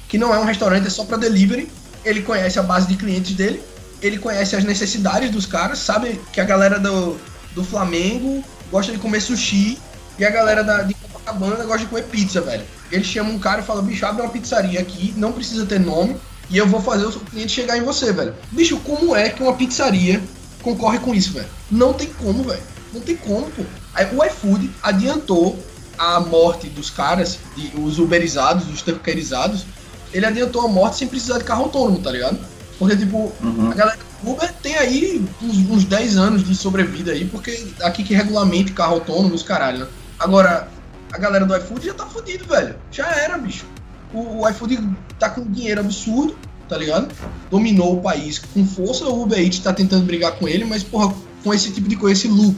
que 0.07 0.17
não 0.17 0.33
é 0.33 0.39
um 0.39 0.45
restaurante, 0.45 0.87
é 0.87 0.89
só 0.89 1.05
para 1.05 1.17
delivery. 1.17 1.71
Ele 2.03 2.21
conhece 2.21 2.57
a 2.57 2.63
base 2.63 2.87
de 2.87 2.95
clientes 2.95 3.35
dele, 3.35 3.61
ele 4.01 4.17
conhece 4.17 4.55
as 4.55 4.63
necessidades 4.63 5.29
dos 5.29 5.45
caras, 5.45 5.79
sabe 5.79 6.19
que 6.31 6.39
a 6.39 6.45
galera 6.45 6.79
do, 6.79 7.17
do 7.53 7.63
Flamengo 7.63 8.43
gosta 8.71 8.91
de 8.91 8.97
comer 8.97 9.21
sushi 9.21 9.77
e 10.17 10.25
a 10.25 10.29
galera 10.29 10.63
da, 10.63 10.83
de 10.83 10.93
Copacabana 10.93 11.63
gosta 11.63 11.79
de 11.79 11.85
comer 11.87 12.03
pizza, 12.03 12.41
velho. 12.41 12.63
Ele 12.91 13.03
chama 13.03 13.29
um 13.29 13.39
cara 13.39 13.61
e 13.61 13.63
fala: 13.63 13.81
bicho, 13.81 14.05
abre 14.05 14.21
uma 14.21 14.31
pizzaria 14.31 14.79
aqui, 14.79 15.13
não 15.15 15.31
precisa 15.31 15.65
ter 15.65 15.79
nome, 15.79 16.17
e 16.49 16.57
eu 16.57 16.67
vou 16.67 16.81
fazer 16.81 17.05
o 17.05 17.11
cliente 17.11 17.51
chegar 17.51 17.77
em 17.77 17.83
você, 17.83 18.11
velho. 18.11 18.35
Bicho, 18.51 18.77
como 18.79 19.15
é 19.15 19.29
que 19.29 19.41
uma 19.41 19.53
pizzaria 19.53 20.21
concorre 20.61 20.99
com 20.99 21.13
isso, 21.13 21.33
velho? 21.33 21.47
Não 21.71 21.93
tem 21.93 22.07
como, 22.07 22.43
velho. 22.43 22.61
Não 22.93 23.01
tem 23.01 23.15
como, 23.15 23.49
pô. 23.51 23.63
Aí, 23.93 24.07
o 24.15 24.23
iFood 24.25 24.69
adiantou 24.81 25.57
a 25.97 26.19
morte 26.19 26.67
dos 26.67 26.89
caras, 26.89 27.37
de, 27.55 27.71
os 27.79 27.99
uberizados, 27.99 28.67
os 28.69 28.81
tanquerizados, 28.81 29.65
ele 30.13 30.25
adiantou 30.25 30.65
a 30.65 30.67
morte 30.67 30.97
sem 30.97 31.07
precisar 31.07 31.37
de 31.37 31.43
carro 31.43 31.65
autônomo, 31.65 31.99
tá 31.99 32.11
ligado? 32.11 32.39
Porque, 32.79 32.95
tipo, 32.95 33.31
uhum. 33.41 33.69
a 33.71 33.75
galera 33.75 33.99
Uber 34.23 34.51
tem 34.61 34.75
aí 34.75 35.25
uns, 35.41 35.57
uns 35.69 35.85
10 35.85 36.17
anos 36.17 36.43
de 36.43 36.55
sobrevida 36.55 37.11
aí, 37.11 37.25
porque 37.25 37.67
aqui 37.81 38.03
que 38.03 38.13
regulamente 38.13 38.73
carro 38.73 38.95
autônomo, 38.95 39.33
os 39.33 39.43
caralho, 39.43 39.79
né? 39.79 39.87
Agora, 40.17 40.67
a 41.11 41.17
galera 41.17 41.45
do 41.45 41.55
iFood 41.55 41.85
já 41.85 41.93
tá 41.93 42.05
fudido, 42.05 42.45
velho. 42.45 42.75
Já 42.91 43.07
era, 43.07 43.37
bicho. 43.37 43.65
O, 44.13 44.41
o 44.41 44.49
iFood 44.49 44.79
tá 45.17 45.29
com 45.29 45.43
dinheiro 45.43 45.81
absurdo, 45.81 46.37
tá 46.67 46.77
ligado? 46.77 47.13
Dominou 47.49 47.97
o 47.97 48.01
país 48.01 48.39
com 48.39 48.65
força, 48.65 49.05
o 49.05 49.23
Uber 49.23 49.39
Eats 49.39 49.59
tá 49.59 49.73
tentando 49.73 50.05
brigar 50.05 50.33
com 50.33 50.47
ele, 50.47 50.65
mas, 50.65 50.83
porra, 50.83 51.13
com 51.43 51.53
esse 51.53 51.71
tipo 51.71 51.87
de 51.87 51.95
coisa, 51.95 52.19
esse 52.19 52.27
loop, 52.27 52.57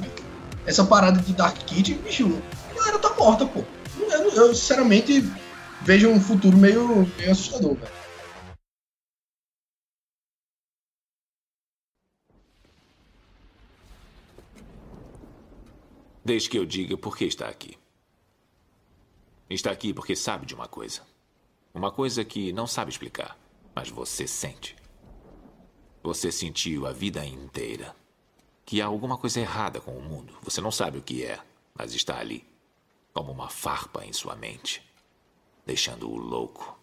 essa 0.66 0.84
parada 0.84 1.22
de 1.22 1.34
Dark 1.34 1.58
Kid, 1.66 1.94
bicho, 2.04 2.42
a 2.72 2.76
galera 2.76 3.00
tá 3.00 3.14
morta, 3.18 3.46
pô. 3.46 3.64
Eu, 4.00 4.32
eu, 4.32 4.56
sinceramente 4.56 5.24
vejo 5.82 6.10
um 6.10 6.20
futuro 6.20 6.58
meio, 6.58 7.08
meio 7.18 7.32
assustador, 7.32 7.76
velho. 7.76 8.01
Desde 16.24 16.50
que 16.50 16.58
eu 16.58 16.66
diga 16.66 16.98
por 16.98 17.18
que 17.18 17.26
está 17.26 17.48
aqui. 17.48 17.78
Está 19.50 19.72
aqui 19.72 19.94
porque 19.94 20.16
sabe 20.16 20.46
de 20.46 20.54
uma 20.54 20.68
coisa. 20.68 21.02
Uma 21.74 21.92
coisa 21.92 22.24
que 22.24 22.54
não 22.54 22.68
sabe 22.68 22.92
explicar, 22.92 23.38
mas 23.76 23.90
você 23.90 24.28
sente. 24.28 24.76
Você 26.04 26.32
sentiu 26.32 26.86
a 26.86 26.92
vida 26.92 27.26
inteira 27.26 27.96
que 28.66 28.82
há 28.82 28.86
alguma 28.86 29.18
coisa 29.18 29.40
errada 29.40 29.82
com 29.82 29.98
o 29.98 30.02
mundo. 30.02 30.38
Você 30.44 30.62
não 30.62 30.72
sabe 30.72 30.98
o 30.98 31.02
que 31.02 31.26
é, 31.26 31.44
mas 31.74 31.94
está 31.94 32.20
ali, 32.20 32.46
como 33.14 33.32
uma 33.32 33.50
farpa 33.50 34.06
em 34.06 34.14
sua 34.14 34.36
mente. 34.36 34.82
deixando-o 35.66 36.18
louco. 36.18 36.78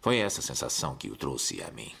Foi 0.00 0.18
essa 0.18 0.42
sensação 0.42 0.96
que 0.96 1.10
o 1.10 1.16
trouxe 1.16 1.62
a 1.62 1.70
mim. 1.70 1.94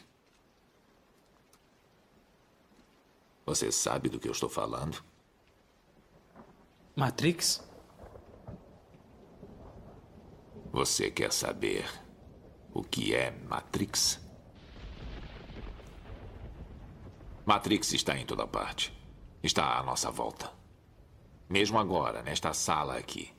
Você 3.46 3.70
sabe 3.72 4.08
do 4.08 4.18
que 4.18 4.28
eu 4.28 4.32
estou 4.32 4.48
falando? 4.48 5.02
Matrix? 6.94 7.66
Você 10.70 11.10
quer 11.10 11.32
saber 11.32 11.86
o 12.74 12.82
que 12.82 13.14
é 13.14 13.30
Matrix? 13.30 14.20
Matrix 17.46 17.94
está 17.94 18.18
em 18.18 18.26
toda 18.26 18.46
parte. 18.46 18.92
Está 19.42 19.78
à 19.78 19.82
nossa 19.82 20.10
volta. 20.10 20.52
Mesmo 21.48 21.78
agora, 21.78 22.22
nesta 22.22 22.52
sala 22.52 22.98
aqui. 22.98 23.34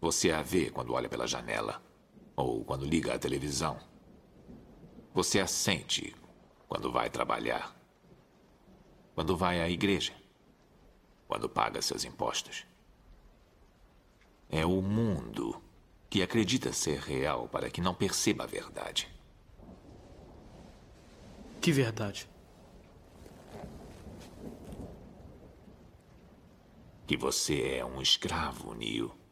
Você 0.00 0.30
a 0.30 0.40
vê 0.40 0.70
quando 0.70 0.94
olha 0.94 1.08
pela 1.08 1.26
janela 1.26 1.82
ou 2.34 2.64
quando 2.64 2.86
liga 2.86 3.14
a 3.14 3.18
televisão. 3.18 3.78
Você 5.12 5.38
a 5.38 5.46
sente 5.46 6.16
quando 6.66 6.90
vai 6.90 7.10
trabalhar, 7.10 7.76
quando 9.14 9.36
vai 9.36 9.60
à 9.60 9.68
igreja, 9.68 10.14
quando 11.26 11.48
paga 11.48 11.82
seus 11.82 12.04
impostos. 12.04 12.66
É 14.50 14.64
o 14.64 14.80
mundo 14.80 15.60
que 16.08 16.22
acredita 16.22 16.72
ser 16.72 17.00
real 17.00 17.48
para 17.48 17.70
que 17.70 17.80
não 17.80 17.94
perceba 17.94 18.44
a 18.44 18.46
verdade. 18.46 19.08
Que 21.60 21.72
verdade? 21.72 22.28
Que 27.06 27.16
você 27.16 27.78
é 27.78 27.84
um 27.84 28.00
escravo, 28.00 28.74
Neo. 28.74 29.23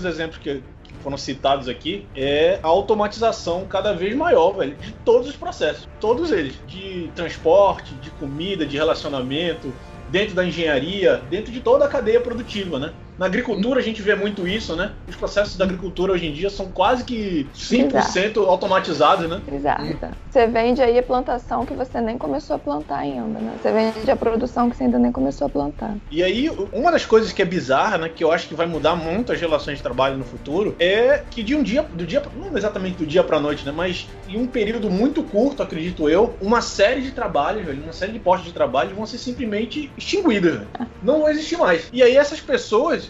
Pelos 0.00 0.04
exemplos 0.04 0.38
que 0.38 0.62
foram 1.02 1.16
citados 1.16 1.68
aqui, 1.68 2.06
é 2.14 2.58
a 2.62 2.66
automatização 2.66 3.64
cada 3.66 3.92
vez 3.92 4.14
maior, 4.14 4.52
velho, 4.52 4.76
de 4.76 4.92
todos 5.04 5.28
os 5.28 5.36
processos. 5.36 5.88
Todos 6.00 6.32
eles. 6.32 6.54
De 6.66 7.10
transporte, 7.14 7.94
de 7.94 8.10
comida, 8.12 8.66
de 8.66 8.76
relacionamento, 8.76 9.72
dentro 10.08 10.34
da 10.34 10.44
engenharia, 10.44 11.22
dentro 11.30 11.52
de 11.52 11.60
toda 11.60 11.84
a 11.84 11.88
cadeia 11.88 12.20
produtiva, 12.20 12.78
né? 12.78 12.92
Na 13.20 13.26
agricultura 13.26 13.80
a 13.80 13.82
gente 13.82 14.00
vê 14.00 14.14
muito 14.14 14.48
isso, 14.48 14.74
né? 14.74 14.92
Os 15.06 15.14
processos 15.14 15.54
da 15.54 15.66
agricultura 15.66 16.10
hoje 16.10 16.26
em 16.26 16.32
dia 16.32 16.48
são 16.48 16.72
quase 16.72 17.04
que 17.04 17.50
100% 17.52 18.38
automatizados, 18.48 19.28
né? 19.28 19.42
Exato. 19.52 20.08
Você 20.30 20.46
vende 20.46 20.80
aí 20.80 20.98
a 20.98 21.02
plantação 21.02 21.66
que 21.66 21.74
você 21.74 22.00
nem 22.00 22.16
começou 22.16 22.56
a 22.56 22.58
plantar 22.58 23.00
ainda, 23.00 23.38
né? 23.38 23.58
Você 23.60 23.70
vende 23.72 24.10
a 24.10 24.16
produção 24.16 24.70
que 24.70 24.76
você 24.76 24.84
ainda 24.84 24.98
nem 24.98 25.12
começou 25.12 25.48
a 25.48 25.50
plantar. 25.50 25.96
E 26.10 26.22
aí, 26.22 26.48
uma 26.72 26.90
das 26.90 27.04
coisas 27.04 27.30
que 27.30 27.42
é 27.42 27.44
bizarra, 27.44 27.98
né, 27.98 28.08
que 28.08 28.24
eu 28.24 28.32
acho 28.32 28.48
que 28.48 28.54
vai 28.54 28.66
mudar 28.66 28.96
muito 28.96 29.32
as 29.32 29.40
relações 29.40 29.76
de 29.76 29.82
trabalho 29.82 30.16
no 30.16 30.24
futuro, 30.24 30.74
é 30.78 31.22
que 31.30 31.42
de 31.42 31.54
um 31.54 31.62
dia, 31.62 31.82
do 31.82 32.06
dia, 32.06 32.22
não 32.34 32.56
exatamente 32.56 32.96
do 32.96 33.06
dia 33.06 33.22
pra 33.22 33.38
noite, 33.38 33.66
né, 33.66 33.72
mas 33.72 34.08
em 34.26 34.38
um 34.38 34.46
período 34.46 34.88
muito 34.88 35.22
curto, 35.24 35.62
acredito 35.62 36.08
eu, 36.08 36.36
uma 36.40 36.62
série 36.62 37.02
de 37.02 37.10
trabalhos, 37.10 37.66
velho, 37.66 37.82
uma 37.82 37.92
série 37.92 38.12
de 38.12 38.18
postos 38.18 38.48
de 38.48 38.54
trabalho 38.54 38.96
vão 38.96 39.04
ser 39.04 39.18
simplesmente 39.18 39.92
extinguidas, 39.98 40.54
velho. 40.54 40.68
Não 41.02 41.20
vão 41.20 41.28
existir 41.28 41.58
mais. 41.58 41.88
E 41.92 42.02
aí 42.02 42.16
essas 42.16 42.40
pessoas 42.40 43.09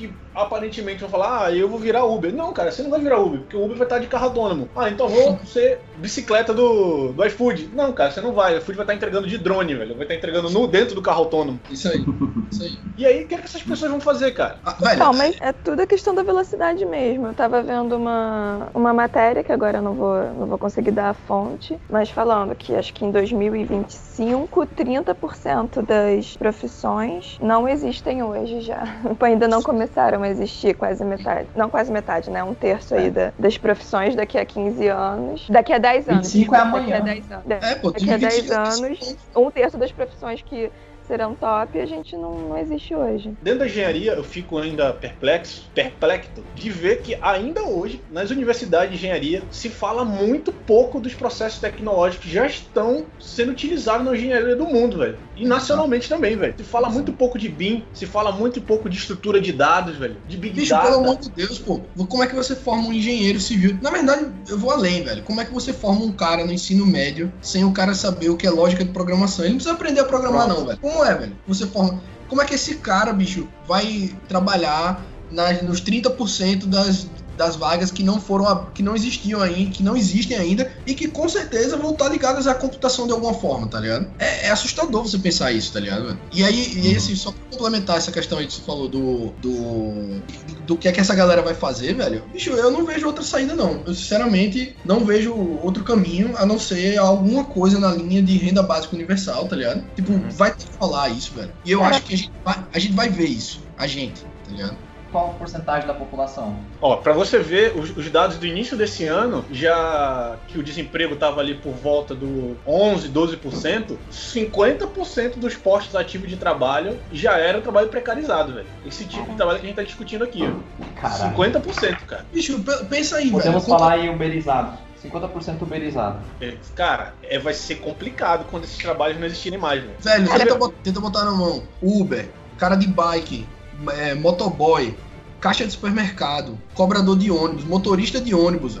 que 0.00 0.14
aparentemente 0.34 1.00
vão 1.00 1.08
falar, 1.08 1.46
ah, 1.46 1.52
eu 1.52 1.68
vou 1.68 1.78
virar 1.78 2.04
Uber. 2.04 2.32
Não, 2.32 2.52
cara, 2.52 2.70
você 2.70 2.82
não 2.82 2.90
vai 2.90 3.00
virar 3.00 3.18
Uber, 3.18 3.40
porque 3.40 3.56
o 3.56 3.64
Uber 3.64 3.76
vai 3.76 3.86
estar 3.86 3.98
de 3.98 4.06
carro 4.06 4.26
autônomo. 4.26 4.68
Ah, 4.74 4.88
então 4.88 5.08
vou 5.08 5.38
ser 5.44 5.80
bicicleta 5.96 6.52
do, 6.52 7.12
do 7.12 7.24
iFood. 7.26 7.70
Não, 7.74 7.92
cara, 7.92 8.10
você 8.10 8.20
não 8.20 8.32
vai. 8.32 8.54
O 8.54 8.58
iFood 8.58 8.76
vai 8.76 8.84
estar 8.84 8.94
entregando 8.94 9.26
de 9.26 9.38
drone, 9.38 9.74
velho. 9.74 9.94
Vai 9.94 10.04
estar 10.04 10.14
entregando 10.14 10.50
no 10.50 10.66
dentro 10.66 10.94
do 10.94 11.02
carro 11.02 11.20
autônomo. 11.20 11.60
Isso 11.70 11.88
aí, 11.88 12.04
isso 12.50 12.62
aí. 12.62 12.78
E 12.96 13.06
aí, 13.06 13.24
o 13.24 13.28
que, 13.28 13.34
é 13.34 13.38
que 13.38 13.44
essas 13.44 13.62
pessoas 13.62 13.90
vão 13.90 14.00
fazer, 14.00 14.32
cara? 14.32 14.58
Ah, 14.64 14.72
velho, 14.72 14.98
Não, 14.98 15.12
mas 15.12 15.36
é 15.40 15.52
tudo 15.52 15.80
a 15.80 15.86
questão 15.86 16.14
da 16.14 16.22
velocidade 16.22 16.84
mesmo. 16.84 17.28
Eu 17.28 17.34
tava 17.34 17.62
vendo 17.62 17.96
uma, 17.96 18.68
uma 18.74 18.92
matéria, 18.92 19.42
que 19.42 19.52
agora 19.52 19.78
eu 19.78 19.82
não 19.82 19.94
vou, 19.94 20.22
não 20.34 20.46
vou 20.46 20.58
conseguir 20.58 20.90
dar 20.90 21.10
a 21.10 21.14
fonte, 21.14 21.78
mas 21.88 22.10
falando 22.10 22.54
que 22.54 22.74
acho 22.74 22.92
que 22.92 23.04
em 23.04 23.10
2025, 23.10 24.66
30% 24.66 25.82
das 25.82 26.36
profissões 26.36 27.38
não 27.40 27.68
existem 27.68 28.22
hoje 28.22 28.60
já. 28.60 28.82
Ainda 29.20 29.46
não 29.46 29.62
começaram 29.62 30.19
a 30.22 30.28
existir 30.28 30.74
quase 30.74 31.04
metade. 31.04 31.48
Não 31.56 31.68
quase 31.68 31.90
metade, 31.92 32.30
né? 32.30 32.42
Um 32.42 32.54
terço 32.54 32.94
aí 32.94 33.10
da- 33.10 33.32
das 33.38 33.56
profissões 33.58 34.14
daqui 34.14 34.38
a 34.38 34.44
15 34.44 34.86
anos. 34.88 35.46
Daqui 35.48 35.72
a 35.72 35.78
10 35.78 36.08
anos. 36.08 36.26
25 36.32 36.54
é 36.54 36.58
amanhã. 36.58 36.86
Daqui 36.86 37.10
a 37.10 37.14
10 37.14 37.32
anos. 37.32 37.44
é, 37.50 37.74
pô, 37.76 37.90
Daqui 37.90 38.10
a 38.12 38.16
10 38.16 38.34
25 38.34 38.54
anos, 38.54 39.16
um 39.36 39.50
terço 39.50 39.78
das 39.78 39.92
profissões 39.92 40.42
que 40.42 40.70
serão 41.10 41.34
top 41.34 41.76
a 41.80 41.86
gente 41.86 42.16
não, 42.16 42.38
não 42.50 42.56
existe 42.56 42.94
hoje. 42.94 43.36
Dentro 43.42 43.60
da 43.60 43.66
engenharia, 43.66 44.12
eu 44.12 44.22
fico 44.22 44.58
ainda 44.58 44.92
perplexo, 44.92 45.68
perplexo 45.74 46.30
de 46.54 46.70
ver 46.70 47.02
que 47.02 47.18
ainda 47.20 47.64
hoje, 47.64 48.00
nas 48.12 48.30
universidades 48.30 48.90
de 48.90 48.96
engenharia, 48.96 49.42
se 49.50 49.68
fala 49.68 50.04
muito 50.04 50.52
pouco 50.52 51.00
dos 51.00 51.12
processos 51.12 51.58
tecnológicos 51.58 52.26
que 52.26 52.32
já 52.32 52.46
estão 52.46 53.06
sendo 53.18 53.50
utilizados 53.50 54.06
na 54.06 54.14
engenharia 54.14 54.54
do 54.54 54.66
mundo, 54.66 54.98
velho. 54.98 55.18
E 55.36 55.44
nacionalmente 55.44 56.08
também, 56.08 56.36
velho. 56.36 56.54
Se 56.56 56.62
fala 56.62 56.88
muito 56.88 57.12
pouco 57.12 57.38
de 57.38 57.48
BIM, 57.48 57.82
se 57.92 58.06
fala 58.06 58.30
muito 58.30 58.60
pouco 58.60 58.88
de 58.88 58.96
estrutura 58.96 59.40
de 59.40 59.52
dados, 59.52 59.96
velho. 59.96 60.16
De 60.28 60.36
Big 60.36 60.54
Bicho, 60.54 60.70
Data. 60.70 60.86
pelo 60.86 61.00
amor 61.00 61.16
de 61.16 61.30
Deus, 61.30 61.58
pô. 61.58 61.80
Como 62.08 62.22
é 62.22 62.26
que 62.26 62.34
você 62.36 62.54
forma 62.54 62.86
um 62.88 62.92
engenheiro 62.92 63.40
civil? 63.40 63.76
Na 63.82 63.90
verdade, 63.90 64.26
eu 64.48 64.58
vou 64.58 64.70
além, 64.70 65.02
velho. 65.02 65.24
Como 65.24 65.40
é 65.40 65.44
que 65.44 65.52
você 65.52 65.72
forma 65.72 66.04
um 66.04 66.12
cara 66.12 66.44
no 66.44 66.52
ensino 66.52 66.86
médio 66.86 67.32
sem 67.40 67.64
o 67.64 67.72
cara 67.72 67.94
saber 67.94 68.28
o 68.28 68.36
que 68.36 68.46
é 68.46 68.50
lógica 68.50 68.84
de 68.84 68.92
programação? 68.92 69.44
Ele 69.44 69.54
não 69.54 69.56
precisa 69.58 69.74
aprender 69.74 70.00
a 70.00 70.04
programar, 70.04 70.44
Pronto. 70.44 70.60
não, 70.60 70.66
velho. 70.66 70.78
Como 70.78 70.99
é, 71.04 71.14
velho? 71.14 71.36
Você 71.46 71.66
forma. 71.66 72.00
Como 72.28 72.40
é 72.40 72.44
que 72.44 72.54
esse 72.54 72.76
cara, 72.76 73.12
bicho, 73.12 73.48
vai 73.66 74.14
trabalhar 74.28 75.04
nas, 75.30 75.62
nos 75.62 75.80
30% 75.82 76.66
das, 76.66 77.08
das 77.40 77.56
vagas 77.56 77.90
que 77.90 78.02
não 78.02 78.20
foram 78.20 78.46
a- 78.46 78.70
que 78.74 78.82
não 78.82 78.94
existiam 78.94 79.40
ainda, 79.40 79.70
que 79.70 79.82
não 79.82 79.96
existem 79.96 80.36
ainda 80.36 80.70
e 80.86 80.94
que 80.94 81.08
com 81.08 81.26
certeza 81.28 81.76
vão 81.78 81.92
estar 81.92 82.08
ligadas 82.10 82.46
à 82.46 82.54
computação 82.54 83.06
de 83.06 83.12
alguma 83.12 83.32
forma, 83.32 83.66
tá 83.66 83.80
ligado? 83.80 84.12
É, 84.18 84.46
é 84.46 84.50
assustador 84.50 85.02
você 85.02 85.18
pensar 85.18 85.50
isso, 85.50 85.72
tá 85.72 85.80
ligado? 85.80 86.18
E 86.30 86.44
aí, 86.44 86.74
e 86.76 86.88
aí, 86.88 86.96
assim, 86.96 87.16
só 87.16 87.32
pra 87.32 87.40
complementar 87.50 87.96
essa 87.96 88.12
questão 88.12 88.38
aí 88.38 88.46
que 88.46 88.52
você 88.52 88.60
falou 88.60 88.88
do, 88.88 89.32
do 89.40 90.20
do 90.66 90.76
que 90.76 90.86
é 90.86 90.92
que 90.92 91.00
essa 91.00 91.14
galera 91.14 91.42
vai 91.42 91.54
fazer, 91.54 91.94
velho. 91.94 92.22
Bicho, 92.32 92.50
eu 92.50 92.70
não 92.70 92.84
vejo 92.84 93.06
outra 93.06 93.24
saída 93.24 93.54
não. 93.56 93.82
Eu 93.86 93.94
sinceramente 93.94 94.76
não 94.84 95.04
vejo 95.04 95.34
outro 95.62 95.82
caminho 95.82 96.34
a 96.36 96.44
não 96.46 96.58
ser 96.58 96.96
alguma 96.98 97.44
coisa 97.44 97.78
na 97.78 97.92
linha 97.92 98.22
de 98.22 98.36
renda 98.36 98.62
básica 98.62 98.94
universal, 98.94 99.48
tá 99.48 99.56
ligado? 99.56 99.82
Tipo, 99.96 100.12
vai 100.36 100.50
ter 100.54 100.66
que 100.66 100.76
falar 100.78 101.08
isso, 101.08 101.32
velho. 101.34 101.52
E 101.64 101.70
eu 101.72 101.82
acho 101.82 102.02
que 102.02 102.14
a 102.14 102.16
gente 102.16 102.32
vai, 102.44 102.64
a 102.72 102.78
gente 102.78 102.94
vai 102.94 103.08
ver 103.08 103.26
isso, 103.26 103.62
a 103.76 103.86
gente, 103.86 104.20
tá 104.22 104.50
ligado? 104.50 104.76
Qual 105.10 105.34
porcentagem 105.34 105.86
da 105.86 105.94
população? 105.94 106.60
Ó, 106.80 106.96
pra 106.96 107.12
você 107.12 107.38
ver 107.38 107.76
os, 107.76 107.96
os 107.96 108.08
dados 108.10 108.36
do 108.38 108.46
início 108.46 108.76
desse 108.76 109.04
ano, 109.06 109.44
já 109.50 110.36
que 110.46 110.58
o 110.58 110.62
desemprego 110.62 111.16
tava 111.16 111.40
ali 111.40 111.54
por 111.56 111.72
volta 111.72 112.14
do 112.14 112.56
11, 112.66 113.08
12%, 113.08 113.96
50% 114.10 115.36
dos 115.38 115.56
postos 115.56 115.96
ativos 115.96 116.28
de 116.28 116.36
trabalho 116.36 116.98
já 117.12 117.36
era 117.38 117.60
trabalho 117.60 117.88
precarizado, 117.88 118.54
velho. 118.54 118.66
Esse 118.86 119.04
tipo 119.04 119.30
de 119.30 119.36
trabalho 119.36 119.58
que 119.58 119.66
a 119.66 119.68
gente 119.68 119.76
tá 119.76 119.82
discutindo 119.82 120.22
aqui, 120.24 120.42
ó. 120.46 121.00
Caralho. 121.00 121.34
50%, 121.36 121.96
cara. 122.06 122.24
Bicho, 122.32 122.60
pe- 122.62 122.84
pensa 122.84 123.16
aí, 123.16 123.30
Podemos 123.30 123.64
velho. 123.66 123.78
falar 123.78 123.92
aí 123.94 124.08
uberizado. 124.08 124.78
50% 125.02 125.62
uberizado. 125.62 126.18
É, 126.40 126.56
Cara, 126.74 127.14
é, 127.22 127.38
vai 127.38 127.54
ser 127.54 127.76
complicado 127.76 128.44
quando 128.50 128.64
esses 128.64 128.76
trabalhos 128.76 129.18
não 129.18 129.26
existirem 129.26 129.58
mais, 129.58 129.80
velho. 129.80 129.94
Velho, 129.98 130.28
tenta, 130.38 130.54
bot- 130.56 130.74
tenta 130.84 131.00
botar 131.00 131.24
na 131.24 131.30
mão 131.32 131.62
Uber, 131.82 132.28
cara 132.58 132.74
de 132.76 132.86
bike, 132.86 133.46
é, 133.88 134.14
motoboy, 134.14 134.94
caixa 135.40 135.64
de 135.64 135.72
supermercado, 135.72 136.58
cobrador 136.74 137.16
de 137.16 137.30
ônibus, 137.30 137.64
motorista 137.64 138.20
de 138.20 138.34
ônibus. 138.34 138.78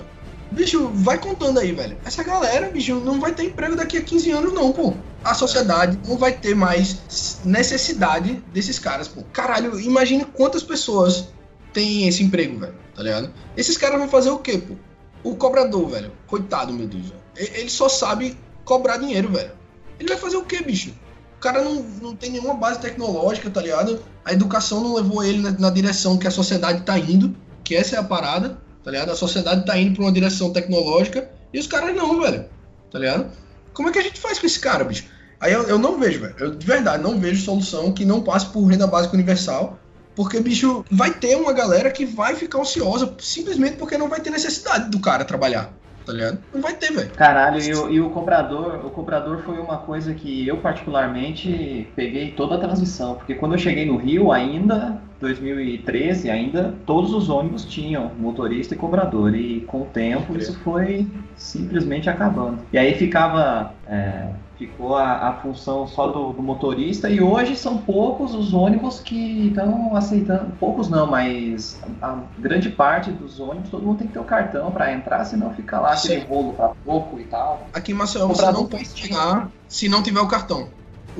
Bicho, 0.50 0.90
vai 0.92 1.16
contando 1.16 1.60
aí, 1.60 1.70
velho. 1.72 1.96
Essa 2.04 2.24
galera, 2.24 2.68
bicho, 2.70 2.96
não 2.96 3.20
vai 3.20 3.32
ter 3.32 3.44
emprego 3.44 3.76
daqui 3.76 3.96
a 3.96 4.02
15 4.02 4.30
anos, 4.32 4.52
não, 4.52 4.72
pô. 4.72 4.94
A 5.22 5.32
sociedade 5.32 5.98
não 6.08 6.16
vai 6.16 6.32
ter 6.32 6.56
mais 6.56 7.40
necessidade 7.44 8.42
desses 8.52 8.78
caras, 8.78 9.06
pô. 9.06 9.22
Caralho, 9.32 9.78
imagine 9.78 10.24
quantas 10.24 10.62
pessoas 10.62 11.28
têm 11.72 12.08
esse 12.08 12.22
emprego, 12.22 12.58
velho, 12.58 12.74
tá 12.94 13.02
ligado? 13.02 13.30
Esses 13.56 13.78
caras 13.78 13.98
vão 13.98 14.08
fazer 14.08 14.30
o 14.30 14.38
quê, 14.38 14.58
pô? 14.58 14.74
O 15.22 15.36
cobrador, 15.36 15.88
velho. 15.88 16.12
Coitado, 16.26 16.72
meu 16.72 16.88
Deus. 16.88 17.10
velho. 17.10 17.20
Ele 17.36 17.70
só 17.70 17.88
sabe 17.88 18.36
cobrar 18.64 18.96
dinheiro, 18.96 19.28
velho. 19.30 19.52
Ele 20.00 20.08
vai 20.08 20.18
fazer 20.18 20.36
o 20.36 20.44
quê, 20.44 20.62
bicho? 20.62 20.92
O 21.40 21.42
cara 21.42 21.64
não, 21.64 21.82
não 22.02 22.14
tem 22.14 22.32
nenhuma 22.32 22.52
base 22.52 22.80
tecnológica, 22.80 23.48
tá 23.48 23.62
ligado? 23.62 23.98
A 24.22 24.30
educação 24.34 24.82
não 24.82 24.94
levou 24.94 25.24
ele 25.24 25.40
na, 25.40 25.50
na 25.52 25.70
direção 25.70 26.18
que 26.18 26.28
a 26.28 26.30
sociedade 26.30 26.82
tá 26.82 26.98
indo, 26.98 27.34
que 27.64 27.74
essa 27.74 27.96
é 27.96 27.98
a 27.98 28.02
parada. 28.02 28.58
tá 28.84 28.90
ligado? 28.90 29.10
A 29.10 29.16
sociedade 29.16 29.64
tá 29.64 29.78
indo 29.78 29.94
pra 29.94 30.04
uma 30.04 30.12
direção 30.12 30.52
tecnológica 30.52 31.30
e 31.50 31.58
os 31.58 31.66
caras 31.66 31.96
não, 31.96 32.20
velho, 32.20 32.44
tá 32.92 32.98
ligado? 32.98 33.30
Como 33.72 33.88
é 33.88 33.92
que 33.92 33.98
a 33.98 34.02
gente 34.02 34.20
faz 34.20 34.38
com 34.38 34.44
esse 34.44 34.60
cara, 34.60 34.84
bicho? 34.84 35.06
Aí 35.40 35.50
eu, 35.54 35.62
eu 35.62 35.78
não 35.78 35.98
vejo, 35.98 36.20
velho. 36.20 36.34
Eu 36.38 36.54
de 36.54 36.66
verdade 36.66 37.02
não 37.02 37.18
vejo 37.18 37.42
solução 37.42 37.90
que 37.90 38.04
não 38.04 38.20
passe 38.20 38.44
por 38.44 38.62
renda 38.66 38.86
básica 38.86 39.14
universal. 39.14 39.78
Porque, 40.14 40.40
bicho, 40.40 40.84
vai 40.90 41.14
ter 41.14 41.36
uma 41.36 41.54
galera 41.54 41.90
que 41.90 42.04
vai 42.04 42.34
ficar 42.36 42.58
ociosa 42.58 43.14
simplesmente 43.18 43.76
porque 43.76 43.96
não 43.96 44.10
vai 44.10 44.20
ter 44.20 44.28
necessidade 44.28 44.90
do 44.90 45.00
cara 45.00 45.24
trabalhar. 45.24 45.72
Tá 46.10 46.16
ligado? 46.16 46.38
Não 46.52 46.60
vai 46.60 46.74
ter, 46.74 46.92
velho. 46.92 47.10
Caralho, 47.10 47.60
e 47.60 47.72
o, 47.72 47.90
e 47.90 48.00
o 48.00 48.10
cobrador, 48.10 48.84
o 48.84 48.90
cobrador 48.90 49.38
foi 49.38 49.58
uma 49.58 49.78
coisa 49.78 50.12
que 50.12 50.46
eu 50.46 50.56
particularmente 50.58 51.88
peguei 51.94 52.32
toda 52.32 52.56
a 52.56 52.58
transição, 52.58 53.14
porque 53.14 53.34
quando 53.34 53.52
eu 53.52 53.58
cheguei 53.58 53.86
no 53.86 53.96
Rio 53.96 54.32
ainda, 54.32 55.00
2013, 55.20 56.30
ainda 56.30 56.74
todos 56.84 57.12
os 57.12 57.28
ônibus 57.28 57.64
tinham 57.64 58.10
motorista 58.18 58.74
e 58.74 58.78
cobrador, 58.78 59.34
e 59.34 59.60
com 59.62 59.82
o 59.82 59.86
tempo 59.86 60.36
isso 60.36 60.58
foi 60.60 61.06
simplesmente 61.36 62.10
acabando. 62.10 62.58
E 62.72 62.78
aí 62.78 62.94
ficava 62.94 63.72
é, 63.86 64.28
ficou 64.60 64.94
a, 64.94 65.28
a 65.28 65.32
função 65.36 65.86
só 65.86 66.08
do, 66.08 66.34
do, 66.34 66.42
motorista 66.42 67.08
e 67.08 67.18
hoje 67.18 67.56
são 67.56 67.78
poucos 67.78 68.34
os 68.34 68.52
ônibus 68.52 69.00
que 69.00 69.48
estão 69.48 69.96
aceitando, 69.96 70.52
poucos 70.60 70.90
não, 70.90 71.06
mas 71.06 71.80
a, 72.02 72.18
grande 72.38 72.68
parte 72.68 73.10
dos 73.10 73.40
ônibus 73.40 73.70
todo 73.70 73.86
mundo 73.86 73.98
tem 74.00 74.06
que 74.06 74.12
ter 74.12 74.18
o 74.18 74.24
cartão 74.24 74.70
para 74.70 74.92
entrar, 74.92 75.24
senão 75.24 75.54
fica 75.54 75.80
lá 75.80 75.96
Sim. 75.96 76.08
aquele 76.08 76.26
rolo 76.26 76.52
para 76.52 76.68
pouco 76.84 77.18
e 77.18 77.24
tal. 77.24 77.66
Aqui 77.72 77.92
em 77.92 77.94
Maceió 77.94 78.26
você 78.26 78.52
não 78.52 78.66
pode 78.66 78.86
chegar 78.88 79.50
se 79.66 79.88
não 79.88 80.02
tiver 80.02 80.20
o 80.20 80.28
cartão 80.28 80.68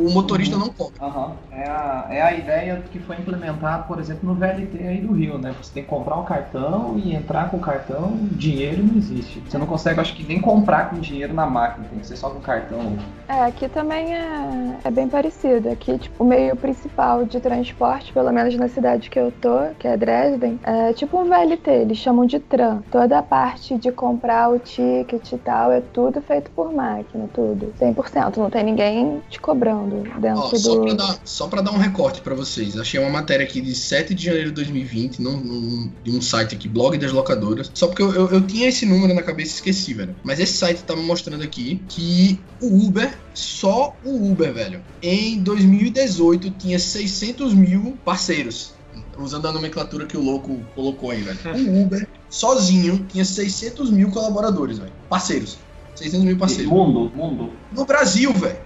o 0.01 0.11
motorista 0.11 0.57
uhum. 0.57 0.63
não 0.63 0.69
cobra. 0.71 1.05
Uhum. 1.05 1.33
É, 1.53 1.69
a, 1.69 2.07
é 2.11 2.23
a 2.23 2.35
ideia 2.35 2.83
que 2.91 2.99
foi 2.99 3.17
implementada, 3.17 3.83
por 3.85 3.99
exemplo, 3.99 4.29
no 4.29 4.35
VLT 4.35 4.79
aí 4.79 5.01
do 5.01 5.13
Rio, 5.13 5.39
né? 5.39 5.55
Você 5.61 5.73
tem 5.73 5.83
que 5.83 5.89
comprar 5.89 6.17
o 6.17 6.23
um 6.23 6.25
cartão 6.25 6.99
e 6.99 7.15
entrar 7.15 7.51
com 7.51 7.59
o 7.59 7.61
cartão, 7.61 8.17
dinheiro 8.33 8.83
não 8.83 8.97
existe. 8.97 9.41
Você 9.41 9.59
não 9.59 9.67
consegue, 9.67 10.01
acho 10.01 10.15
que, 10.15 10.25
nem 10.25 10.41
comprar 10.41 10.91
com 10.91 11.01
dinheiro 11.01 11.35
na 11.35 11.47
máquina, 11.47 11.87
tem 11.89 11.99
que 11.99 12.07
ser 12.07 12.17
só 12.17 12.31
com 12.31 12.41
cartão. 12.41 12.97
É, 13.29 13.43
aqui 13.43 13.69
também 13.69 14.15
é, 14.15 14.79
é 14.85 14.91
bem 14.91 15.09
parecido. 15.09 15.69
Aqui, 15.69 15.99
tipo, 15.99 16.25
o 16.25 16.27
meio 16.27 16.57
principal 16.57 17.25
de 17.25 17.41
transporte, 17.41 18.13
pelo 18.13 18.33
menos 18.33 18.55
na 18.57 18.69
cidade 18.69 19.11
que 19.11 19.19
eu 19.19 19.33
tô, 19.41 19.69
que 19.79 19.87
é 19.87 19.97
Dresden, 19.97 20.59
é 20.63 20.93
tipo 20.93 21.19
um 21.19 21.25
VLT, 21.25 21.71
eles 21.71 21.99
chamam 21.99 22.27
de 22.27 22.39
tram. 22.39 22.83
Toda 22.91 23.19
a 23.19 23.23
parte 23.23 23.77
de 23.77 23.93
comprar 23.93 24.51
o 24.51 24.59
ticket 24.59 25.33
e 25.33 25.39
tal, 25.39 25.73
é 25.73 25.81
tudo 25.93 26.21
feito 26.23 26.51
por 26.51 26.73
máquina, 26.73 27.29
tudo. 27.33 27.73
100%, 27.81 28.37
não 28.37 28.51
tem 28.51 28.65
ninguém 28.65 29.21
te 29.29 29.41
cobrando 29.41 29.90
dentro 30.21 30.41
Ó, 30.41 30.57
só 30.57 30.75
do. 30.75 30.83
Pra 30.83 30.95
dar, 30.95 31.21
só 31.25 31.49
para 31.49 31.63
dar 31.63 31.73
um 31.73 31.79
recorte 31.79 32.21
para 32.21 32.35
vocês, 32.35 32.77
achei 32.77 32.99
uma 33.01 33.11
matéria 33.11 33.45
aqui 33.45 33.61
de 33.61 33.75
7 33.75 34.15
de 34.15 34.25
janeiro 34.25 34.49
de 34.49 34.55
2020, 34.57 35.21
num, 35.21 35.37
num, 35.37 35.93
de 36.03 36.11
um 36.11 36.21
site 36.21 36.55
aqui, 36.55 36.69
blog 36.69 36.97
das 36.99 37.13
locadoras. 37.13 37.71
Só 37.75 37.87
porque 37.87 38.03
eu, 38.03 38.13
eu, 38.13 38.29
eu 38.29 38.41
tinha 38.41 38.69
esse 38.69 38.87
número 38.87 39.15
na 39.15 39.23
cabeça 39.23 39.53
e 39.53 39.55
esqueci, 39.55 39.95
velho. 39.95 40.15
Mas 40.23 40.39
esse 40.41 40.55
site 40.55 40.83
tá 40.83 40.95
me 40.95 41.03
mostrando 41.03 41.43
aqui 41.43 41.83
que 41.89 42.39
o 42.61 42.87
Uber, 42.87 43.13
só 43.35 43.97
o 44.05 44.31
Uber, 44.31 44.53
velho, 44.53 44.83
em 45.03 45.39
2018 45.43 46.51
tinha 46.51 46.79
600 46.79 47.55
mil 47.55 47.99
parceiros 48.05 48.75
usando 49.19 49.47
a 49.47 49.53
nomenclatura 49.53 50.07
que 50.07 50.17
o 50.17 50.23
louco 50.23 50.61
colocou 50.75 51.11
aí, 51.11 51.23
velho. 51.23 51.39
O 51.71 51.83
Uber, 51.83 52.09
sozinho, 52.29 53.07
tinha 53.09 53.25
600 53.25 53.91
mil 53.91 54.11
colaboradores, 54.11 54.79
velho. 54.79 54.93
Parceiros. 55.09 55.59
600 56.01 56.25
mil 56.25 56.39
parceiros. 56.39 56.73
Mundo, 56.73 57.13
mundo. 57.15 57.53
No 57.73 57.85
Brasil, 57.85 58.33
velho. 58.33 58.59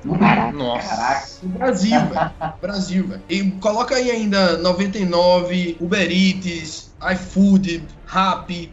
Nossa. 0.55 0.89
Caraca. 0.89 1.27
No 1.43 1.49
Brasil, 1.51 2.01
velho. 2.01 2.31
Brasil, 2.63 3.07
velho. 3.09 3.23
E 3.29 3.51
coloca 3.53 3.97
aí 3.97 4.11
ainda 4.11 4.57
99, 4.59 5.77
Uber 5.81 6.11
Eats, 6.11 6.93
iFood, 7.13 7.83
Rappi, 8.07 8.73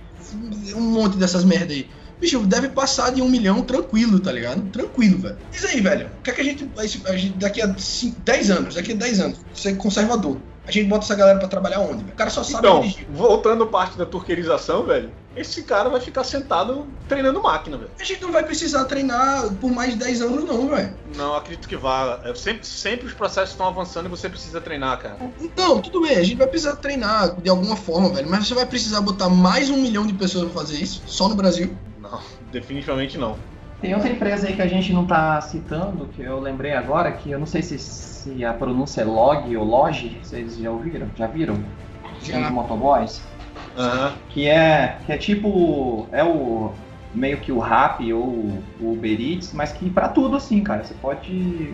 um 0.75 0.81
monte 0.81 1.17
dessas 1.17 1.43
merda 1.43 1.73
aí. 1.73 1.87
Bicho, 2.19 2.39
deve 2.41 2.69
passar 2.69 3.11
de 3.11 3.19
um 3.19 3.27
milhão 3.27 3.63
tranquilo, 3.63 4.19
tá 4.19 4.31
ligado? 4.31 4.61
Tranquilo, 4.69 5.17
velho. 5.17 5.37
Diz 5.51 5.65
aí, 5.65 5.81
velho. 5.81 6.07
O 6.19 6.21
que 6.21 6.29
é 6.29 6.33
que 6.33 6.41
a 6.41 6.43
gente, 6.43 6.69
a 6.77 7.17
gente 7.17 7.37
daqui 7.39 7.61
a 7.63 7.75
5, 7.75 8.21
10 8.21 8.51
anos, 8.51 8.75
daqui 8.75 8.91
a 8.91 8.95
10 8.95 9.19
anos, 9.21 9.39
ser 9.55 9.75
conservador, 9.75 10.37
a 10.67 10.71
gente 10.71 10.87
bota 10.87 11.03
essa 11.03 11.15
galera 11.15 11.39
para 11.39 11.47
trabalhar 11.47 11.79
onde? 11.79 12.03
O 12.03 12.15
cara 12.15 12.29
só 12.29 12.43
sabe 12.43 12.67
então, 12.67 12.81
dirigir. 12.81 13.07
Voltando 13.11 13.65
parte 13.65 13.97
da 13.97 14.05
turquerização, 14.05 14.85
velho, 14.85 15.11
esse 15.35 15.63
cara 15.63 15.89
vai 15.89 16.01
ficar 16.01 16.23
sentado 16.23 16.87
treinando 17.07 17.41
máquina, 17.41 17.77
velho. 17.77 17.91
A 17.99 18.03
gente 18.03 18.21
não 18.21 18.31
vai 18.31 18.43
precisar 18.43 18.85
treinar 18.85 19.53
por 19.55 19.71
mais 19.71 19.91
de 19.91 19.99
10 19.99 20.21
anos, 20.21 20.43
não, 20.43 20.67
velho. 20.67 20.93
Não, 21.15 21.35
acredito 21.35 21.67
que 21.67 21.75
vá. 21.75 22.19
É, 22.23 22.33
sempre, 22.35 22.65
sempre 22.65 23.07
os 23.07 23.13
processos 23.13 23.51
estão 23.51 23.67
avançando 23.67 24.07
e 24.07 24.09
você 24.09 24.29
precisa 24.29 24.59
treinar, 24.59 24.99
cara. 24.99 25.17
Então, 25.39 25.81
tudo 25.81 26.01
bem, 26.01 26.17
a 26.17 26.23
gente 26.23 26.37
vai 26.37 26.47
precisar 26.47 26.75
treinar 26.75 27.35
de 27.39 27.49
alguma 27.49 27.75
forma, 27.75 28.09
velho. 28.09 28.29
Mas 28.29 28.47
você 28.47 28.53
vai 28.53 28.65
precisar 28.65 29.01
botar 29.01 29.29
mais 29.29 29.69
um 29.69 29.77
milhão 29.77 30.05
de 30.05 30.13
pessoas 30.13 30.45
pra 30.45 30.61
fazer 30.61 30.77
isso, 30.77 31.03
só 31.05 31.29
no 31.29 31.35
Brasil? 31.35 31.75
Não, 31.99 32.19
definitivamente 32.51 33.17
não. 33.17 33.37
Tem 33.79 33.95
outra 33.95 34.09
empresa 34.09 34.47
aí 34.47 34.55
que 34.55 34.61
a 34.61 34.67
gente 34.67 34.93
não 34.93 35.07
tá 35.07 35.41
citando, 35.41 36.07
que 36.07 36.21
eu 36.21 36.39
lembrei 36.39 36.73
agora, 36.73 37.11
que 37.11 37.31
eu 37.31 37.39
não 37.39 37.47
sei 37.47 37.63
se 37.63 37.79
se 38.21 38.45
a 38.45 38.53
pronúncia 38.53 39.01
é 39.01 39.03
log 39.03 39.57
ou 39.57 39.63
log, 39.63 40.19
vocês 40.21 40.57
já 40.57 40.69
ouviram? 40.69 41.09
Já 41.15 41.25
viram? 41.25 41.57
Já. 42.21 42.39
Os 42.39 42.51
motoboys? 42.51 43.21
Uhum. 43.77 44.11
Que 44.29 44.47
é 44.47 44.97
que 45.05 45.11
é 45.11 45.17
tipo 45.17 46.07
é 46.11 46.23
o 46.23 46.71
meio 47.13 47.37
que 47.37 47.51
o 47.51 47.59
Rap 47.59 48.11
ou 48.13 48.23
o 48.79 48.91
Uber 48.93 49.19
Eats, 49.19 49.53
mas 49.53 49.71
que 49.71 49.89
para 49.89 50.09
tudo 50.09 50.35
assim, 50.35 50.61
cara, 50.63 50.83
você 50.83 50.93
pode 50.95 51.73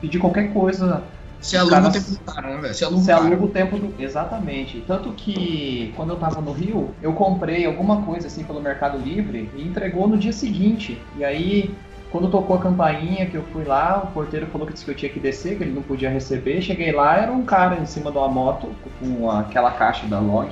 pedir 0.00 0.18
qualquer 0.18 0.52
coisa. 0.52 1.02
Se 1.40 1.56
aluga 1.56 1.76
cara, 1.76 1.88
o 1.88 1.92
tempo 1.92 2.10
do 2.10 2.18
cara, 2.20 2.48
né, 2.48 2.60
velho? 2.60 2.74
Se 2.74 2.84
aluga, 2.84 3.02
se 3.02 3.12
aluga 3.12 3.44
o 3.44 3.48
tempo 3.48 3.78
do. 3.78 4.02
Exatamente. 4.02 4.84
Tanto 4.86 5.10
que 5.12 5.92
quando 5.96 6.10
eu 6.10 6.16
tava 6.16 6.40
no 6.40 6.52
Rio, 6.52 6.94
eu 7.02 7.14
comprei 7.14 7.64
alguma 7.64 8.02
coisa 8.02 8.26
assim 8.26 8.44
pelo 8.44 8.60
Mercado 8.60 8.98
Livre 8.98 9.50
e 9.54 9.62
entregou 9.62 10.06
no 10.06 10.18
dia 10.18 10.32
seguinte. 10.32 11.00
E 11.16 11.24
aí 11.24 11.74
quando 12.10 12.28
tocou 12.28 12.56
a 12.56 12.60
campainha, 12.60 13.26
que 13.26 13.36
eu 13.36 13.42
fui 13.52 13.64
lá, 13.64 14.02
o 14.04 14.08
porteiro 14.08 14.46
falou 14.48 14.66
que 14.66 14.72
disse 14.72 14.84
que 14.84 14.90
eu 14.90 14.96
tinha 14.96 15.10
que 15.10 15.20
descer, 15.20 15.56
que 15.56 15.62
ele 15.62 15.72
não 15.72 15.82
podia 15.82 16.10
receber. 16.10 16.60
Cheguei 16.60 16.92
lá, 16.92 17.16
era 17.16 17.30
um 17.32 17.44
cara 17.44 17.76
em 17.76 17.86
cima 17.86 18.10
de 18.10 18.18
uma 18.18 18.28
moto, 18.28 18.68
com 18.98 19.30
aquela 19.30 19.70
caixa 19.70 20.06
da 20.06 20.18
log, 20.18 20.50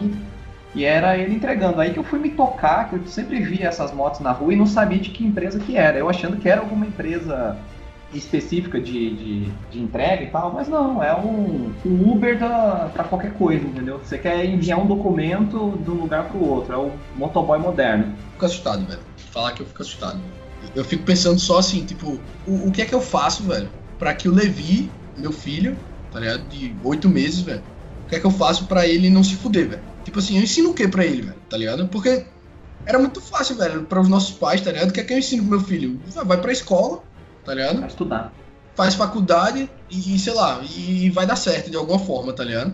e 0.75 0.85
era 0.85 1.17
ele 1.17 1.35
entregando. 1.35 1.81
Aí 1.81 1.93
que 1.93 1.99
eu 1.99 2.05
fui 2.05 2.19
me 2.19 2.31
tocar, 2.31 2.89
que 2.89 2.97
eu 2.97 3.07
sempre 3.07 3.41
via 3.41 3.69
essas 3.69 3.93
motos 3.93 4.21
na 4.21 4.33
rua 4.33 4.53
e 4.53 4.57
não 4.57 4.67
sabia 4.67 4.99
de 4.99 5.11
que 5.11 5.25
empresa 5.25 5.59
que 5.59 5.77
era. 5.77 5.99
Eu 5.99 6.09
achando 6.09 6.37
que 6.37 6.49
era 6.49 6.61
alguma 6.61 6.87
empresa 6.87 7.57
específica 8.13 8.81
de, 8.81 9.17
de, 9.17 9.53
de 9.71 9.81
entrega 9.81 10.23
e 10.23 10.29
tal, 10.29 10.53
mas 10.53 10.67
não, 10.67 11.03
é 11.03 11.15
um, 11.15 11.73
um 11.85 12.11
Uber 12.11 12.39
da, 12.39 12.91
pra 12.93 13.05
qualquer 13.05 13.35
coisa, 13.35 13.67
entendeu? 13.67 14.01
Você 14.03 14.17
quer 14.17 14.45
enviar 14.47 14.81
um 14.81 14.87
documento 14.87 15.79
de 15.83 15.91
um 15.91 15.95
lugar 15.95 16.25
pro 16.29 16.43
outro, 16.43 16.73
é 16.73 16.77
o 16.79 16.93
motoboy 17.17 17.59
moderno. 17.59 18.15
Fico 18.33 18.47
assustado, 18.47 18.87
velho. 18.87 19.01
Falar 19.31 19.53
que 19.53 19.61
eu 19.61 19.67
fico 19.67 19.83
assustado. 19.83 20.19
Eu 20.75 20.85
fico 20.85 21.05
pensando 21.05 21.39
só 21.39 21.59
assim, 21.59 21.85
tipo, 21.85 22.19
o, 22.47 22.69
o 22.69 22.73
que 22.73 22.83
é 22.83 22.87
que 22.87 22.95
eu 22.95 23.01
faço, 23.01 23.43
velho, 23.43 23.69
para 23.99 24.15
que 24.15 24.29
o 24.29 24.33
Levi, 24.33 24.91
meu 25.17 25.33
filho, 25.33 25.77
tá 26.11 26.19
ligado? 26.19 26.49
De 26.49 26.75
oito 26.83 27.09
meses, 27.09 27.41
velho, 27.41 27.63
o 28.07 28.09
que 28.09 28.17
é 28.17 28.21
que 28.21 28.27
eu 28.27 28.31
faço 28.31 28.67
para 28.67 28.87
ele 28.87 29.11
não 29.11 29.23
se 29.23 29.37
fuder, 29.37 29.69
velho? 29.69 29.83
Tipo 30.09 30.21
assim, 30.21 30.39
eu 30.39 30.43
ensino 30.43 30.71
o 30.71 30.75
que 30.75 30.89
para 30.89 31.05
ele, 31.05 31.21
velho, 31.21 31.35
tá 31.51 31.57
ligado? 31.59 31.87
Porque 31.89 32.25
era 32.87 32.99
muito 32.99 33.21
fácil, 33.21 33.57
velho, 33.57 33.83
para 33.83 34.01
os 34.01 34.09
nossos 34.09 34.35
pais, 34.35 34.63
tá 34.63 34.73
ligado? 34.73 34.89
O 34.89 34.93
que 34.93 35.01
é 35.01 35.05
que 35.05 35.13
eu 35.13 35.19
ensino 35.19 35.43
pro 35.43 35.59
meu 35.59 35.61
filho? 35.61 36.01
Vai 36.25 36.41
pra 36.41 36.51
escola, 36.51 37.03
tá 37.45 37.53
ligado? 37.53 37.81
Vai 37.81 37.89
estudar. 37.89 38.33
Faz 38.75 38.95
faculdade 38.95 39.71
e, 39.91 40.19
sei 40.19 40.33
lá, 40.33 40.63
e 40.63 41.11
vai 41.11 41.27
dar 41.27 41.37
certo 41.37 41.71
de 41.71 41.77
alguma 41.77 41.99
forma, 41.99 42.33
tá 42.33 42.43
ligado? 42.43 42.73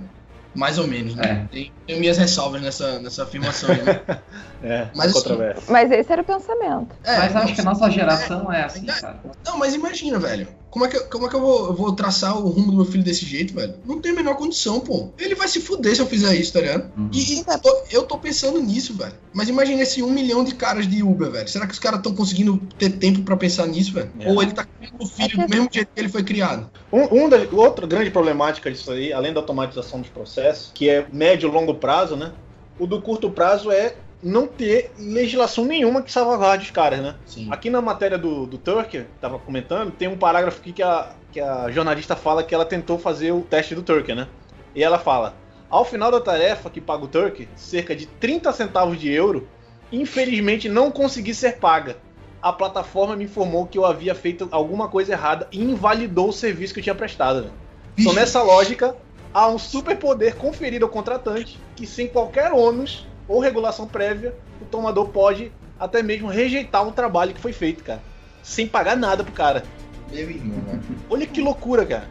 Mais 0.55 0.78
ou 0.78 0.87
menos, 0.87 1.16
né? 1.16 1.49
É. 1.51 1.53
Tem, 1.53 1.72
tenho 1.85 1.99
minhas 1.99 2.16
ressalvas 2.16 2.62
nessa, 2.62 3.01
nessa 3.01 3.24
afirmação 3.24 3.68
aí, 3.68 3.82
né? 3.82 4.01
é, 4.62 4.89
mas, 4.95 5.16
assim, 5.16 5.37
mas 5.68 5.91
esse 5.91 6.12
era 6.12 6.22
o 6.22 6.24
pensamento. 6.24 6.95
É, 7.03 7.18
mas 7.18 7.35
acho 7.35 7.55
que 7.57 7.61
a 7.61 7.64
nossa 7.64 7.91
geração 7.91 8.53
é, 8.53 8.61
é 8.61 8.64
assim, 8.64 8.87
cara. 8.87 9.18
Não, 9.45 9.59
mas 9.59 9.74
imagina, 9.74 10.20
velho. 10.20 10.47
Como 10.75 10.87
é 10.87 10.89
que, 10.89 10.99
como 11.05 11.25
é 11.25 11.29
que 11.29 11.37
eu, 11.37 11.41
vou, 11.41 11.66
eu 11.68 11.72
vou 11.72 11.93
traçar 11.93 12.37
o 12.37 12.49
rumo 12.49 12.72
do 12.72 12.77
meu 12.79 12.85
filho 12.85 13.05
desse 13.05 13.25
jeito, 13.25 13.55
velho? 13.55 13.75
Não 13.87 14.01
tem 14.01 14.11
a 14.11 14.14
menor 14.16 14.35
condição, 14.35 14.81
pô. 14.81 15.11
Ele 15.16 15.37
vai 15.37 15.47
se 15.47 15.61
fuder 15.61 15.95
se 15.95 16.03
eu 16.03 16.07
fizer 16.07 16.35
isso, 16.35 16.53
tá 16.53 16.61
ligado? 16.61 16.91
Uhum. 16.99 17.11
E, 17.12 17.39
e 17.39 17.45
tô, 17.45 17.83
eu 17.93 18.03
tô 18.03 18.18
pensando 18.18 18.61
nisso, 18.61 18.93
velho. 18.93 19.12
Mas 19.33 19.49
imagina 19.49 19.83
esse 19.83 20.03
um 20.03 20.11
milhão 20.11 20.43
de 20.43 20.53
caras 20.53 20.89
de 20.89 21.01
Uber, 21.01 21.31
velho. 21.31 21.47
Será 21.47 21.64
que 21.64 21.75
os 21.75 21.79
caras 21.79 22.01
estão 22.01 22.12
conseguindo 22.12 22.61
ter 22.77 22.91
tempo 22.91 23.22
pra 23.22 23.37
pensar 23.37 23.68
nisso, 23.68 23.93
velho? 23.93 24.11
É. 24.18 24.29
Ou 24.29 24.43
ele 24.43 24.51
tá 24.51 24.64
criando 24.64 25.01
o 25.01 25.07
filho 25.07 25.39
do 25.39 25.49
mesmo 25.49 25.68
jeito 25.70 25.91
que 25.95 26.01
ele 26.01 26.09
foi 26.09 26.25
criado? 26.25 26.68
Um, 26.93 27.22
um 27.22 27.29
da, 27.29 27.37
outra 27.53 27.87
grande 27.87 28.11
problemática 28.11 28.68
disso 28.68 28.91
aí, 28.91 29.12
além 29.12 29.33
da 29.33 29.39
automatização 29.39 30.01
dos 30.01 30.11
processos, 30.11 30.72
que 30.75 30.89
é 30.89 31.07
médio 31.12 31.49
e 31.49 31.53
longo 31.53 31.77
prazo, 31.77 32.16
né? 32.16 32.33
O 32.81 32.89
do 32.89 33.01
curto 33.01 33.31
prazo 33.31 33.70
é 33.70 33.95
não 34.25 34.47
ter 34.47 34.91
legislação 34.99 35.66
nenhuma 35.66 36.01
que 36.01 36.11
salvaguarde 36.11 36.64
os 36.64 36.70
caras, 36.70 37.01
né? 37.01 37.14
Sim. 37.27 37.49
Aqui 37.51 37.68
na 37.68 37.83
matéria 37.83 38.16
do, 38.16 38.47
do 38.47 38.57
Turker, 38.57 39.07
tava 39.20 39.39
comentando, 39.39 39.93
tem 39.93 40.09
um 40.09 40.16
parágrafo 40.16 40.61
aqui 40.61 40.72
que 40.72 40.83
a, 40.83 41.12
que 41.31 41.39
a 41.39 41.70
jornalista 41.70 42.16
fala 42.16 42.43
que 42.43 42.55
ela 42.55 42.64
tentou 42.64 42.99
fazer 42.99 43.33
o 43.33 43.43
teste 43.43 43.75
do 43.75 43.83
Turker, 43.83 44.16
né? 44.16 44.27
E 44.75 44.83
ela 44.83 44.99
fala: 44.99 45.35
ao 45.68 45.85
final 45.85 46.11
da 46.11 46.20
tarefa 46.20 46.70
que 46.70 46.81
paga 46.81 47.05
o 47.05 47.09
Turker, 47.09 47.47
cerca 47.55 47.95
de 47.95 48.07
30 48.07 48.51
centavos 48.55 48.99
de 48.99 49.12
euro, 49.12 49.47
infelizmente 49.93 50.70
não 50.70 50.91
consegui 50.91 51.35
ser 51.35 51.59
paga. 51.59 51.99
A 52.41 52.53
plataforma 52.53 53.16
me 53.16 53.25
informou 53.25 53.66
que 53.66 53.77
eu 53.77 53.85
havia 53.85 54.14
feito 54.14 54.49
alguma 54.51 54.89
coisa 54.89 55.12
errada 55.12 55.49
e 55.53 55.61
invalidou 55.61 56.29
o 56.29 56.33
serviço 56.33 56.72
que 56.72 56.81
eu 56.81 56.85
tinha 56.85 56.95
prestado. 56.95 57.43
Né? 57.43 57.51
Então, 57.99 58.12
nessa 58.12 58.43
lógica, 58.43 58.97
há 59.33 59.49
um 59.49 59.59
superpoder 59.59 60.37
conferido 60.37 60.85
ao 60.85 60.91
contratante 60.91 61.59
que, 61.75 61.87
sem 61.87 62.07
qualquer 62.07 62.53
ônus, 62.53 63.07
ou 63.29 63.41
regulação 63.41 63.87
prévia, 63.87 64.35
o 64.61 64.64
tomador 64.64 65.09
pode 65.09 65.53
até 65.79 66.03
mesmo 66.03 66.29
rejeitar 66.29 66.87
um 66.87 66.93
trabalho 66.93 67.35
que 67.35 67.41
foi 67.41 67.53
feito, 67.53 67.83
cara. 67.83 68.01
Sem 68.43 68.66
pagar 68.66 68.97
nada 68.97 69.25
pro 69.25 69.33
cara. 69.33 69.62
Meu 70.11 70.31
irmão, 70.31 70.59
né? 70.59 70.81
Olha 71.09 71.27
que 71.27 71.41
loucura, 71.41 71.85
cara. 71.85 72.09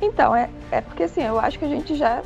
Então, 0.00 0.34
é, 0.34 0.50
é 0.70 0.80
porque 0.80 1.04
assim, 1.04 1.22
eu 1.22 1.38
acho 1.38 1.58
que 1.58 1.64
a 1.64 1.68
gente 1.68 1.94
já. 1.94 2.22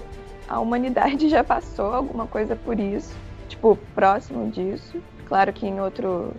A 0.49 0.61
humanidade 0.61 1.29
já 1.31 1.45
passou 1.45 1.93
alguma 1.93 2.27
coisa 2.27 2.57
por 2.57 2.79
isso. 2.79 3.15
Tipo, 3.49 3.77
próximo 3.95 4.51
disso. 4.51 4.99
Claro 5.27 5.53
que 5.53 5.67
em 5.67 5.81
outro, 5.81 6.33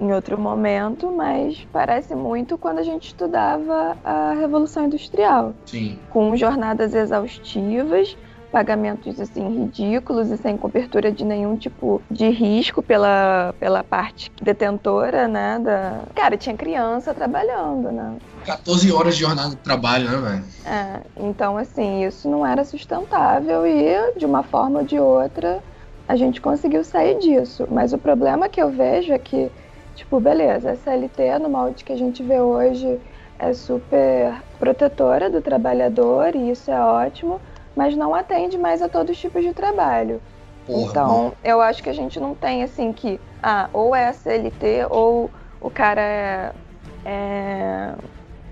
em 0.00 0.12
outro 0.12 0.38
momento, 0.38 1.10
mas 1.10 1.66
parece 1.72 2.14
muito 2.14 2.56
quando 2.56 2.78
a 2.78 2.82
gente 2.82 3.08
estudava 3.08 3.96
a 4.04 4.34
Revolução 4.34 4.84
Industrial. 4.84 5.54
Sim. 5.66 5.98
Com 6.10 6.36
jornadas 6.36 6.94
exaustivas, 6.94 8.16
pagamentos 8.50 9.20
assim 9.20 9.60
ridículos 9.60 10.30
e 10.30 10.36
sem 10.36 10.56
cobertura 10.56 11.12
de 11.12 11.24
nenhum 11.24 11.56
tipo 11.56 12.02
de 12.10 12.28
risco 12.28 12.82
pela, 12.82 13.54
pela 13.58 13.84
parte 13.84 14.30
detentora, 14.40 15.28
né? 15.28 15.60
Da... 15.62 16.02
Cara, 16.14 16.36
tinha 16.36 16.56
criança 16.56 17.14
trabalhando, 17.14 17.92
né? 17.92 18.16
14 18.44 18.90
horas 18.92 19.14
de 19.14 19.20
jornada 19.22 19.50
de 19.50 19.56
trabalho, 19.56 20.10
né, 20.10 20.16
velho? 20.16 20.44
É, 20.64 21.00
então 21.16 21.56
assim, 21.56 22.04
isso 22.04 22.28
não 22.28 22.46
era 22.46 22.64
sustentável 22.64 23.66
e 23.66 24.18
de 24.18 24.24
uma 24.24 24.42
forma 24.42 24.80
ou 24.80 24.84
de 24.84 24.98
outra 24.98 25.62
a 26.08 26.16
gente 26.16 26.40
conseguiu 26.40 26.82
sair 26.82 27.18
disso. 27.18 27.68
Mas 27.70 27.92
o 27.92 27.98
problema 27.98 28.48
que 28.48 28.60
eu 28.60 28.70
vejo 28.70 29.12
é 29.12 29.18
que, 29.18 29.52
tipo, 29.94 30.18
beleza, 30.18 30.70
a 30.70 30.76
CLT 30.76 31.38
no 31.38 31.50
molde 31.50 31.84
que 31.84 31.92
a 31.92 31.98
gente 31.98 32.22
vê 32.22 32.40
hoje 32.40 32.98
é 33.38 33.52
super 33.52 34.34
protetora 34.58 35.30
do 35.30 35.42
trabalhador 35.42 36.34
e 36.34 36.50
isso 36.50 36.70
é 36.70 36.80
ótimo, 36.80 37.40
mas 37.78 37.96
não 37.96 38.12
atende 38.12 38.58
mais 38.58 38.82
a 38.82 38.88
todos 38.88 39.12
os 39.14 39.20
tipos 39.20 39.40
de 39.40 39.54
trabalho. 39.54 40.20
Porra, 40.66 40.82
então, 40.82 41.16
mano. 41.16 41.32
eu 41.44 41.60
acho 41.60 41.80
que 41.80 41.88
a 41.88 41.92
gente 41.92 42.18
não 42.18 42.34
tem 42.34 42.64
assim 42.64 42.92
que, 42.92 43.20
ah, 43.40 43.70
ou 43.72 43.94
é 43.94 44.08
a 44.08 44.12
CLT 44.12 44.88
ou 44.90 45.30
o 45.60 45.70
cara 45.70 46.00
é, 46.00 46.52
é, 47.04 47.94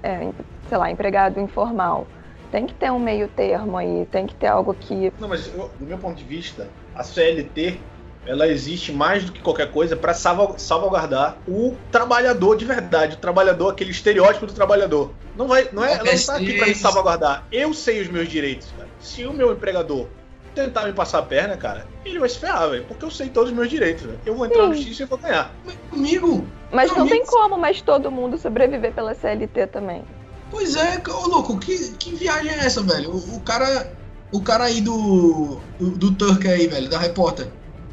é, 0.04 0.30
sei 0.68 0.78
lá, 0.78 0.92
empregado 0.92 1.40
informal. 1.40 2.06
Tem 2.52 2.66
que 2.66 2.74
ter 2.74 2.92
um 2.92 3.00
meio 3.00 3.26
termo 3.26 3.76
aí, 3.76 4.06
tem 4.12 4.28
que 4.28 4.34
ter 4.36 4.46
algo 4.46 4.72
que. 4.72 5.12
Não, 5.18 5.28
mas 5.28 5.48
do 5.48 5.84
meu 5.84 5.98
ponto 5.98 6.14
de 6.14 6.24
vista, 6.24 6.68
a 6.94 7.02
CLT 7.02 7.80
ela 8.26 8.46
existe 8.48 8.92
mais 8.92 9.24
do 9.24 9.32
que 9.32 9.40
qualquer 9.40 9.70
coisa 9.70 9.96
para 9.96 10.12
salvaguardar 10.14 11.38
o 11.46 11.76
trabalhador 11.90 12.56
de 12.56 12.64
verdade, 12.64 13.14
o 13.14 13.18
trabalhador, 13.18 13.70
aquele 13.70 13.90
estereótipo 13.90 14.46
do 14.46 14.52
trabalhador. 14.52 15.12
Não 15.36 15.46
vai, 15.46 15.68
não 15.72 15.84
é, 15.84 15.94
ela 15.94 16.04
não 16.04 16.26
tá 16.26 16.36
aqui 16.36 16.54
para 16.58 16.66
me 16.66 16.74
salvaguardar. 16.74 17.46
Eu 17.52 17.72
sei 17.72 18.00
os 18.00 18.08
meus 18.08 18.28
direitos, 18.28 18.68
cara. 18.76 18.88
Se 19.00 19.24
o 19.24 19.32
meu 19.32 19.52
empregador 19.52 20.08
tentar 20.54 20.86
me 20.86 20.92
passar 20.92 21.18
a 21.18 21.22
perna, 21.22 21.56
cara, 21.56 21.86
ele 22.04 22.18
vai 22.18 22.28
se 22.28 22.38
ferrar, 22.38 22.70
velho, 22.70 22.84
porque 22.86 23.04
eu 23.04 23.10
sei 23.10 23.28
todos 23.28 23.50
os 23.50 23.56
meus 23.56 23.68
direitos, 23.68 24.04
velho. 24.04 24.18
Eu 24.24 24.34
vou 24.34 24.46
entrar 24.46 24.66
na 24.66 24.74
Sim. 24.74 24.80
justiça 24.80 25.02
e 25.02 25.06
vou 25.06 25.18
ganhar. 25.18 25.54
Mas 25.64 25.76
comigo? 25.90 26.46
Mas 26.72 26.96
não 26.96 27.06
tem 27.06 27.24
como 27.24 27.58
mais 27.58 27.80
todo 27.82 28.10
mundo 28.10 28.38
sobreviver 28.38 28.92
pela 28.92 29.14
CLT 29.14 29.68
também. 29.68 30.02
Pois 30.50 30.76
é, 30.76 31.02
ô 31.08 31.28
louco, 31.28 31.58
que, 31.58 31.92
que 31.92 32.14
viagem 32.14 32.50
é 32.50 32.64
essa, 32.64 32.82
velho? 32.82 33.10
O, 33.10 33.36
o 33.36 33.40
cara. 33.40 33.92
O 34.32 34.40
cara 34.42 34.64
aí 34.64 34.80
do. 34.80 35.60
Do, 35.78 35.90
do 35.90 36.14
Turk 36.14 36.48
aí, 36.48 36.66
velho, 36.66 36.88
da 36.88 36.98
repórter. 36.98 37.48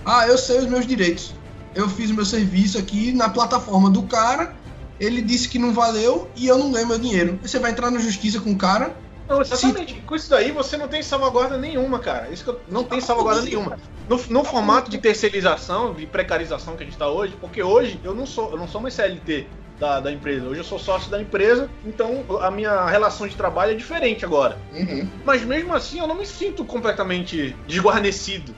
Ah, 0.06 0.28
eu 0.28 0.38
sei 0.38 0.60
os 0.60 0.66
meus 0.66 0.86
direitos. 0.86 1.34
Eu 1.76 1.90
fiz 1.90 2.12
o 2.12 2.14
meu 2.14 2.26
serviço 2.26 2.78
aqui 2.78 3.12
na 3.12 3.30
plataforma 3.30 3.90
do 3.90 4.04
cara. 4.04 4.56
Ele 5.00 5.22
disse 5.22 5.50
que 5.50 5.58
não 5.58 5.74
valeu 5.74 6.30
e 6.36 6.48
eu 6.48 6.58
não 6.58 6.72
ganho 6.72 6.88
meu 6.88 7.00
dinheiro. 7.00 7.40
Você 7.42 7.60
vai 7.60 7.72
entrar 7.72 7.90
na 7.90 8.00
justiça 8.00 8.40
com 8.40 8.52
o 8.52 8.58
cara. 8.58 8.96
Não, 9.28 9.42
exatamente. 9.42 9.96
Com 10.02 10.16
isso 10.16 10.30
daí 10.30 10.52
você 10.52 10.78
não 10.78 10.88
tem 10.88 11.02
salvaguarda 11.02 11.58
nenhuma, 11.58 12.00
cara. 12.00 12.30
Isso 12.30 12.44
que 12.44 12.50
eu, 12.50 12.62
não 12.70 12.84
tem 12.84 13.02
salvaguarda 13.02 13.42
nenhuma. 13.42 13.78
No, 14.08 14.22
no 14.30 14.44
formato 14.44 14.92
de 14.92 14.98
terceirização, 14.98 15.94
de 15.94 16.06
precarização 16.06 16.76
que 16.76 16.84
a 16.84 16.86
gente 16.86 16.98
tá 16.98 17.10
hoje, 17.10 17.36
porque 17.40 17.64
hoje 17.64 18.00
eu 18.04 18.14
não 18.14 18.26
sou, 18.26 18.52
eu 18.52 18.58
não 18.58 18.68
sou 18.68 18.82
mais 18.82 18.94
CLT 18.94 19.48
da, 19.80 20.00
da 20.00 20.12
empresa. 20.12 20.46
Hoje 20.48 20.60
eu 20.60 20.64
sou 20.64 20.78
sócio 20.78 21.10
da 21.10 21.22
empresa, 21.22 21.70
então 21.86 22.26
a 22.42 22.52
minha 22.52 22.86
relação 22.86 23.28
de 23.28 23.36
trabalho 23.36 23.72
é 23.72 23.76
diferente 23.76 24.26
agora. 24.26 24.58
Uhum. 24.74 25.08
Mas 25.26 25.44
mesmo 25.44 25.74
assim 25.74 26.00
eu 26.00 26.08
não 26.08 26.16
me 26.16 26.26
sinto 26.26 26.64
completamente 26.66 27.56
desguarnecido. 27.66 28.54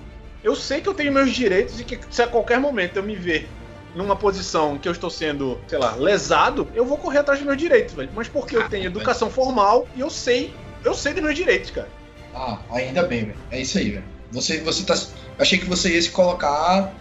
Eu 0.46 0.56
sei 0.56 0.80
que 0.80 0.88
eu 0.88 0.94
tenho 0.94 1.12
meus 1.12 1.32
direitos 1.34 1.80
e 1.80 1.84
que 1.84 2.00
se 2.12 2.22
a 2.22 2.28
qualquer 2.28 2.60
momento 2.60 2.98
eu 2.98 3.04
me 3.04 3.16
ver 3.16 3.50
numa 3.96 4.16
posição 4.16 4.78
que 4.78 4.88
eu 4.88 4.92
estou 4.92 5.10
sendo, 5.10 5.60
sei 5.68 5.80
lá, 5.80 5.96
lesado, 5.96 6.68
eu 6.76 6.86
vou 6.86 7.00
correr 7.00 7.18
atrás 7.18 7.40
dos 7.40 7.48
meus 7.48 7.58
direitos, 7.58 7.96
velho. 7.96 8.12
Mas 8.14 8.28
porque 8.28 8.56
eu 8.56 8.70
tenho 8.70 8.86
educação 8.86 9.28
formal 9.32 9.88
e 9.96 10.02
eu 10.02 10.10
sei, 10.12 10.54
eu 10.84 10.94
sei 10.94 11.14
dos 11.14 11.24
meus 11.24 11.36
direitos, 11.36 11.72
cara. 11.72 11.90
Ah, 12.32 12.60
ainda 12.70 13.02
bem, 13.02 13.26
velho. 13.26 13.38
É 13.50 13.60
isso 13.60 13.80
aí, 13.80 13.90
velho. 13.90 14.06
Você, 14.32 14.60
você 14.60 14.86
tá. 14.86 14.94
Achei 15.40 15.58
que 15.58 15.66
você 15.66 15.96
ia 15.96 16.02
se 16.02 16.12
colocar 16.12 16.94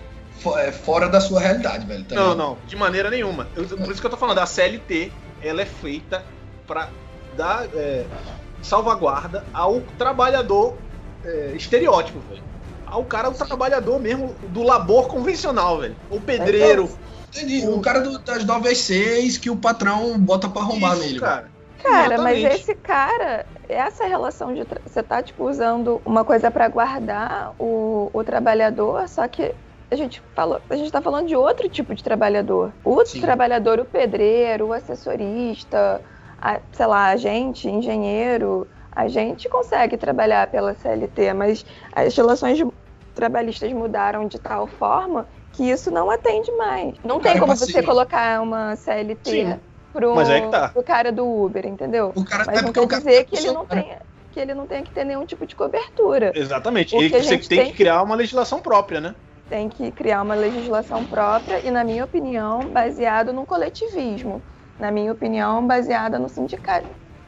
é, 0.57 0.72
fora 0.72 1.07
da 1.11 1.20
sua 1.20 1.38
realidade, 1.38 1.86
velho. 1.86 2.03
tá 2.05 2.14
Não, 2.14 2.22
ligado? 2.22 2.36
não, 2.38 2.59
de 2.66 2.76
maneira 2.76 3.11
nenhuma. 3.11 3.47
Eu- 3.55 3.66
por 3.66 3.90
isso 3.92 4.01
que 4.01 4.07
eu 4.07 4.11
tô 4.11 4.16
falando, 4.16 4.38
a 4.38 4.47
CLT, 4.47 5.12
ela 5.42 5.61
é 5.61 5.66
feita 5.66 6.24
pra 6.66 6.88
dar 7.36 7.66
é, 7.74 8.07
salvaguarda 8.62 9.45
ao 9.53 9.82
trabalhador 9.99 10.78
é, 11.22 11.53
estereótipo, 11.55 12.20
velho. 12.20 12.53
Ao 12.95 13.05
cara, 13.05 13.28
o 13.28 13.34
trabalhador 13.34 13.99
mesmo 13.99 14.36
do 14.49 14.62
labor 14.62 15.09
convencional, 15.09 15.80
velho. 15.80 15.97
O 16.09 16.20
pedreiro. 16.20 16.88
Entendi. 17.34 17.66
O 17.66 17.80
cara 17.80 18.01
do- 18.01 18.20
das 18.20 18.45
9 18.45 18.68
às 18.68 18.78
6 18.78 19.36
que 19.36 19.51
o 19.51 19.57
patrão 19.57 20.16
bota 20.16 20.49
pra 20.49 20.62
arrombar 20.62 20.92
Isso, 20.95 21.03
nele. 21.07 21.18
cara. 21.18 21.51
Cara, 21.82 22.18
mas 22.18 22.38
esse 22.45 22.72
cara, 22.76 23.45
essa 23.68 24.05
relação 24.07 24.55
de. 24.55 24.64
tra- 24.64 24.80
Você 24.86 25.03
tá, 25.03 25.20
tipo, 25.20 25.45
usando 25.51 26.01
uma 26.05 26.24
coisa 26.24 26.51
pra 26.53 26.68
guardar 26.68 27.53
o, 27.59 28.11
o 28.12 28.22
trabalhador, 28.22 29.09
só 29.09 29.26
que 29.26 29.53
a 29.90 29.97
gente 29.97 30.22
falou, 30.34 30.61
a 30.70 30.76
gente 30.76 30.90
tá 30.92 31.03
falando 31.03 31.26
de 31.26 31.34
outro 31.36 31.68
tipo 31.68 31.95
de 31.97 32.03
trabalhador. 32.05 32.72
O 32.84 33.05
Sim. 33.05 33.20
trabalhador, 33.20 33.80
o 33.80 33.84
pedreiro, 33.84 34.68
o 34.68 34.72
assessorista, 34.72 36.01
a, 36.40 36.61
sei 36.72 36.86
lá, 36.86 37.07
agente, 37.09 37.68
engenheiro, 37.68 38.66
a 38.92 39.09
gente 39.09 39.49
consegue 39.49 39.97
trabalhar 39.97 40.47
pela 40.47 40.72
CLT, 40.74 41.32
mas 41.34 41.66
as 41.92 42.16
relações 42.16 42.57
de- 42.57 42.66
trabalhistas 43.15 43.73
mudaram 43.73 44.27
de 44.29 44.39
tal 44.39 44.67
forma 44.67 45.29
que 45.53 45.65
isso 45.71 45.91
não 45.91 46.11
atende 46.11 46.51
mais. 46.57 46.99
Não 47.05 47.21
tem 47.21 47.37
Cara, 47.37 47.39
como 47.39 47.57
você 47.57 47.83
colocar 47.83 48.41
uma 48.43 48.77
CLT 48.77 49.23
Sim, 49.27 49.61
pro, 49.93 50.11
mas 50.12 50.31
aí 50.31 50.41
que 50.43 50.49
tá. 50.49 50.65
pro 50.73 50.85
cara 50.85 51.12
do 51.12 51.27
Uber, 51.27 51.67
entendeu? 51.67 52.15
O 52.15 52.25
cara 52.25 52.45
Mas 52.45 52.61
é 52.61 52.62
não 52.62 52.73
porque 52.73 52.81
quer 52.81 52.87
cara 52.89 53.03
dizer 53.03 53.25
que 53.25 53.37
ele 53.37 53.51
não 53.51 53.67
funcionário. 53.67 53.67
tenha 53.67 54.01
que 54.31 54.41
ele 54.41 54.53
não 54.55 54.67
tenha 54.67 54.83
que 54.83 54.93
ter 54.93 55.05
nenhum 55.05 55.25
tipo 55.25 55.47
de 55.47 55.55
cobertura. 55.57 56.37
Exatamente. 56.37 56.95
O 56.95 57.03
E 57.03 57.09
que 57.09 57.23
você 57.23 57.39
tem, 57.39 57.47
tem 57.47 57.65
que 57.65 57.73
criar 57.73 58.03
uma 58.03 58.15
legislação 58.15 58.61
própria, 58.61 59.01
né? 59.01 59.17
Tem 59.49 59.69
que 59.69 59.93
criar 59.93 60.23
uma 60.23 60.35
legislação 60.35 61.05
própria 61.05 61.65
e, 61.67 61.71
na 61.71 61.85
minha 61.85 62.05
opinião, 62.05 62.71
baseado 62.73 63.33
no 63.33 63.47
coletivismo. 63.47 64.45
Na 64.79 64.91
minha 64.91 65.12
opinião, 65.12 65.67
baseada 65.67 66.19
no 66.19 66.29
sindica- 66.29 66.85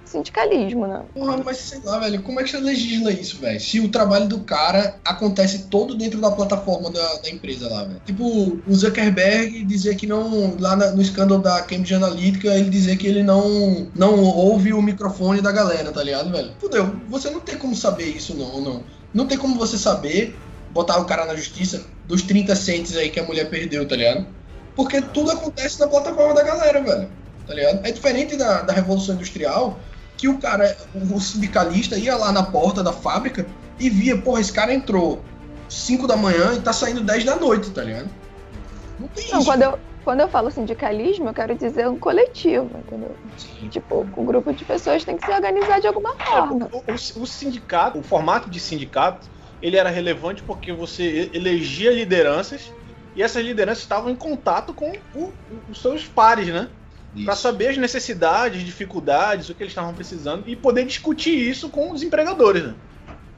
sindicalismo, 0.09 0.86
né? 0.86 1.02
Porra, 1.14 1.36
mas 1.44 1.57
sei 1.59 1.80
lá, 1.84 1.98
velho, 1.98 2.22
como 2.22 2.40
é 2.40 2.44
que 2.44 2.50
você 2.50 2.59
legisla 2.59 3.11
isso, 3.12 3.38
velho? 3.38 3.61
Se 3.61 3.80
o 3.80 3.88
trabalho 3.88 4.26
do 4.28 4.40
cara 4.40 4.96
acontece 5.04 5.64
todo 5.68 5.94
dentro 5.94 6.20
da 6.20 6.30
plataforma 6.30 6.90
da, 6.90 7.14
da 7.16 7.30
empresa 7.30 7.68
lá, 7.68 7.84
velho. 7.84 8.00
Tipo, 8.04 8.24
o 8.66 8.74
Zuckerberg 8.74 9.64
dizer 9.64 9.96
que 9.96 10.07
não. 10.07 10.57
Lá 10.59 10.76
na- 10.76 10.92
no 10.92 11.02
escândalo 11.02 11.40
da 11.42 11.61
Cambridge 11.62 11.94
Analytica, 11.94 12.48
ele 12.54 12.70
dizer 12.70 12.96
que 12.96 13.07
ele 13.07 13.22
não, 13.22 13.88
não 13.94 14.22
ouve 14.22 14.72
o 14.72 14.80
microfone 14.82 15.40
da 15.40 15.52
galera, 15.52 15.90
tá 15.92 16.02
ligado, 16.02 16.30
velho? 16.30 16.52
Fudeu, 16.59 16.94
você 17.09 17.30
não 17.30 17.40
tem 17.40 17.57
como 17.57 17.74
saber 17.74 18.07
isso, 18.07 18.34
não, 18.34 18.61
não. 18.61 18.82
Não 19.12 19.26
tem 19.26 19.38
como 19.38 19.57
você 19.57 19.76
saber 19.78 20.36
botar 20.70 20.98
o 20.98 21.04
cara 21.07 21.24
na 21.24 21.34
justiça 21.34 21.84
dos 22.07 22.22
30 22.22 22.54
cents 22.54 22.96
aí 22.96 23.09
que 23.11 23.18
a 23.18 23.24
mulher 23.24 23.48
perdeu, 23.48 23.86
tá 23.88 23.96
ligado? 23.96 24.26
Porque 24.74 25.00
tudo 25.00 25.30
acontece 25.30 25.80
na 25.80 25.86
plataforma 25.88 26.34
da 26.34 26.42
galera, 26.42 26.82
velho. 26.82 27.09
Tá 27.46 27.54
ligado? 27.54 27.86
É 27.86 27.90
diferente 27.92 28.36
da, 28.36 28.61
da 28.62 28.72
Revolução 28.72 29.14
Industrial, 29.14 29.78
que 30.16 30.28
o 30.28 30.38
cara, 30.38 30.76
o 30.94 31.20
sindicalista 31.20 31.96
ia 31.96 32.16
lá 32.16 32.32
na 32.32 32.42
porta 32.42 32.82
da 32.82 32.92
fábrica 32.92 33.46
e 33.78 33.90
via, 33.90 34.16
porra, 34.16 34.40
esse 34.40 34.52
cara 34.52 34.72
entrou 34.72 35.22
5 35.68 36.06
da 36.06 36.16
manhã 36.16 36.54
e 36.54 36.60
tá 36.60 36.72
saindo 36.72 37.02
10 37.02 37.24
da 37.24 37.36
noite, 37.36 37.70
tá 37.70 37.82
ligado? 37.82 38.08
Não 38.98 39.08
tem 39.08 39.28
Não, 39.30 39.38
isso. 39.40 39.46
quando 39.46 39.62
eu, 39.62 39.78
quando 40.04 40.20
eu 40.20 40.28
falo 40.28 40.50
sindicalismo, 40.50 41.28
eu 41.28 41.34
quero 41.34 41.54
dizer 41.54 41.86
um 41.88 41.98
coletivo, 41.98 42.70
entendeu? 42.78 43.14
Sim. 43.36 43.68
Tipo, 43.68 44.06
o 44.16 44.24
grupo 44.24 44.52
de 44.52 44.64
pessoas 44.64 45.04
tem 45.04 45.16
que 45.18 45.26
se 45.26 45.32
organizar 45.32 45.80
de 45.80 45.86
alguma 45.86 46.14
forma. 46.14 46.68
O, 46.72 46.78
o- 46.78 47.22
o 47.22 47.26
sindicato, 47.26 47.98
o 47.98 48.02
formato 48.02 48.48
de 48.48 48.58
sindicato, 48.58 49.28
ele 49.60 49.76
era 49.76 49.90
relevante 49.90 50.42
porque 50.42 50.72
você 50.72 51.30
elegia 51.34 51.92
lideranças 51.92 52.72
e 53.14 53.22
essas 53.22 53.44
lideranças 53.44 53.82
estavam 53.82 54.08
em 54.10 54.16
contato 54.16 54.72
com 54.72 54.90
o- 55.14 55.18
o- 55.18 55.32
os 55.68 55.82
seus 55.82 56.06
pares, 56.06 56.46
né? 56.48 56.68
Para 57.24 57.36
saber 57.36 57.68
as 57.68 57.76
necessidades, 57.76 58.62
dificuldades, 58.62 59.48
o 59.48 59.54
que 59.54 59.62
eles 59.62 59.72
estavam 59.72 59.94
precisando 59.94 60.48
e 60.48 60.54
poder 60.54 60.84
discutir 60.84 61.36
isso 61.36 61.68
com 61.68 61.92
os 61.92 62.02
empregadores. 62.02 62.64
Né? 62.64 62.74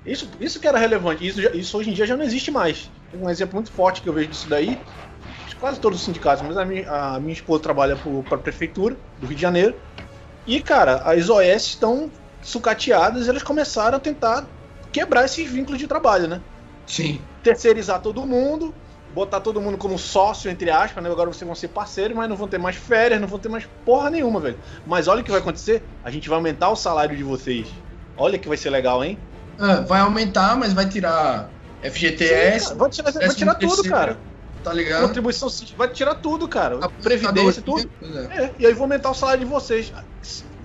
Isso, 0.04 0.28
isso 0.40 0.58
que 0.58 0.66
era 0.66 0.78
relevante. 0.78 1.26
Isso, 1.26 1.40
isso 1.56 1.78
hoje 1.78 1.90
em 1.90 1.92
dia 1.92 2.06
já 2.06 2.16
não 2.16 2.24
existe 2.24 2.50
mais. 2.50 2.90
Tem 3.10 3.20
um 3.20 3.28
exemplo 3.28 3.54
muito 3.54 3.70
forte 3.70 4.00
que 4.00 4.08
eu 4.08 4.12
vejo 4.12 4.28
disso 4.28 4.48
daí. 4.48 4.78
Quase 5.60 5.80
todos 5.80 5.98
os 5.98 6.04
sindicatos, 6.04 6.44
mas 6.46 6.56
a 6.56 6.64
minha, 6.64 6.88
a 6.88 7.18
minha 7.18 7.32
esposa 7.32 7.60
trabalha 7.60 7.96
para 8.28 8.38
a 8.38 8.40
prefeitura 8.40 8.96
do 9.20 9.26
Rio 9.26 9.34
de 9.34 9.42
Janeiro. 9.42 9.74
E, 10.46 10.60
cara, 10.60 11.02
as 11.04 11.28
OS 11.28 11.66
estão 11.66 12.08
sucateadas 12.40 13.26
e 13.26 13.30
elas 13.30 13.42
começaram 13.42 13.96
a 13.96 14.00
tentar 14.00 14.46
quebrar 14.92 15.24
esses 15.24 15.50
vínculos 15.50 15.80
de 15.80 15.88
trabalho, 15.88 16.28
né? 16.28 16.40
Sim. 16.86 17.20
terceirizar 17.42 18.00
todo 18.00 18.24
mundo, 18.24 18.74
botar 19.14 19.40
todo 19.40 19.60
mundo 19.60 19.76
como 19.78 19.98
sócio, 19.98 20.50
entre 20.50 20.70
aspas, 20.70 21.02
né? 21.02 21.10
Agora 21.10 21.32
vocês 21.32 21.46
vão 21.46 21.54
ser 21.54 21.68
parceiros, 21.68 22.16
mas 22.16 22.28
não 22.28 22.36
vão 22.36 22.46
ter 22.48 22.58
mais 22.58 22.76
férias, 22.76 23.20
não 23.20 23.28
vão 23.28 23.38
ter 23.38 23.48
mais 23.48 23.66
porra 23.84 24.10
nenhuma, 24.10 24.38
velho. 24.40 24.58
Mas 24.86 25.08
olha 25.08 25.20
o 25.20 25.24
que 25.24 25.30
vai 25.30 25.40
acontecer, 25.40 25.82
a 26.04 26.10
gente 26.10 26.28
vai 26.28 26.36
aumentar 26.36 26.68
o 26.70 26.76
salário 26.76 27.16
de 27.16 27.22
vocês. 27.22 27.68
Olha 28.16 28.38
que 28.38 28.48
vai 28.48 28.56
ser 28.56 28.70
legal, 28.70 29.02
hein? 29.04 29.18
Ah, 29.58 29.80
vai 29.80 30.00
aumentar, 30.00 30.56
mas 30.56 30.72
vai 30.72 30.88
tirar 30.88 31.48
FGTS. 31.82 32.68
Sim, 32.68 32.76
vai 32.76 32.90
tirar, 32.90 33.12
vai 33.12 33.28
tirar 33.34 33.54
tudo, 33.54 33.84
cara. 33.84 34.16
Tá 34.62 34.72
ligado? 34.72 35.06
Contribuição, 35.06 35.48
vai 35.76 35.88
tirar 35.88 36.16
tudo, 36.16 36.48
cara. 36.48 36.78
A 36.82 36.88
Previdência, 36.88 37.62
tudo. 37.62 37.88
é. 38.30 38.44
É, 38.44 38.50
e 38.58 38.66
aí 38.66 38.72
vou 38.74 38.82
aumentar 38.82 39.10
o 39.10 39.14
salário 39.14 39.44
de 39.44 39.50
vocês. 39.50 39.92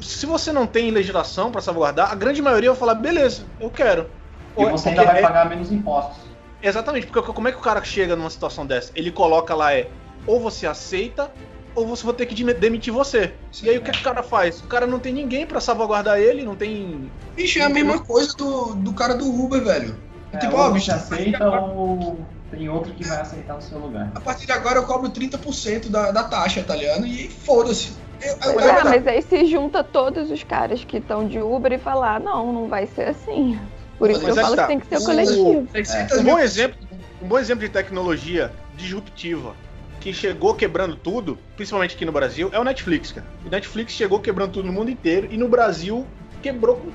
Se 0.02 0.26
você 0.26 0.52
não 0.52 0.66
tem 0.68 0.91
legislação 0.91 1.52
pra 1.52 1.62
salvaguardar, 1.62 2.12
a 2.12 2.16
grande 2.16 2.41
maioria 2.41 2.72
vai 2.72 2.80
falar, 2.80 2.96
beleza, 2.96 3.44
eu 3.60 3.70
quero. 3.70 4.10
E 4.58 4.64
é- 4.64 4.70
você 4.70 4.89
ainda 4.89 5.06
vai 5.06 5.20
é- 5.20 5.22
pagar 5.22 5.48
menos 5.48 5.72
impostos. 5.72 6.33
Exatamente, 6.64 7.07
porque 7.07 7.34
como 7.34 7.47
é 7.47 7.51
que 7.51 7.57
o 7.57 7.61
cara 7.61 7.84
chega 7.84 8.16
numa 8.16 8.30
situação 8.30 8.66
dessa? 8.66 8.91
Ele 8.95 9.11
coloca 9.11 9.53
lá 9.53 9.74
é 9.74 9.88
ou 10.26 10.39
você 10.39 10.66
aceita 10.66 11.30
ou 11.76 11.86
você 11.86 12.05
vai 12.05 12.16
ter 12.16 12.26
que 12.28 12.36
demi- 12.36 12.53
demitir 12.53 12.93
você. 12.93 13.34
Sim, 13.51 13.66
e 13.66 13.70
aí 13.72 13.78
o 13.78 13.82
que, 13.82 13.91
que 13.91 13.99
o 13.99 14.03
cara 14.03 14.24
faz? 14.24 14.61
O 14.61 14.68
cara 14.68 14.86
não 14.88 14.99
tem 14.99 15.11
ninguém 15.11 15.45
pra 15.45 15.59
salvaguardar 15.59 16.20
ele, 16.20 16.43
não 16.43 16.55
tem. 16.55 17.11
Bicho, 17.36 17.59
é 17.59 17.64
a 17.64 17.70
mesma 17.70 17.99
coisa 17.99 18.34
do, 18.38 18.76
do 18.76 18.93
cara 18.93 19.16
do 19.16 19.26
Uber, 19.28 19.61
velho. 19.64 19.95
É, 20.32 20.38
tipo, 20.38 20.53
ou 20.55 20.59
ó, 20.61 20.68
você 20.70 20.74
bicho, 20.76 20.91
aceita 20.93 21.49
ou 21.49 22.20
tem 22.49 22.70
outro 22.70 22.93
que 22.93 23.03
vai 23.03 23.20
aceitar 23.20 23.55
no 23.55 23.61
seu 23.61 23.80
lugar. 23.80 24.11
a 24.16 24.20
partir 24.20 24.45
de 24.45 24.51
agora 24.51 24.78
eu 24.78 24.84
cobro 24.86 25.09
30% 25.09 25.89
da, 25.89 26.11
da 26.11 26.24
taxa, 26.24 26.64
tá 26.64 26.76
ligado? 26.76 27.05
E 27.05 27.28
foda-se. 27.28 27.91
Eu- 28.22 28.30
eu- 28.32 28.55
Mas 28.55 28.66
eu- 28.66 28.72
Ah, 28.72 28.84
mas 28.86 29.07
aí 29.07 29.22
se 29.24 29.45
junta 29.45 29.84
todos 29.84 30.30
os 30.32 30.43
caras 30.43 30.84
que 30.86 30.97
estão 30.97 31.28
de 31.28 31.39
Uber 31.39 31.74
e 31.74 31.78
falar, 31.80 32.20
não, 32.20 32.53
não 32.53 32.68
vai 32.68 32.86
ser 32.86 33.09
assim. 33.09 33.59
Por 34.04 34.12
isso 34.12 34.22
Mas 34.22 34.34
que 34.34 34.39
eu 34.39 34.41
é 34.41 34.43
falo 34.43 34.56
que 34.56 34.62
que 34.62 34.62
tá. 34.62 34.68
tem 34.68 34.80
que 34.82 34.88
ser 34.88 34.97
o 34.97 35.06
coletivo. 35.06 35.68
600 35.72 36.18
Um 36.18 36.24
bom 36.26 36.38
exemplo, 36.39 36.78
um 37.22 37.26
bom 37.26 37.39
exemplo 37.39 37.64
de 37.66 37.70
tecnologia 37.72 38.51
disruptiva 38.76 39.56
que 40.01 40.12
chegou 40.12 40.54
quebrando 40.54 40.97
tudo, 40.97 41.38
principalmente 41.56 41.95
aqui 41.95 42.04
no 42.04 42.12
Brasil, 42.12 42.49
é 42.51 42.60
o 42.60 42.66
Netflix, 42.66 43.14
cara. 43.14 43.26
O 43.45 43.49
Netflix 43.49 43.93
chegou 43.93 44.20
quebrando 44.20 44.51
tudo 44.51 44.66
no 44.66 44.74
mundo 44.74 44.91
inteiro 44.91 45.30
e 45.32 45.38
no 45.38 45.47
Brasil 45.47 46.06
quebrou 46.41 46.76
com 46.76 46.91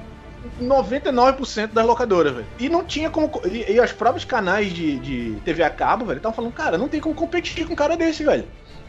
99% 0.63 1.69
das 1.73 1.87
locadoras, 1.87 2.35
velho. 2.35 2.47
E 2.59 2.69
não 2.69 2.85
tinha 2.85 3.09
como. 3.09 3.31
E, 3.47 3.73
e 3.73 3.81
os 3.81 3.93
próprios 3.93 4.27
canais 4.27 4.71
de, 4.71 4.99
de 4.99 5.37
TV 5.47 5.63
a 5.63 5.71
cabo, 5.71 6.05
velho, 6.05 6.19
estavam 6.19 6.37
falando, 6.37 6.53
cara, 6.53 6.77
não 6.77 6.89
tem 6.89 7.01
como 7.01 7.15
competir 7.15 7.67
com 7.67 7.73
um 7.73 7.77
cara 7.77 7.97
desse, 7.97 8.23
velho. 8.23 8.45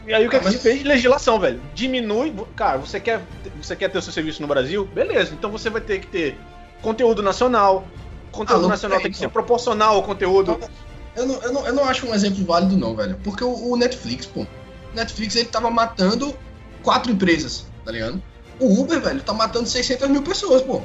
E 0.06 0.12
aí 0.12 0.26
o 0.26 0.28
que, 0.28 0.36
Ah, 0.36 0.40
é 0.40 0.42
que 0.42 0.48
se 0.50 0.54
mas- 0.56 0.62
fez? 0.62 0.82
Legislação, 0.82 1.40
velho. 1.40 1.58
Diminui. 1.74 2.34
Cara, 2.54 2.76
você 2.76 3.00
quer, 3.00 3.20
você 3.62 3.74
quer 3.74 3.88
ter 3.88 3.96
o 3.96 4.02
seu 4.02 4.12
serviço 4.12 4.42
no 4.42 4.48
Brasil? 4.48 4.84
Beleza, 4.84 5.32
então 5.32 5.50
você 5.50 5.70
vai 5.70 5.80
ter 5.80 6.00
que 6.00 6.06
ter 6.06 6.36
conteúdo 6.82 7.22
nacional. 7.22 7.86
Conteúdo 8.32 8.66
Ah, 8.66 8.68
nacional 8.68 8.98
tem, 8.98 9.04
tem 9.04 9.12
que 9.12 9.18
ser 9.18 9.28
proporcional 9.28 9.96
ao 9.96 10.02
conteúdo. 10.02 10.58
Eu 11.16 11.26
não, 11.26 11.34
eu, 11.42 11.52
não, 11.52 11.66
eu 11.66 11.72
não 11.72 11.84
acho 11.84 12.06
um 12.06 12.14
exemplo 12.14 12.44
válido, 12.44 12.76
não, 12.76 12.94
velho. 12.94 13.18
Porque 13.24 13.42
o, 13.42 13.70
o 13.70 13.76
Netflix, 13.76 14.26
pô. 14.26 14.42
O 14.42 14.46
Netflix 14.96 15.36
ele 15.36 15.48
tava 15.48 15.70
matando 15.70 16.34
quatro 16.82 17.10
empresas, 17.10 17.66
tá 17.84 17.92
ligado? 17.92 18.22
O 18.58 18.80
Uber, 18.80 19.00
velho, 19.00 19.20
tá 19.22 19.32
matando 19.32 19.68
600 19.68 20.08
mil 20.08 20.22
pessoas, 20.22 20.62
pô. 20.62 20.82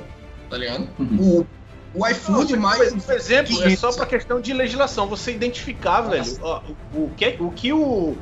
Tá 0.49 0.57
ligado? 0.57 0.87
O, 0.99 1.45
o 1.93 2.07
iFood, 2.07 2.53
Não, 2.53 2.61
mais. 2.61 2.93
Um 2.93 3.11
exemplo 3.13 3.53
é 3.61 3.63
500. 3.63 3.79
só 3.79 3.91
pra 3.93 4.05
questão 4.05 4.41
de 4.41 4.53
legislação. 4.53 5.07
Você 5.07 5.31
identificar, 5.31 6.01
velho, 6.01 6.37
ó, 6.41 6.61
o, 6.93 7.03
o 7.05 7.11
que, 7.15 7.37
o 7.39 7.51
que 7.51 7.73
o. 7.73 8.15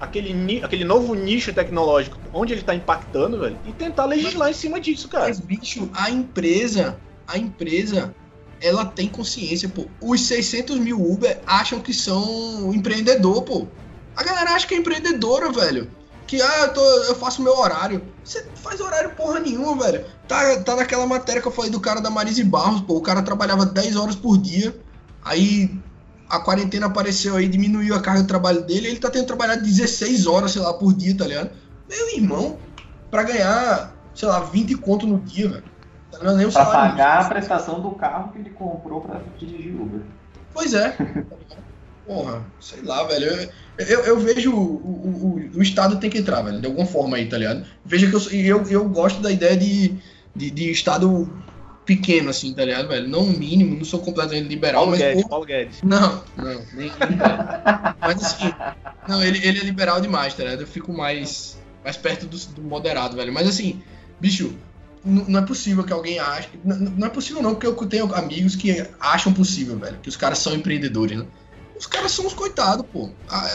Aquele, 0.00 0.62
aquele 0.62 0.84
novo 0.84 1.12
nicho 1.12 1.52
tecnológico, 1.52 2.16
onde 2.32 2.52
ele 2.52 2.62
tá 2.62 2.72
impactando, 2.72 3.40
velho, 3.40 3.58
e 3.66 3.72
tentar 3.72 4.04
legislar 4.04 4.48
em 4.48 4.52
cima 4.52 4.78
disso, 4.78 5.08
cara. 5.08 5.26
Mas, 5.26 5.40
bicho, 5.40 5.90
a 5.92 6.08
empresa, 6.08 6.96
a 7.26 7.36
empresa, 7.36 8.14
ela 8.60 8.84
tem 8.84 9.08
consciência, 9.08 9.68
pô. 9.68 9.86
Os 10.00 10.20
600 10.22 10.78
mil 10.78 11.00
Uber 11.00 11.40
acham 11.46 11.80
que 11.80 11.94
são 11.94 12.72
empreendedor, 12.74 13.42
pô. 13.42 13.66
A 14.16 14.22
galera 14.22 14.52
acha 14.52 14.66
que 14.66 14.74
é 14.74 14.78
empreendedora, 14.78 15.52
velho. 15.52 15.90
Que, 16.26 16.42
ah, 16.42 16.64
eu, 16.64 16.74
tô, 16.74 16.80
eu 17.04 17.14
faço 17.14 17.40
meu 17.40 17.56
horário. 17.56 18.02
Você 18.22 18.44
faz 18.56 18.80
horário 18.80 19.14
porra 19.14 19.40
nenhuma, 19.40 19.82
velho. 19.84 20.04
Tá, 20.26 20.60
tá 20.60 20.76
naquela 20.76 21.06
matéria 21.06 21.40
que 21.40 21.48
eu 21.48 21.52
falei 21.52 21.70
do 21.70 21.80
cara 21.80 22.00
da 22.00 22.10
Marise 22.10 22.44
Barros, 22.44 22.82
pô. 22.82 22.96
O 22.96 23.00
cara 23.00 23.22
trabalhava 23.22 23.64
10 23.64 23.96
horas 23.96 24.14
por 24.14 24.36
dia. 24.36 24.78
Aí 25.24 25.70
a 26.28 26.38
quarentena 26.38 26.86
apareceu 26.86 27.36
aí, 27.36 27.48
diminuiu 27.48 27.94
a 27.94 28.00
carga 28.00 28.22
de 28.22 28.28
trabalho 28.28 28.62
dele. 28.62 28.88
Ele 28.88 28.98
tá 28.98 29.08
tendo 29.08 29.22
que 29.22 29.28
trabalhar 29.28 29.56
16 29.56 30.26
horas, 30.26 30.52
sei 30.52 30.60
lá, 30.60 30.74
por 30.74 30.92
dia, 30.92 31.16
tá 31.16 31.26
ligado? 31.26 31.50
Meu 31.88 32.14
irmão, 32.14 32.58
pra 33.10 33.22
ganhar, 33.22 33.94
sei 34.14 34.28
lá, 34.28 34.40
20 34.40 34.74
conto 34.76 35.06
no 35.06 35.18
dia, 35.20 35.48
velho. 35.48 35.64
Tá 36.18 36.24
ligado? 36.24 36.36
Nem 36.36 36.46
o 36.46 36.52
Pra 36.52 36.64
salário 36.64 36.90
pagar 36.96 37.24
a 37.24 37.28
prestação 37.28 37.80
do 37.80 37.90
carro 37.92 38.32
que 38.32 38.38
ele 38.38 38.50
comprou 38.50 39.00
pra 39.00 39.20
dirigir 39.38 39.74
Uber. 39.80 40.00
Pois 40.52 40.74
é. 40.74 40.96
Porra, 42.06 42.42
sei 42.60 42.82
lá, 42.82 43.04
velho. 43.04 43.50
Eu, 43.78 43.86
eu, 43.86 44.00
eu 44.04 44.18
vejo 44.18 44.52
o, 44.52 44.56
o, 44.56 45.38
o, 45.54 45.58
o 45.58 45.62
Estado 45.62 45.96
tem 46.00 46.08
que 46.08 46.18
entrar, 46.18 46.42
velho, 46.42 46.60
de 46.60 46.66
alguma 46.66 46.86
forma 46.86 47.16
aí, 47.16 47.28
tá 47.28 47.36
ligado? 47.36 47.64
Veja 47.84 48.08
que 48.08 48.14
eu, 48.14 48.20
sou- 48.20 48.32
eu, 48.32 48.62
eu 48.68 48.88
gosto 48.88 49.20
da 49.20 49.30
ideia 49.30 49.56
de, 49.56 49.94
de, 50.34 50.50
de 50.50 50.70
Estado 50.70 51.30
pequeno, 51.84 52.30
assim, 52.30 52.54
tá 52.54 52.64
ligado, 52.64 52.88
velho? 52.88 53.08
Não 53.08 53.20
o 53.20 53.38
mínimo, 53.38 53.76
não 53.76 53.84
sou 53.84 54.00
completamente 54.00 54.48
liberal, 54.48 54.82
Paulo 54.84 54.90
mas. 54.92 55.00
Guedes, 55.00 55.28
Paulo 55.28 55.44
Guedes. 55.46 55.82
Não, 55.82 56.22
não, 56.36 56.62
nem. 56.74 56.90
mas 58.00 58.22
assim, 58.24 58.52
não, 59.06 59.22
ele, 59.22 59.38
ele 59.46 59.60
é 59.60 59.64
liberal 59.64 60.00
demais, 60.00 60.34
tá 60.34 60.44
ligado? 60.44 60.60
Eu 60.62 60.66
fico 60.66 60.92
mais, 60.92 61.58
mais 61.84 61.96
perto 61.96 62.26
do, 62.26 62.36
do 62.38 62.62
moderado, 62.62 63.16
velho. 63.16 63.32
Mas 63.32 63.46
assim, 63.46 63.82
bicho, 64.18 64.54
não 65.08 65.40
é 65.40 65.42
possível 65.42 65.84
que 65.84 65.92
alguém 65.92 66.18
ache. 66.18 66.48
Não 66.64 67.06
é 67.06 67.10
possível, 67.10 67.42
não, 67.42 67.54
porque 67.54 67.66
eu 67.66 67.74
tenho 67.88 68.14
amigos 68.14 68.54
que 68.56 68.86
acham 69.00 69.32
possível, 69.32 69.78
velho. 69.78 69.98
Que 70.02 70.08
os 70.08 70.16
caras 70.16 70.38
são 70.38 70.54
empreendedores, 70.54 71.18
né? 71.18 71.26
Os 71.78 71.86
caras 71.86 72.10
são 72.10 72.26
uns 72.26 72.34
coitados, 72.34 72.84
pô. 72.92 73.08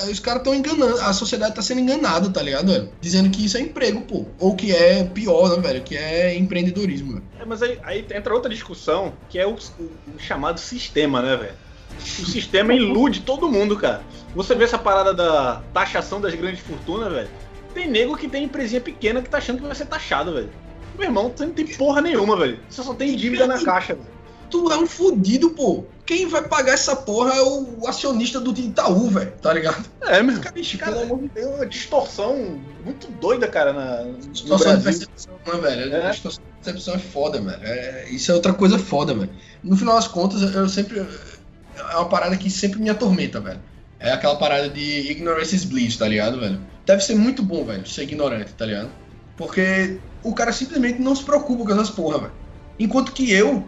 Os 0.09 0.19
caras 0.19 0.39
estão 0.39 0.55
enganando. 0.55 0.97
A 1.01 1.11
sociedade 1.11 1.55
tá 1.55 1.61
sendo 1.61 1.81
enganada, 1.81 2.29
tá 2.29 2.41
ligado, 2.41 2.71
velho? 2.71 2.89
Dizendo 3.01 3.29
que 3.29 3.43
isso 3.45 3.57
é 3.57 3.59
emprego, 3.59 4.01
pô. 4.01 4.25
Ou 4.39 4.55
que 4.55 4.71
é 4.71 5.03
pior, 5.03 5.49
né, 5.57 5.61
velho? 5.61 5.81
Que 5.83 5.97
é 5.97 6.33
empreendedorismo, 6.37 7.13
velho. 7.13 7.23
É, 7.39 7.45
mas 7.45 7.61
aí, 7.61 7.77
aí 7.83 8.07
entra 8.15 8.33
outra 8.33 8.49
discussão, 8.49 9.13
que 9.29 9.37
é 9.37 9.45
o- 9.45 9.55
o 9.55 10.17
chamado 10.19 10.57
sistema, 10.59 11.21
né, 11.21 11.35
velho? 11.35 11.53
O 11.99 12.25
sistema 12.25 12.73
ilude 12.73 13.19
todo 13.19 13.51
mundo, 13.51 13.77
cara. 13.77 14.01
Você 14.33 14.55
vê 14.55 14.63
essa 14.63 14.79
parada 14.79 15.13
da 15.13 15.61
taxação 15.73 16.19
das 16.21 16.33
grandes 16.33 16.61
fortunas, 16.61 17.11
velho. 17.11 17.29
Tem 17.73 17.89
nego 17.89 18.15
que 18.15 18.27
tem 18.29 18.45
empresinha 18.45 18.79
pequena 18.79 19.21
que 19.21 19.29
tá 19.29 19.37
achando 19.39 19.59
que 19.59 19.65
vai 19.67 19.75
ser 19.75 19.85
taxado, 19.85 20.33
velho. 20.33 20.49
Meu 20.97 21.07
irmão, 21.07 21.31
você 21.35 21.45
não 21.45 21.53
tem 21.53 21.65
porra 21.67 22.01
nenhuma, 22.01 22.37
velho. 22.37 22.59
Você 22.69 22.83
só 22.83 22.93
tem 22.93 23.15
dívida 23.15 23.47
na 23.47 23.63
caixa, 23.63 23.95
velho. 23.95 24.13
Tu 24.49 24.71
é 24.71 24.77
um 24.77 24.85
fudido, 24.85 25.49
pô. 25.51 25.83
Quem 26.05 26.27
vai 26.27 26.43
pagar 26.43 26.73
essa 26.73 26.95
porra 26.95 27.33
é 27.33 27.41
o 27.41 27.87
acionista 27.87 28.39
do 28.39 28.51
Itaú, 28.51 29.09
velho. 29.09 29.31
Tá 29.41 29.53
ligado? 29.53 29.83
É, 30.01 30.21
meu. 30.21 30.39
Cara, 30.39 30.55
Cara, 30.77 30.91
pelo 30.91 31.03
amor 31.03 31.21
de 31.21 31.29
tem 31.29 31.45
uma 31.45 31.65
distorção 31.65 32.59
muito 32.83 33.07
doida, 33.13 33.47
cara, 33.47 33.73
na, 33.73 34.11
Distorção 34.31 34.77
de 34.77 34.83
percepção, 34.83 35.33
né, 35.47 35.59
velho? 35.59 35.95
É. 35.95 36.11
Distorção 36.11 36.43
de 36.43 36.51
percepção 36.63 36.95
é 36.95 36.99
foda, 36.99 37.41
velho. 37.41 37.59
É, 37.63 38.09
isso 38.09 38.31
é 38.31 38.35
outra 38.35 38.53
coisa 38.53 38.77
foda, 38.77 39.13
velho. 39.13 39.29
No 39.63 39.77
final 39.77 39.95
das 39.95 40.07
contas, 40.07 40.41
eu 40.53 40.67
sempre. 40.67 40.99
É 40.99 41.95
uma 41.95 42.09
parada 42.09 42.37
que 42.37 42.49
sempre 42.51 42.79
me 42.79 42.89
atormenta, 42.89 43.39
velho. 43.39 43.59
É 43.99 44.11
aquela 44.11 44.35
parada 44.35 44.69
de 44.69 45.09
ignorance 45.09 45.55
is 45.55 45.63
bliss, 45.63 45.95
tá 45.95 46.07
ligado, 46.07 46.39
velho? 46.39 46.59
Deve 46.85 47.01
ser 47.01 47.15
muito 47.15 47.41
bom, 47.41 47.63
velho, 47.63 47.87
ser 47.87 48.03
ignorante, 48.03 48.51
tá 48.53 48.65
ligado? 48.65 48.89
Porque 49.37 49.99
o 50.23 50.33
cara 50.33 50.51
simplesmente 50.51 51.01
não 51.01 51.15
se 51.15 51.23
preocupa 51.23 51.63
com 51.63 51.71
essas 51.73 51.89
porra, 51.89 52.19
velho. 52.19 52.33
Enquanto 52.79 53.11
que 53.11 53.31
eu, 53.31 53.63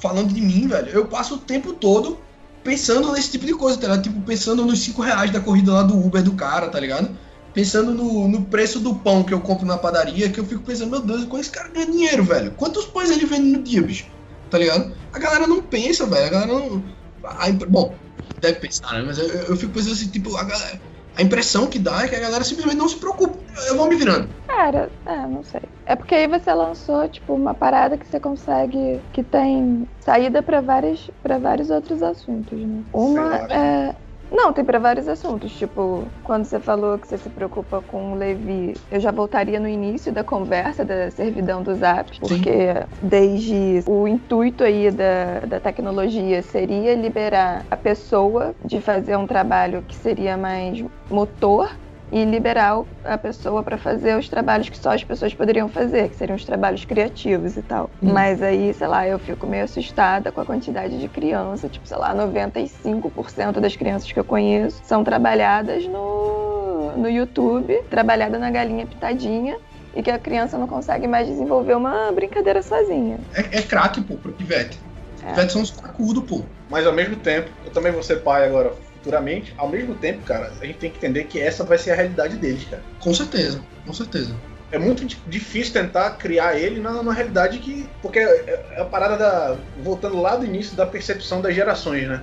falando 0.00 0.32
de 0.32 0.40
mim, 0.40 0.66
velho, 0.66 0.88
eu 0.88 1.06
passo 1.06 1.34
o 1.34 1.38
tempo 1.38 1.72
todo 1.74 2.18
pensando 2.64 3.12
nesse 3.12 3.30
tipo 3.30 3.46
de 3.46 3.54
coisa, 3.54 3.78
tá 3.78 3.86
ligado? 3.86 4.02
Tipo, 4.02 4.20
pensando 4.22 4.64
nos 4.64 4.80
5 4.80 5.00
reais 5.00 5.30
da 5.30 5.40
corrida 5.40 5.72
lá 5.72 5.82
do 5.82 5.96
Uber 5.98 6.22
do 6.22 6.34
cara, 6.34 6.68
tá 6.68 6.78
ligado? 6.80 7.16
Pensando 7.54 7.94
no, 7.94 8.28
no 8.28 8.44
preço 8.46 8.78
do 8.80 8.94
pão 8.96 9.22
que 9.24 9.32
eu 9.32 9.40
compro 9.40 9.66
na 9.66 9.78
padaria, 9.78 10.28
que 10.30 10.38
eu 10.38 10.44
fico 10.44 10.62
pensando, 10.62 10.90
meu 10.90 11.00
Deus, 11.00 11.24
como 11.24 11.40
esse 11.40 11.50
cara 11.50 11.70
ganha 11.70 11.86
dinheiro, 11.86 12.24
velho? 12.24 12.50
Quantos 12.52 12.84
pães 12.86 13.10
ele 13.10 13.24
vende 13.24 13.48
no 13.48 13.62
dia, 13.62 13.82
bicho? 13.82 14.06
Tá 14.50 14.58
ligado? 14.58 14.94
A 15.12 15.18
galera 15.18 15.46
não 15.46 15.62
pensa, 15.62 16.06
velho. 16.06 16.26
A 16.26 16.30
galera 16.30 16.52
não. 16.52 16.84
a 17.24 17.50
bom, 17.68 17.96
deve 18.40 18.60
pensar, 18.60 18.94
né? 18.94 19.02
Mas 19.06 19.18
eu, 19.18 19.26
eu 19.28 19.56
fico 19.56 19.72
pensando 19.72 19.92
assim, 19.92 20.08
tipo, 20.08 20.36
a, 20.36 20.44
galera- 20.44 20.80
a 21.18 21.22
impressão 21.22 21.66
que 21.66 21.80
dá 21.80 22.04
é 22.04 22.08
que 22.08 22.14
a 22.14 22.20
galera 22.20 22.44
simplesmente 22.44 22.78
não 22.78 22.88
se 22.88 22.96
preocupa. 22.96 23.36
Eu 23.66 23.76
vou 23.76 23.88
me 23.88 23.96
virando. 23.96 24.28
Cara, 24.46 24.88
é, 25.04 25.16
não 25.26 25.42
sei. 25.42 25.60
É 25.84 25.96
porque 25.96 26.14
aí 26.14 26.28
você 26.28 26.54
lançou, 26.54 27.08
tipo, 27.08 27.34
uma 27.34 27.52
parada 27.52 27.98
que 27.98 28.06
você 28.06 28.20
consegue. 28.20 29.00
que 29.12 29.24
tem 29.24 29.88
saída 29.98 30.40
pra 30.42 30.60
vários, 30.60 31.10
pra 31.20 31.38
vários 31.38 31.70
outros 31.70 32.04
assuntos, 32.04 32.56
né? 32.60 32.84
Uma 32.92 33.34
é. 33.52 33.94
Não, 34.30 34.52
tem 34.52 34.64
pra 34.64 34.78
vários 34.78 35.08
assuntos. 35.08 35.52
Tipo, 35.52 36.06
quando 36.22 36.44
você 36.44 36.60
falou 36.60 36.98
que 36.98 37.08
você 37.08 37.18
se 37.18 37.28
preocupa 37.30 37.80
com 37.82 38.12
o 38.12 38.14
Levi, 38.14 38.74
eu 38.90 39.00
já 39.00 39.10
voltaria 39.10 39.58
no 39.58 39.68
início 39.68 40.12
da 40.12 40.22
conversa 40.22 40.84
da 40.84 41.10
servidão 41.10 41.62
do 41.62 41.74
Zap, 41.74 42.18
porque 42.20 42.74
desde 43.02 43.82
o 43.86 44.06
intuito 44.06 44.64
aí 44.64 44.90
da, 44.90 45.40
da 45.46 45.60
tecnologia 45.60 46.42
seria 46.42 46.94
liberar 46.94 47.64
a 47.70 47.76
pessoa 47.76 48.54
de 48.64 48.80
fazer 48.80 49.16
um 49.16 49.26
trabalho 49.26 49.82
que 49.86 49.96
seria 49.96 50.36
mais 50.36 50.84
motor 51.10 51.70
e 52.10 52.24
liberar 52.24 52.82
a 53.04 53.18
pessoa 53.18 53.62
para 53.62 53.76
fazer 53.76 54.16
os 54.18 54.28
trabalhos 54.28 54.68
que 54.68 54.78
só 54.78 54.94
as 54.94 55.04
pessoas 55.04 55.34
poderiam 55.34 55.68
fazer, 55.68 56.08
que 56.08 56.16
seriam 56.16 56.36
os 56.36 56.44
trabalhos 56.44 56.84
criativos 56.84 57.56
e 57.56 57.62
tal. 57.62 57.90
Hum. 58.02 58.12
Mas 58.12 58.42
aí, 58.42 58.72
sei 58.72 58.86
lá, 58.86 59.06
eu 59.06 59.18
fico 59.18 59.46
meio 59.46 59.64
assustada 59.64 60.32
com 60.32 60.40
a 60.40 60.44
quantidade 60.44 60.98
de 60.98 61.08
criança, 61.08 61.68
tipo, 61.68 61.86
sei 61.86 61.98
lá, 61.98 62.14
95% 62.14 63.60
das 63.60 63.76
crianças 63.76 64.10
que 64.10 64.18
eu 64.18 64.24
conheço 64.24 64.80
são 64.84 65.04
trabalhadas 65.04 65.86
no, 65.86 66.92
no 66.96 67.08
YouTube, 67.08 67.82
trabalhada 67.90 68.38
na 68.38 68.50
galinha 68.50 68.86
pitadinha, 68.86 69.58
e 69.94 70.02
que 70.02 70.10
a 70.10 70.18
criança 70.18 70.56
não 70.56 70.66
consegue 70.66 71.06
mais 71.06 71.26
desenvolver 71.26 71.74
uma 71.74 72.12
brincadeira 72.12 72.62
sozinha. 72.62 73.18
É, 73.34 73.58
é 73.58 73.62
craque, 73.62 74.00
pô, 74.00 74.14
pro 74.14 74.32
pivete. 74.32 74.78
É. 75.24 75.30
Pivete 75.30 75.52
são 75.52 75.62
uns 75.62 75.70
cracudos, 75.70 76.24
pô. 76.24 76.42
Mas 76.70 76.86
ao 76.86 76.92
mesmo 76.92 77.16
tempo, 77.16 77.50
eu 77.64 77.72
também 77.72 77.90
vou 77.90 78.02
ser 78.02 78.22
pai 78.22 78.46
agora 78.46 78.72
futuramente, 79.08 79.54
ao 79.56 79.68
mesmo 79.68 79.94
tempo, 79.94 80.22
cara, 80.22 80.52
a 80.60 80.66
gente 80.66 80.78
tem 80.78 80.90
que 80.90 80.98
entender 80.98 81.24
que 81.24 81.40
essa 81.40 81.64
vai 81.64 81.78
ser 81.78 81.92
a 81.92 81.94
realidade 81.94 82.36
deles, 82.36 82.64
cara. 82.68 82.82
Com 83.00 83.14
certeza, 83.14 83.60
com 83.86 83.92
certeza. 83.92 84.34
É 84.70 84.78
muito 84.78 85.06
difícil 85.26 85.72
tentar 85.72 86.10
criar 86.10 86.58
ele 86.58 86.78
na, 86.78 87.02
na 87.02 87.12
realidade 87.12 87.58
que. 87.58 87.88
Porque 88.02 88.18
é, 88.18 88.74
é 88.76 88.82
a 88.82 88.84
parada 88.84 89.16
da. 89.16 89.56
Voltando 89.82 90.20
lá 90.20 90.36
do 90.36 90.44
início 90.44 90.76
da 90.76 90.84
percepção 90.84 91.40
das 91.40 91.54
gerações, 91.54 92.06
né? 92.06 92.22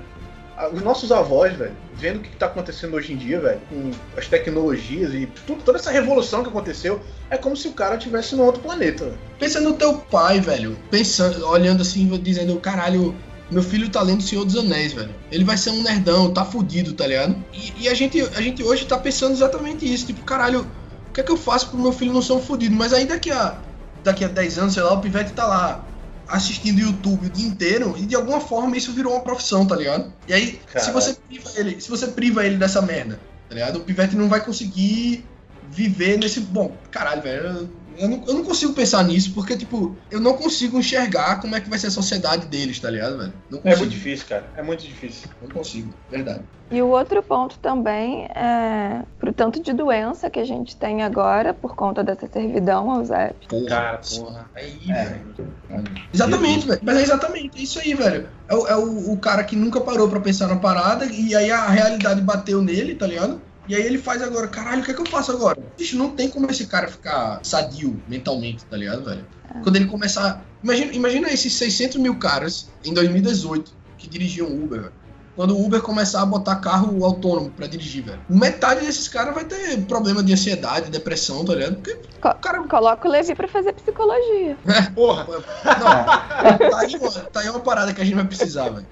Os 0.71 0.81
nossos 0.81 1.11
avós, 1.11 1.53
velho, 1.53 1.75
vendo 1.95 2.17
o 2.17 2.19
que 2.19 2.29
está 2.29 2.45
acontecendo 2.45 2.95
hoje 2.95 3.11
em 3.11 3.17
dia, 3.17 3.41
velho, 3.41 3.59
com 3.67 3.91
as 4.15 4.25
tecnologias 4.27 5.13
e 5.13 5.27
tudo, 5.45 5.61
toda 5.63 5.77
essa 5.77 5.91
revolução 5.91 6.43
que 6.43 6.49
aconteceu, 6.49 7.01
é 7.29 7.36
como 7.36 7.57
se 7.57 7.67
o 7.67 7.73
cara 7.73 7.97
tivesse 7.97 8.36
num 8.36 8.43
outro 8.43 8.61
planeta. 8.61 9.11
Pensa 9.38 9.59
no 9.59 9.73
teu 9.73 9.97
pai, 9.97 10.39
velho, 10.39 10.77
pensando, 10.89 11.45
olhando 11.45 11.81
assim, 11.81 12.07
dizendo, 12.19 12.57
caralho, 12.57 13.13
meu 13.51 13.61
filho 13.61 13.89
tá 13.89 14.01
lendo 14.01 14.23
Senhor 14.23 14.43
dos 14.43 14.55
Anéis, 14.55 14.93
velho. 14.93 15.13
Ele 15.31 15.43
vai 15.43 15.57
ser 15.57 15.69
um 15.69 15.83
nerdão, 15.83 16.31
tá 16.33 16.43
fudido, 16.43 16.93
tá 16.93 17.05
ligado? 17.05 17.35
E, 17.53 17.83
e, 17.83 17.89
a, 17.89 17.93
gente, 17.93 18.19
a 18.21 18.41
gente 18.41 18.63
hoje 18.63 18.85
tá 18.85 18.97
pensando 18.97 19.33
exatamente 19.33 19.91
isso. 19.91 20.07
Tipo, 20.07 20.23
caralho, 20.23 20.67
o 21.09 21.13
que 21.13 21.21
é 21.21 21.23
que 21.23 21.31
eu 21.31 21.37
faço 21.37 21.69
pro 21.69 21.79
meu 21.79 21.91
filho 21.91 22.13
não 22.13 22.21
ser 22.21 22.33
um 22.33 22.41
fudido? 22.41 22.75
Mas 22.75 22.91
aí 22.91 23.05
daqui 23.05 23.31
a, 23.31 23.59
daqui 24.03 24.23
a 24.23 24.27
10 24.27 24.57
anos, 24.57 24.73
sei 24.73 24.83
lá, 24.83 24.93
o 24.93 25.01
Pivete 25.01 25.33
tá 25.33 25.45
lá 25.45 25.85
assistindo 26.27 26.79
YouTube 26.79 27.27
o 27.27 27.29
dia 27.29 27.45
inteiro 27.47 27.95
e 27.97 28.05
de 28.05 28.15
alguma 28.15 28.41
forma 28.41 28.75
isso 28.75 28.91
virou 28.91 29.13
uma 29.13 29.21
profissão, 29.21 29.65
tá 29.65 29.75
ligado? 29.75 30.11
E 30.27 30.33
aí, 30.33 30.59
se 30.75 30.91
você 30.91 31.13
priva 31.13 31.51
ele, 31.55 31.79
se 31.79 31.89
você 31.89 32.07
priva 32.07 32.45
ele 32.45 32.57
dessa 32.57 32.81
merda, 32.81 33.19
tá 33.47 33.53
ligado? 33.53 33.77
O 33.77 33.81
Pivete 33.81 34.15
não 34.15 34.27
vai 34.27 34.43
conseguir 34.43 35.23
viver 35.69 36.17
nesse. 36.17 36.39
Bom, 36.39 36.75
caralho, 36.89 37.21
velho. 37.21 37.69
Eu 37.97 38.09
não, 38.09 38.23
eu 38.27 38.33
não 38.33 38.43
consigo 38.43 38.73
pensar 38.73 39.03
nisso, 39.03 39.33
porque, 39.33 39.55
tipo, 39.55 39.95
eu 40.11 40.19
não 40.19 40.33
consigo 40.33 40.77
enxergar 40.77 41.39
como 41.39 41.55
é 41.55 41.61
que 41.61 41.69
vai 41.69 41.79
ser 41.79 41.87
a 41.87 41.91
sociedade 41.91 42.47
deles, 42.47 42.79
tá 42.79 42.89
ligado, 42.89 43.17
velho? 43.17 43.33
É 43.63 43.75
muito 43.75 43.91
difícil, 43.91 44.25
cara. 44.27 44.45
É 44.55 44.61
muito 44.61 44.83
difícil. 44.83 45.29
Não 45.41 45.49
consigo, 45.49 45.93
verdade. 46.09 46.41
E 46.71 46.81
o 46.81 46.87
outro 46.87 47.21
ponto 47.21 47.59
também 47.59 48.25
é 48.25 49.03
pro 49.19 49.31
tanto 49.31 49.61
de 49.61 49.71
doença 49.71 50.29
que 50.31 50.39
a 50.39 50.43
gente 50.43 50.75
tem 50.75 51.03
agora 51.03 51.53
por 51.53 51.75
conta 51.75 52.03
dessa 52.03 52.27
servidão 52.27 52.89
ao 52.89 53.05
Zé. 53.05 53.33
Porra, 53.47 53.65
cara, 53.67 54.01
porra. 54.17 54.49
Aí, 54.55 54.79
é. 54.89 55.03
velho. 55.05 55.53
Exatamente, 56.11 56.67
velho. 56.67 56.81
Mas 56.81 56.97
é 56.97 57.01
exatamente 57.03 57.63
isso 57.63 57.79
aí, 57.79 57.93
velho. 57.93 58.27
É, 58.47 58.55
o, 58.55 58.67
é 58.67 58.75
o, 58.75 59.13
o 59.13 59.17
cara 59.17 59.43
que 59.43 59.55
nunca 59.55 59.79
parou 59.79 60.09
para 60.09 60.19
pensar 60.19 60.47
na 60.47 60.55
parada 60.55 61.05
e 61.05 61.35
aí 61.35 61.51
a 61.51 61.67
realidade 61.67 62.21
bateu 62.21 62.61
nele, 62.63 62.95
tá 62.95 63.05
ligado? 63.05 63.39
E 63.68 63.76
aí 63.76 63.82
ele 63.82 63.97
faz 63.97 64.22
agora, 64.22 64.47
caralho, 64.47 64.82
o 64.82 64.86
que 64.86 64.91
é 64.91 64.93
que 64.93 65.01
eu 65.01 65.05
faço 65.05 65.32
agora? 65.32 65.59
Bicho, 65.78 65.97
não 65.97 66.11
tem 66.11 66.30
como 66.30 66.49
esse 66.49 66.68
cara 66.68 66.88
ficar 66.88 67.39
sadio 67.43 67.99
mentalmente, 68.07 68.66
tá 68.66 68.78
ligado, 68.78 69.03
velho? 69.03 69.26
É. 69.55 69.59
Quando 69.61 69.76
ele 69.76 69.86
começar. 69.86 70.43
Imagina, 70.63 70.93
imagina 70.93 71.30
esses 71.30 71.53
600 71.53 71.97
mil 71.97 72.18
caras 72.18 72.70
em 72.84 72.93
2018 72.93 73.72
que 73.97 74.07
dirigiam 74.07 74.47
Uber, 74.47 74.82
velho 74.82 75.05
quando 75.36 75.55
o 75.55 75.65
Uber 75.65 75.81
começar 75.81 76.21
a 76.21 76.25
botar 76.25 76.55
carro 76.57 77.03
autônomo 77.03 77.51
para 77.51 77.67
dirigir, 77.67 78.03
velho. 78.03 78.19
Metade 78.29 78.86
desses 78.86 79.07
caras 79.07 79.33
vai 79.33 79.43
ter 79.43 79.81
problema 79.86 80.23
de 80.23 80.33
ansiedade, 80.33 80.89
depressão, 80.89 81.43
tá 81.43 81.53
ligado? 81.53 81.75
Porque 81.75 81.97
Co 82.21 82.33
cara... 82.36 82.63
Coloca 82.63 83.07
o 83.07 83.11
Levi 83.11 83.36
pra 83.36 83.47
fazer 83.47 83.73
psicologia. 83.73 84.57
É, 84.65 84.81
porra. 84.93 85.25
Não, 85.25 86.69
tá 86.69 86.79
aí, 86.79 86.95
uma, 86.95 87.11
tá 87.11 87.39
aí 87.41 87.49
uma 87.49 87.59
parada 87.59 87.93
que 87.93 88.01
a 88.01 88.03
gente 88.03 88.15
vai 88.15 88.25
precisar, 88.25 88.69
velho. 88.69 88.88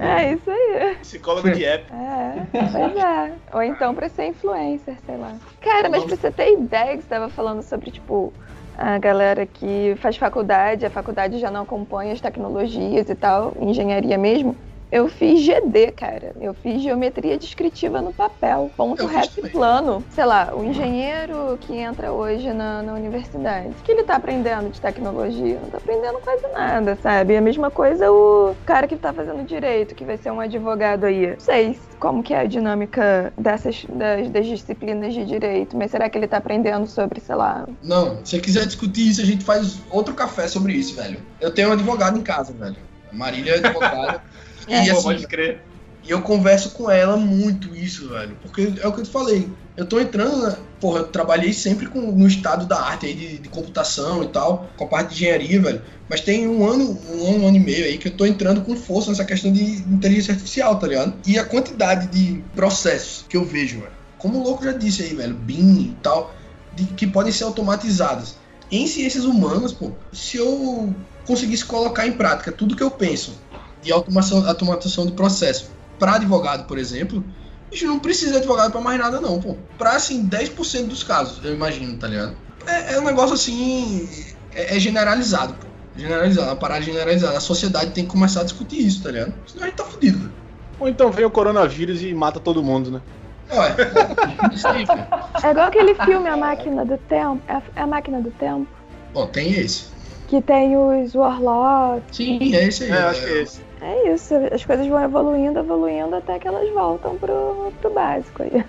É 0.00 0.32
isso 0.32 0.50
aí. 0.50 0.96
Psicólogo 0.96 1.50
de 1.50 1.64
app. 1.64 1.92
É, 1.92 2.46
pois 2.52 2.96
é. 2.96 3.32
Ou 3.52 3.62
então 3.62 3.94
pra 3.94 4.08
ser 4.08 4.26
influencer, 4.26 4.96
sei 5.06 5.16
lá. 5.16 5.34
Cara, 5.60 5.88
mas 5.88 6.04
pra 6.04 6.16
você 6.16 6.30
ter 6.30 6.52
ideia 6.52 6.96
que 6.96 7.02
você 7.02 7.08
tava 7.08 7.28
falando 7.28 7.62
sobre, 7.62 7.90
tipo, 7.90 8.32
a 8.76 8.98
galera 8.98 9.46
que 9.46 9.96
faz 10.00 10.16
faculdade, 10.16 10.84
a 10.84 10.90
faculdade 10.90 11.38
já 11.38 11.50
não 11.50 11.62
acompanha 11.62 12.12
as 12.12 12.20
tecnologias 12.20 13.08
e 13.08 13.14
tal, 13.14 13.54
engenharia 13.60 14.18
mesmo. 14.18 14.56
Eu 14.94 15.08
fiz 15.08 15.44
GD, 15.44 15.90
cara. 15.90 16.36
Eu 16.40 16.54
fiz 16.54 16.80
geometria 16.80 17.36
descritiva 17.36 18.00
no 18.00 18.12
papel. 18.12 18.70
Ponto 18.76 19.04
reto 19.06 19.44
e 19.44 19.50
plano. 19.50 20.04
Sei 20.12 20.24
lá, 20.24 20.54
o 20.54 20.64
engenheiro 20.64 21.58
que 21.60 21.76
entra 21.76 22.12
hoje 22.12 22.52
na, 22.52 22.80
na 22.80 22.94
universidade, 22.94 23.70
o 23.70 23.82
que 23.82 23.90
ele 23.90 24.04
tá 24.04 24.14
aprendendo 24.14 24.70
de 24.70 24.80
tecnologia? 24.80 25.58
Não 25.60 25.68
tá 25.68 25.78
aprendendo 25.78 26.20
quase 26.20 26.46
nada, 26.46 26.96
sabe? 27.02 27.36
A 27.36 27.40
mesma 27.40 27.72
coisa 27.72 28.08
o 28.12 28.54
cara 28.64 28.86
que 28.86 28.94
tá 28.94 29.12
fazendo 29.12 29.44
direito, 29.44 29.96
que 29.96 30.04
vai 30.04 30.16
ser 30.16 30.30
um 30.30 30.38
advogado 30.38 31.06
aí. 31.06 31.26
Não 31.26 31.40
sei 31.40 31.76
como 31.98 32.22
que 32.22 32.32
é 32.32 32.38
a 32.38 32.44
dinâmica 32.44 33.32
dessas 33.36 33.84
das, 33.88 34.30
das 34.30 34.46
disciplinas 34.46 35.12
de 35.12 35.24
direito, 35.24 35.76
mas 35.76 35.90
será 35.90 36.08
que 36.08 36.16
ele 36.16 36.28
tá 36.28 36.36
aprendendo 36.36 36.86
sobre, 36.86 37.18
sei 37.20 37.34
lá... 37.34 37.66
Não, 37.82 38.24
se 38.24 38.30
você 38.30 38.38
quiser 38.38 38.64
discutir 38.64 39.08
isso, 39.08 39.20
a 39.20 39.24
gente 39.24 39.44
faz 39.44 39.80
outro 39.90 40.14
café 40.14 40.46
sobre 40.46 40.72
isso, 40.72 40.94
velho. 40.94 41.18
Eu 41.40 41.50
tenho 41.50 41.70
um 41.70 41.72
advogado 41.72 42.16
em 42.16 42.22
casa, 42.22 42.52
velho. 42.52 42.76
A 43.12 43.16
Marília 43.16 43.54
é 43.54 43.58
advogada. 43.58 44.22
É. 44.66 44.86
E, 44.86 44.90
assim, 44.90 45.02
pode 45.02 45.26
crer. 45.26 45.62
E 46.06 46.10
eu 46.10 46.20
converso 46.20 46.70
com 46.70 46.90
ela 46.90 47.16
muito 47.16 47.74
isso, 47.74 48.10
velho. 48.10 48.36
Porque 48.42 48.74
é 48.80 48.86
o 48.86 48.92
que 48.92 49.00
eu 49.00 49.04
te 49.04 49.10
falei. 49.10 49.48
Eu 49.74 49.86
tô 49.86 49.98
entrando, 49.98 50.46
né? 50.46 50.56
porra, 50.78 50.98
eu 51.00 51.06
trabalhei 51.06 51.52
sempre 51.52 51.86
com, 51.86 51.98
no 51.98 52.26
estado 52.26 52.66
da 52.66 52.78
arte 52.78 53.06
aí, 53.06 53.14
de, 53.14 53.38
de, 53.38 53.48
computação 53.48 54.22
e 54.22 54.28
tal, 54.28 54.68
com 54.76 54.84
a 54.84 54.86
parte 54.86 55.08
de 55.08 55.14
engenharia, 55.14 55.60
velho. 55.60 55.82
Mas 56.08 56.20
tem 56.20 56.46
um 56.46 56.68
ano, 56.68 57.00
um 57.08 57.26
ano, 57.26 57.44
um 57.44 57.48
ano 57.48 57.56
e 57.56 57.60
meio 57.60 57.86
aí 57.86 57.96
que 57.96 58.08
eu 58.08 58.12
tô 58.12 58.26
entrando 58.26 58.60
com 58.60 58.76
força 58.76 59.10
nessa 59.10 59.24
questão 59.24 59.50
de 59.50 59.62
inteligência 59.62 60.32
artificial, 60.32 60.78
tá 60.78 60.86
ligado? 60.86 61.14
E 61.26 61.38
a 61.38 61.44
quantidade 61.44 62.08
de 62.08 62.44
processos 62.54 63.24
que 63.26 63.36
eu 63.36 63.44
vejo, 63.44 63.80
velho. 63.80 63.92
Como 64.18 64.38
o 64.38 64.42
louco 64.42 64.62
já 64.62 64.72
disse 64.72 65.02
aí, 65.02 65.14
velho, 65.14 65.34
BIM 65.34 65.80
e 65.80 65.96
tal, 66.02 66.34
de, 66.74 66.84
que 66.84 67.06
podem 67.06 67.32
ser 67.32 67.44
automatizados. 67.44 68.36
Em 68.70 68.86
ciências 68.86 69.24
humanas, 69.24 69.72
pô, 69.72 69.92
se 70.12 70.36
eu 70.36 70.94
conseguisse 71.26 71.64
colocar 71.64 72.06
em 72.06 72.12
prática 72.12 72.52
tudo 72.52 72.76
que 72.76 72.82
eu 72.82 72.90
penso 72.90 73.38
de 73.84 73.92
automação, 73.92 74.46
automatização 74.48 75.06
de 75.06 75.12
processo 75.12 75.70
para 75.98 76.14
advogado, 76.14 76.66
por 76.66 76.78
exemplo, 76.78 77.24
a 77.70 77.74
gente 77.74 77.86
não 77.86 77.98
precisa 77.98 78.32
de 78.32 78.38
advogado 78.38 78.72
para 78.72 78.80
mais 78.80 78.98
nada, 78.98 79.20
não, 79.20 79.40
pô. 79.40 79.56
Pra, 79.78 79.96
assim, 79.96 80.28
10% 80.28 80.86
dos 80.86 81.02
casos, 81.02 81.44
eu 81.44 81.54
imagino, 81.54 81.96
tá 81.96 82.06
ligado? 82.06 82.36
É, 82.66 82.94
é 82.94 83.00
um 83.00 83.04
negócio, 83.04 83.34
assim, 83.34 84.08
é, 84.54 84.76
é, 84.76 84.80
generalizado, 84.80 85.54
pô. 85.54 85.66
Generalizado, 85.96 86.48
uma 86.48 86.56
parada 86.56 86.82
generalizada. 86.82 87.36
A 87.36 87.40
sociedade 87.40 87.92
tem 87.92 88.04
que 88.04 88.10
começar 88.10 88.40
a 88.40 88.44
discutir 88.44 88.84
isso, 88.84 89.02
tá 89.02 89.10
ligado? 89.10 89.34
Senão 89.46 89.64
a 89.64 89.66
gente 89.66 89.76
tá 89.76 89.84
fudido, 89.84 90.18
velho. 90.18 90.32
Ou 90.80 90.88
então 90.88 91.10
vem 91.10 91.24
o 91.24 91.30
coronavírus 91.30 92.02
e 92.02 92.12
mata 92.12 92.40
todo 92.40 92.62
mundo, 92.62 92.90
né? 92.90 93.00
Ué, 93.52 93.74
isso 94.52 94.66
aí, 94.66 94.84
É 95.42 95.50
igual 95.50 95.68
aquele 95.68 95.94
filme 95.94 96.28
A 96.28 96.36
Máquina 96.36 96.84
do 96.84 96.98
Tempo. 96.98 97.40
É, 97.46 97.62
é 97.76 97.82
a 97.82 97.86
Máquina 97.86 98.20
do 98.20 98.30
Tempo? 98.32 98.66
Bom, 99.12 99.26
tem 99.26 99.52
esse. 99.52 99.86
Que 100.26 100.42
tem 100.42 100.76
os 100.76 101.14
Warlocks. 101.14 102.16
Sim, 102.16 102.54
é 102.54 102.64
esse 102.64 102.84
aí. 102.84 102.90
É, 102.90 103.02
acho 103.02 103.20
que 103.20 103.30
é 103.30 103.42
esse. 103.42 103.60
É 103.84 104.14
isso, 104.14 104.34
as 104.50 104.64
coisas 104.64 104.86
vão 104.86 105.02
evoluindo, 105.04 105.58
evoluindo 105.58 106.16
até 106.16 106.38
que 106.38 106.48
elas 106.48 106.72
voltam 106.72 107.18
pro, 107.18 107.70
pro 107.82 107.92
básico 107.92 108.42
aí. 108.42 108.64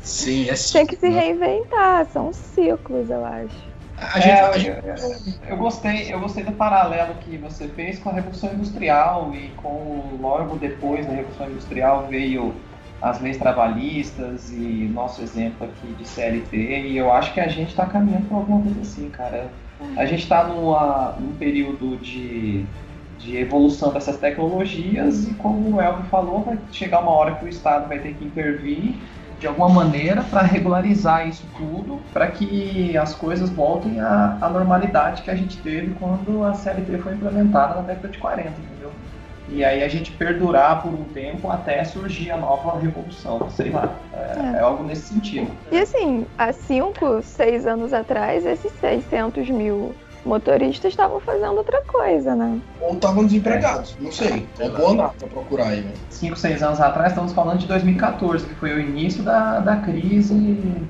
Sim, 0.00 0.48
é 0.48 0.54
Tem 0.72 0.86
que 0.86 0.96
se 0.96 1.08
reinventar, 1.10 2.06
são 2.06 2.32
ciclos, 2.32 3.10
eu 3.10 3.22
acho. 3.26 3.68
A 3.98 4.18
gente, 4.18 4.30
é, 4.30 4.40
a 4.40 4.58
gente... 4.58 5.38
Eu, 5.42 5.48
eu, 5.50 5.56
gostei, 5.58 6.14
eu 6.14 6.18
gostei 6.20 6.44
do 6.44 6.52
paralelo 6.52 7.14
que 7.16 7.36
você 7.36 7.68
fez 7.68 7.98
com 7.98 8.08
a 8.08 8.12
Revolução 8.14 8.54
Industrial 8.54 9.30
e 9.34 9.48
com 9.56 10.16
logo 10.18 10.56
depois 10.56 11.04
da 11.04 11.12
Revolução 11.12 11.50
Industrial 11.50 12.06
veio 12.06 12.54
as 13.02 13.20
leis 13.20 13.36
trabalhistas 13.36 14.50
e 14.50 14.90
nosso 14.94 15.20
exemplo 15.20 15.66
aqui 15.66 15.92
de 15.94 16.08
CLT 16.08 16.56
e 16.56 16.96
eu 16.96 17.12
acho 17.12 17.34
que 17.34 17.40
a 17.40 17.48
gente 17.48 17.68
está 17.68 17.84
caminhando 17.84 18.26
para 18.28 18.38
alguma 18.38 18.62
coisa 18.62 18.80
assim, 18.80 19.10
cara. 19.10 19.50
A 19.96 20.06
gente 20.06 20.22
está 20.22 20.44
num 20.44 21.32
período 21.38 21.96
de 21.98 22.64
de 23.18 23.36
evolução 23.36 23.92
dessas 23.92 24.16
tecnologias 24.16 25.26
e 25.26 25.34
como 25.34 25.76
o 25.76 25.80
Elvio 25.80 26.04
falou, 26.04 26.42
vai 26.42 26.58
chegar 26.72 27.00
uma 27.00 27.10
hora 27.10 27.34
que 27.34 27.44
o 27.44 27.48
Estado 27.48 27.88
vai 27.88 27.98
ter 27.98 28.14
que 28.14 28.24
intervir 28.24 28.94
de 29.38 29.46
alguma 29.46 29.68
maneira 29.68 30.22
para 30.22 30.42
regularizar 30.42 31.28
isso 31.28 31.44
tudo, 31.56 32.00
para 32.12 32.26
que 32.28 32.96
as 32.96 33.14
coisas 33.14 33.48
voltem 33.50 34.00
à, 34.00 34.36
à, 34.40 34.48
normalidade 34.48 35.22
que 35.22 35.30
a 35.30 35.34
gente 35.34 35.56
teve 35.58 35.94
quando 35.94 36.44
a 36.44 36.54
CLT 36.54 36.98
foi 36.98 37.12
implementada 37.14 37.76
na 37.76 37.82
década 37.82 38.08
de 38.08 38.18
40, 38.18 38.48
entendeu? 38.48 38.90
E 39.50 39.64
aí 39.64 39.82
a 39.82 39.88
gente 39.88 40.10
perdurar 40.10 40.82
por 40.82 40.92
um 40.92 41.04
tempo 41.04 41.50
até 41.50 41.82
surgir 41.84 42.30
a 42.30 42.36
nova 42.36 42.78
revolução, 42.78 43.48
sei 43.50 43.70
lá. 43.70 43.94
É, 44.12 44.16
é. 44.16 44.56
é 44.56 44.60
algo 44.60 44.84
nesse 44.84 45.14
sentido. 45.14 45.50
E 45.72 45.78
assim, 45.78 46.26
há 46.36 46.52
5, 46.52 47.22
6 47.22 47.66
anos 47.66 47.92
atrás, 47.94 48.44
esses 48.44 48.72
600 48.72 49.48
mil 49.48 49.94
motoristas 50.28 50.92
estavam 50.92 51.18
fazendo 51.20 51.56
outra 51.56 51.80
coisa, 51.82 52.36
né? 52.36 52.60
Ou 52.80 52.94
estavam 52.94 53.24
desempregados, 53.24 53.96
não 53.98 54.12
sei. 54.12 54.46
É 54.58 54.68
boa 54.68 54.92
nota 54.94 55.14
pra 55.18 55.28
procurar 55.28 55.68
aí, 55.68 55.80
velho. 55.80 55.94
5, 56.10 56.36
6 56.36 56.62
anos 56.62 56.80
atrás, 56.80 57.12
estamos 57.12 57.32
falando 57.32 57.58
de 57.58 57.66
2014, 57.66 58.46
que 58.46 58.54
foi 58.54 58.72
o 58.74 58.80
início 58.80 59.22
da, 59.22 59.58
da 59.60 59.76
crise 59.76 60.34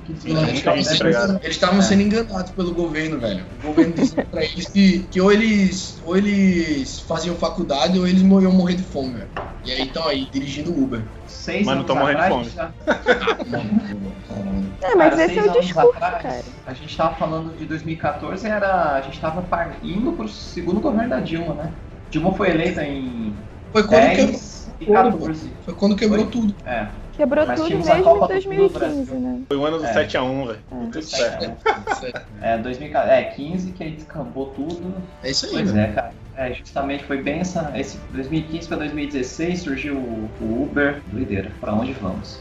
que 0.04 0.16
Sim, 0.20 0.36
eles 0.36 0.52
estavam 0.58 0.82
sendo- 0.82 1.38
Eles 1.42 1.56
estavam 1.56 1.82
sendo 1.82 2.02
enganados 2.02 2.50
pelo 2.50 2.74
governo, 2.74 3.18
velho. 3.18 3.44
O 3.62 3.68
governo 3.68 3.94
dizia 3.94 4.26
pra 4.30 4.42
eles 4.44 4.68
que, 4.68 5.00
que 5.10 5.20
ou, 5.20 5.30
eles, 5.32 5.98
ou 6.04 6.16
eles 6.16 7.00
faziam 7.00 7.34
faculdade 7.36 7.98
ou 7.98 8.06
eles 8.06 8.20
iam 8.22 8.52
morrer 8.52 8.74
de 8.74 8.82
fome, 8.82 9.14
velho. 9.14 9.28
E 9.64 9.70
aí 9.72 9.82
estão 9.82 10.06
aí, 10.06 10.26
dirigindo 10.30 10.72
Uber. 10.72 11.02
Seis 11.48 11.66
Mas 11.66 11.76
não 11.78 11.84
tô 11.84 11.94
morrendo 11.94 12.18
de 12.18 12.22
atrás, 12.24 12.34
fome. 12.34 12.50
já- 12.50 12.72
É, 14.82 14.94
mas 14.94 15.10
Cara, 15.16 15.24
esse 15.24 15.38
é 15.38 15.42
o 15.42 15.50
anos 15.50 15.60
discurso, 15.64 15.88
atrás, 15.96 16.22
cara. 16.22 16.44
A 16.66 16.74
gente 16.74 16.94
tava 16.96 17.16
falando 17.16 17.56
de 17.56 17.64
2014, 17.64 18.46
era, 18.46 18.94
a 18.96 19.00
gente 19.00 19.18
tava 19.18 19.48
indo 19.82 20.12
pro 20.12 20.28
segundo 20.28 20.80
governo 20.80 21.08
da 21.08 21.20
Dilma, 21.20 21.54
né? 21.54 21.74
Dilma 22.10 22.34
foi 22.34 22.50
eleita 22.50 22.84
em 22.84 23.34
Foi 23.72 23.82
quando, 23.86 24.10
quebrou, 24.10 24.26
10 24.26 24.76
e 24.80 24.86
14. 24.86 25.56
foi 25.64 25.74
quando 25.74 25.96
quebrou 25.96 26.24
Foi. 26.24 26.32
tudo. 26.32 26.54
É, 26.66 26.88
Quebrou 27.18 27.46
Mas 27.46 27.60
tudo 27.60 27.68
mesmo 27.76 27.84
Copa 27.84 27.98
em 27.98 28.02
do 28.02 28.08
Mundo 28.08 28.20
do 28.20 28.28
2015, 28.28 28.78
Brasil. 28.78 29.20
né? 29.20 29.40
Foi 29.48 29.56
o 29.56 29.66
ano 29.66 29.78
do 29.78 29.84
É. 29.84 29.92
7x1, 29.92 30.46
velho. 30.46 30.58
É. 30.70 30.84
Tudo 30.84 31.02
certo. 31.02 31.48
né? 31.48 32.12
É, 32.40 32.58
2014, 32.58 33.12
é, 33.14 33.24
15 33.24 33.72
que 33.72 33.82
aí 33.84 33.90
descambou 33.90 34.46
tudo. 34.50 34.94
É 35.24 35.30
isso 35.30 35.46
aí, 35.46 35.52
Pois 35.52 35.72
velho. 35.72 35.90
é, 35.90 35.92
cara. 35.92 36.12
É, 36.36 36.52
justamente 36.54 37.02
foi 37.04 37.20
bem 37.20 37.40
essa. 37.40 37.72
Esse 37.76 37.98
2015 38.12 38.68
para 38.68 38.76
2016 38.78 39.60
surgiu 39.60 39.96
o, 39.96 40.30
o 40.40 40.62
Uber. 40.62 41.02
Doideira. 41.08 41.50
Pra 41.60 41.74
onde 41.74 41.92
vamos? 41.94 42.40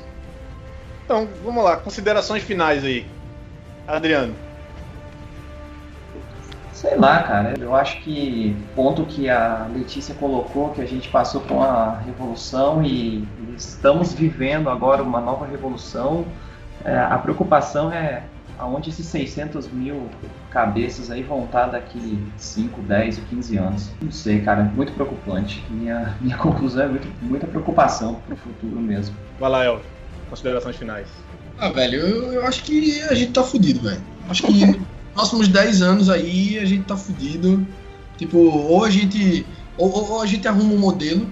Então, 1.04 1.28
vamos 1.44 1.64
lá. 1.64 1.78
Considerações 1.78 2.44
finais 2.44 2.84
aí. 2.86 3.06
Adriano. 3.88 4.36
Sei 6.78 6.96
lá, 6.96 7.24
cara. 7.24 7.56
Eu 7.60 7.74
acho 7.74 8.00
que 8.02 8.56
o 8.56 8.76
ponto 8.76 9.04
que 9.04 9.28
a 9.28 9.68
Letícia 9.74 10.14
colocou, 10.14 10.70
que 10.70 10.80
a 10.80 10.86
gente 10.86 11.10
passou 11.10 11.42
por 11.42 11.56
uma 11.56 11.98
revolução 12.06 12.84
e, 12.84 13.28
estamos 13.58 14.14
vivendo 14.14 14.70
agora 14.70 15.02
uma 15.02 15.20
nova 15.20 15.48
revolução. 15.48 16.24
é, 16.86 16.96
a 16.96 17.18
preocupação 17.18 17.92
é 17.92 18.22
aonde 18.60 18.92
esses 18.92 19.08
600 19.08 19.68
mil 19.70 20.08
cabeças 20.52 21.10
aí 21.10 21.24
vão 21.24 21.46
estar 21.46 21.66
daqui 21.66 22.24
5, 22.38 22.80
10 22.84 23.18
ou 23.18 23.24
15 23.26 23.58
anos. 23.58 23.92
Não 24.00 24.12
sei, 24.12 24.42
cara. 24.42 24.64
Muito 24.64 24.94
preocupante. 24.94 25.66
Minha, 25.72 26.16
minha 26.22 26.38
conclusão 26.38 26.84
é 26.84 26.88
muito, 26.90 27.08
muita 27.24 27.48
preocupação 27.48 28.22
pro 28.28 28.36
futuro 28.36 28.80
mesmo. 28.80 29.16
Vai 29.40 29.50
lá, 29.50 29.66
El. 29.66 29.82
Considerações 30.30 30.76
finais. 30.76 31.08
Ah, 31.58 31.70
velho, 31.70 32.00
eu, 32.00 32.34
eu 32.34 32.46
acho 32.46 32.62
que 32.64 33.02
a 33.02 33.16
gente 33.16 33.32
tá 33.32 33.42
fudido, 33.42 33.82
velho. 33.82 34.02
Acho 34.30 34.44
que 34.44 34.80
próximos 35.18 35.48
10 35.48 35.82
anos 35.82 36.10
aí 36.10 36.60
a 36.60 36.66
gente 36.66 36.84
tá 36.84 36.96
fudido. 36.96 37.66
Tipo, 38.18 38.38
ou 38.38 38.84
a 38.86 38.90
gente. 38.90 39.46
Ou, 39.78 39.92
ou- 39.92 40.12
ou 40.12 40.22
a 40.22 40.26
gente 40.28 40.48
arruma 40.48 40.74
um 40.74 40.78
modelo 40.78 41.28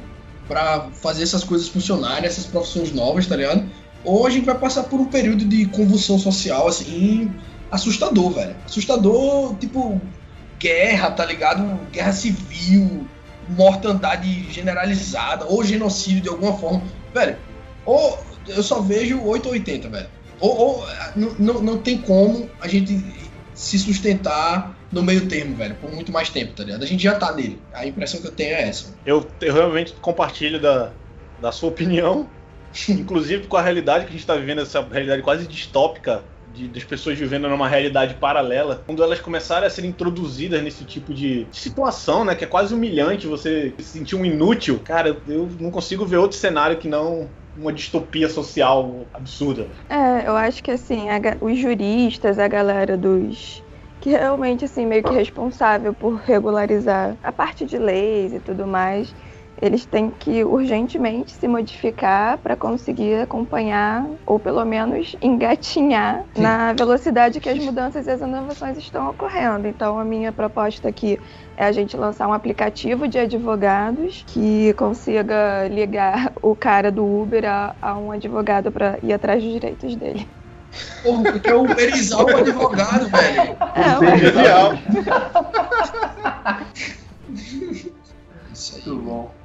pra 0.47 0.89
fazer 0.93 1.23
essas 1.23 1.43
coisas 1.43 1.67
funcionarem, 1.67 2.25
essas 2.25 2.45
profissões 2.45 2.91
novas, 2.91 3.25
tá 3.27 3.35
ligado? 3.35 3.63
Ou 4.03 4.25
a 4.27 4.29
gente 4.29 4.45
vai 4.45 4.55
passar 4.57 4.83
por 4.83 4.99
um 4.99 5.05
período 5.05 5.45
de 5.45 5.65
convulsão 5.67 6.19
social, 6.19 6.67
assim, 6.67 7.31
assustador, 7.71 8.31
velho. 8.31 8.55
Assustador, 8.65 9.55
tipo, 9.55 9.99
guerra, 10.59 11.09
tá 11.11 11.25
ligado? 11.25 11.79
Guerra 11.91 12.13
civil, 12.13 13.07
mortandade 13.49 14.51
generalizada, 14.51 15.45
ou 15.45 15.63
genocídio 15.63 16.21
de 16.21 16.29
alguma 16.29 16.53
forma. 16.53 16.83
Velho, 17.13 17.37
ou 17.85 18.19
eu 18.47 18.61
só 18.61 18.79
vejo 18.81 19.19
8 19.23 19.47
ou 19.47 19.53
80, 19.53 19.89
velho. 19.89 20.07
Ou, 20.39 20.55
ou 20.55 20.87
não, 21.15 21.33
não, 21.39 21.61
não 21.61 21.77
tem 21.79 21.97
como 21.97 22.47
a 22.61 22.67
gente 22.67 22.93
se 23.55 23.79
sustentar 23.79 24.77
no 24.91 25.01
meio 25.01 25.27
termo, 25.27 25.55
velho, 25.55 25.75
por 25.75 25.91
muito 25.91 26.11
mais 26.11 26.29
tempo, 26.29 26.53
tá 26.53 26.63
ligado? 26.63 26.83
A 26.83 26.85
gente 26.85 27.01
já 27.01 27.15
tá 27.15 27.33
nele. 27.33 27.59
A 27.73 27.87
impressão 27.87 28.21
que 28.21 28.27
eu 28.27 28.31
tenho 28.31 28.53
é 28.53 28.67
essa. 28.67 28.93
Eu, 29.05 29.25
eu 29.41 29.53
realmente 29.53 29.93
compartilho 29.93 30.59
da, 30.59 30.91
da 31.41 31.51
sua 31.51 31.69
opinião, 31.69 32.29
inclusive 32.89 33.47
com 33.47 33.57
a 33.57 33.61
realidade 33.61 34.03
que 34.03 34.09
a 34.09 34.11
gente 34.11 34.21
está 34.21 34.35
vivendo, 34.35 34.61
essa 34.61 34.81
realidade 34.81 35.23
quase 35.23 35.47
distópica 35.47 36.21
de, 36.53 36.67
das 36.67 36.83
pessoas 36.83 37.17
vivendo 37.17 37.47
numa 37.47 37.67
realidade 37.67 38.15
paralela. 38.15 38.83
Quando 38.85 39.01
elas 39.01 39.19
começarem 39.19 39.65
a 39.65 39.69
ser 39.69 39.85
introduzidas 39.85 40.61
nesse 40.61 40.83
tipo 40.83 41.13
de 41.13 41.47
situação, 41.51 42.25
né, 42.25 42.35
que 42.35 42.43
é 42.43 42.47
quase 42.47 42.73
humilhante 42.73 43.25
você 43.25 43.73
se 43.77 43.85
sentir 43.85 44.15
um 44.15 44.25
inútil, 44.25 44.79
cara, 44.83 45.17
eu 45.27 45.49
não 45.59 45.71
consigo 45.71 46.05
ver 46.05 46.17
outro 46.17 46.37
cenário 46.37 46.77
que 46.77 46.87
não 46.87 47.29
uma 47.55 47.73
distopia 47.73 48.29
social 48.29 49.09
absurda. 49.13 49.71
É, 49.89 50.27
eu 50.27 50.35
acho 50.35 50.63
que 50.63 50.71
assim, 50.71 51.09
a 51.09 51.19
os 51.41 51.57
juristas, 51.59 52.39
a 52.39 52.47
galera 52.47 52.97
dos. 52.97 53.63
que 53.99 54.09
realmente, 54.09 54.65
assim, 54.65 54.85
meio 54.85 55.03
que 55.03 55.13
responsável 55.13 55.93
por 55.93 56.15
regularizar 56.17 57.17
a 57.21 57.31
parte 57.31 57.65
de 57.65 57.77
leis 57.77 58.33
e 58.33 58.39
tudo 58.39 58.67
mais, 58.67 59.15
eles 59.61 59.85
têm 59.85 60.09
que 60.09 60.43
urgentemente 60.43 61.31
se 61.31 61.47
modificar 61.47 62.37
para 62.39 62.55
conseguir 62.55 63.21
acompanhar 63.21 64.05
ou 64.25 64.37
pelo 64.37 64.63
menos 64.65 65.15
engatinhar 65.21 66.23
Sim. 66.35 66.41
na 66.41 66.73
velocidade 66.73 67.39
que 67.39 67.49
as 67.49 67.57
mudanças 67.59 68.05
e 68.07 68.11
as 68.11 68.19
inovações 68.21 68.77
estão 68.77 69.09
ocorrendo. 69.09 69.67
Então, 69.67 69.97
a 69.97 70.03
minha 70.03 70.31
proposta 70.31 70.89
aqui 70.89 71.19
é 71.55 71.65
a 71.65 71.71
gente 71.71 71.95
lançar 71.95 72.27
um 72.27 72.33
aplicativo 72.33 73.07
de 73.07 73.17
advogados 73.17 74.23
que 74.27 74.73
consiga 74.73 75.67
ligar 75.69 76.33
o 76.41 76.55
cara 76.55 76.91
do 76.91 77.05
Uber 77.05 77.45
a, 77.45 77.75
a 77.81 77.97
um 77.97 78.11
advogado 78.11 78.71
para 78.71 78.99
ir 79.01 79.13
atrás 79.13 79.41
dos 79.41 79.53
direitos 79.53 79.95
dele. 79.95 80.27
O 81.05 81.23
tu 81.23 81.39
quer 81.39 81.55
uberizar 81.55 82.19
é 82.19 82.23
o 82.23 82.37
advogado, 82.37 83.07
velho. 83.07 83.55
É, 83.75 84.11
é 84.11 84.17
genial. 84.17 84.73
Isso 88.53 88.75
aí. 88.75 88.81
Muito 88.87 89.01
bom. 89.03 89.44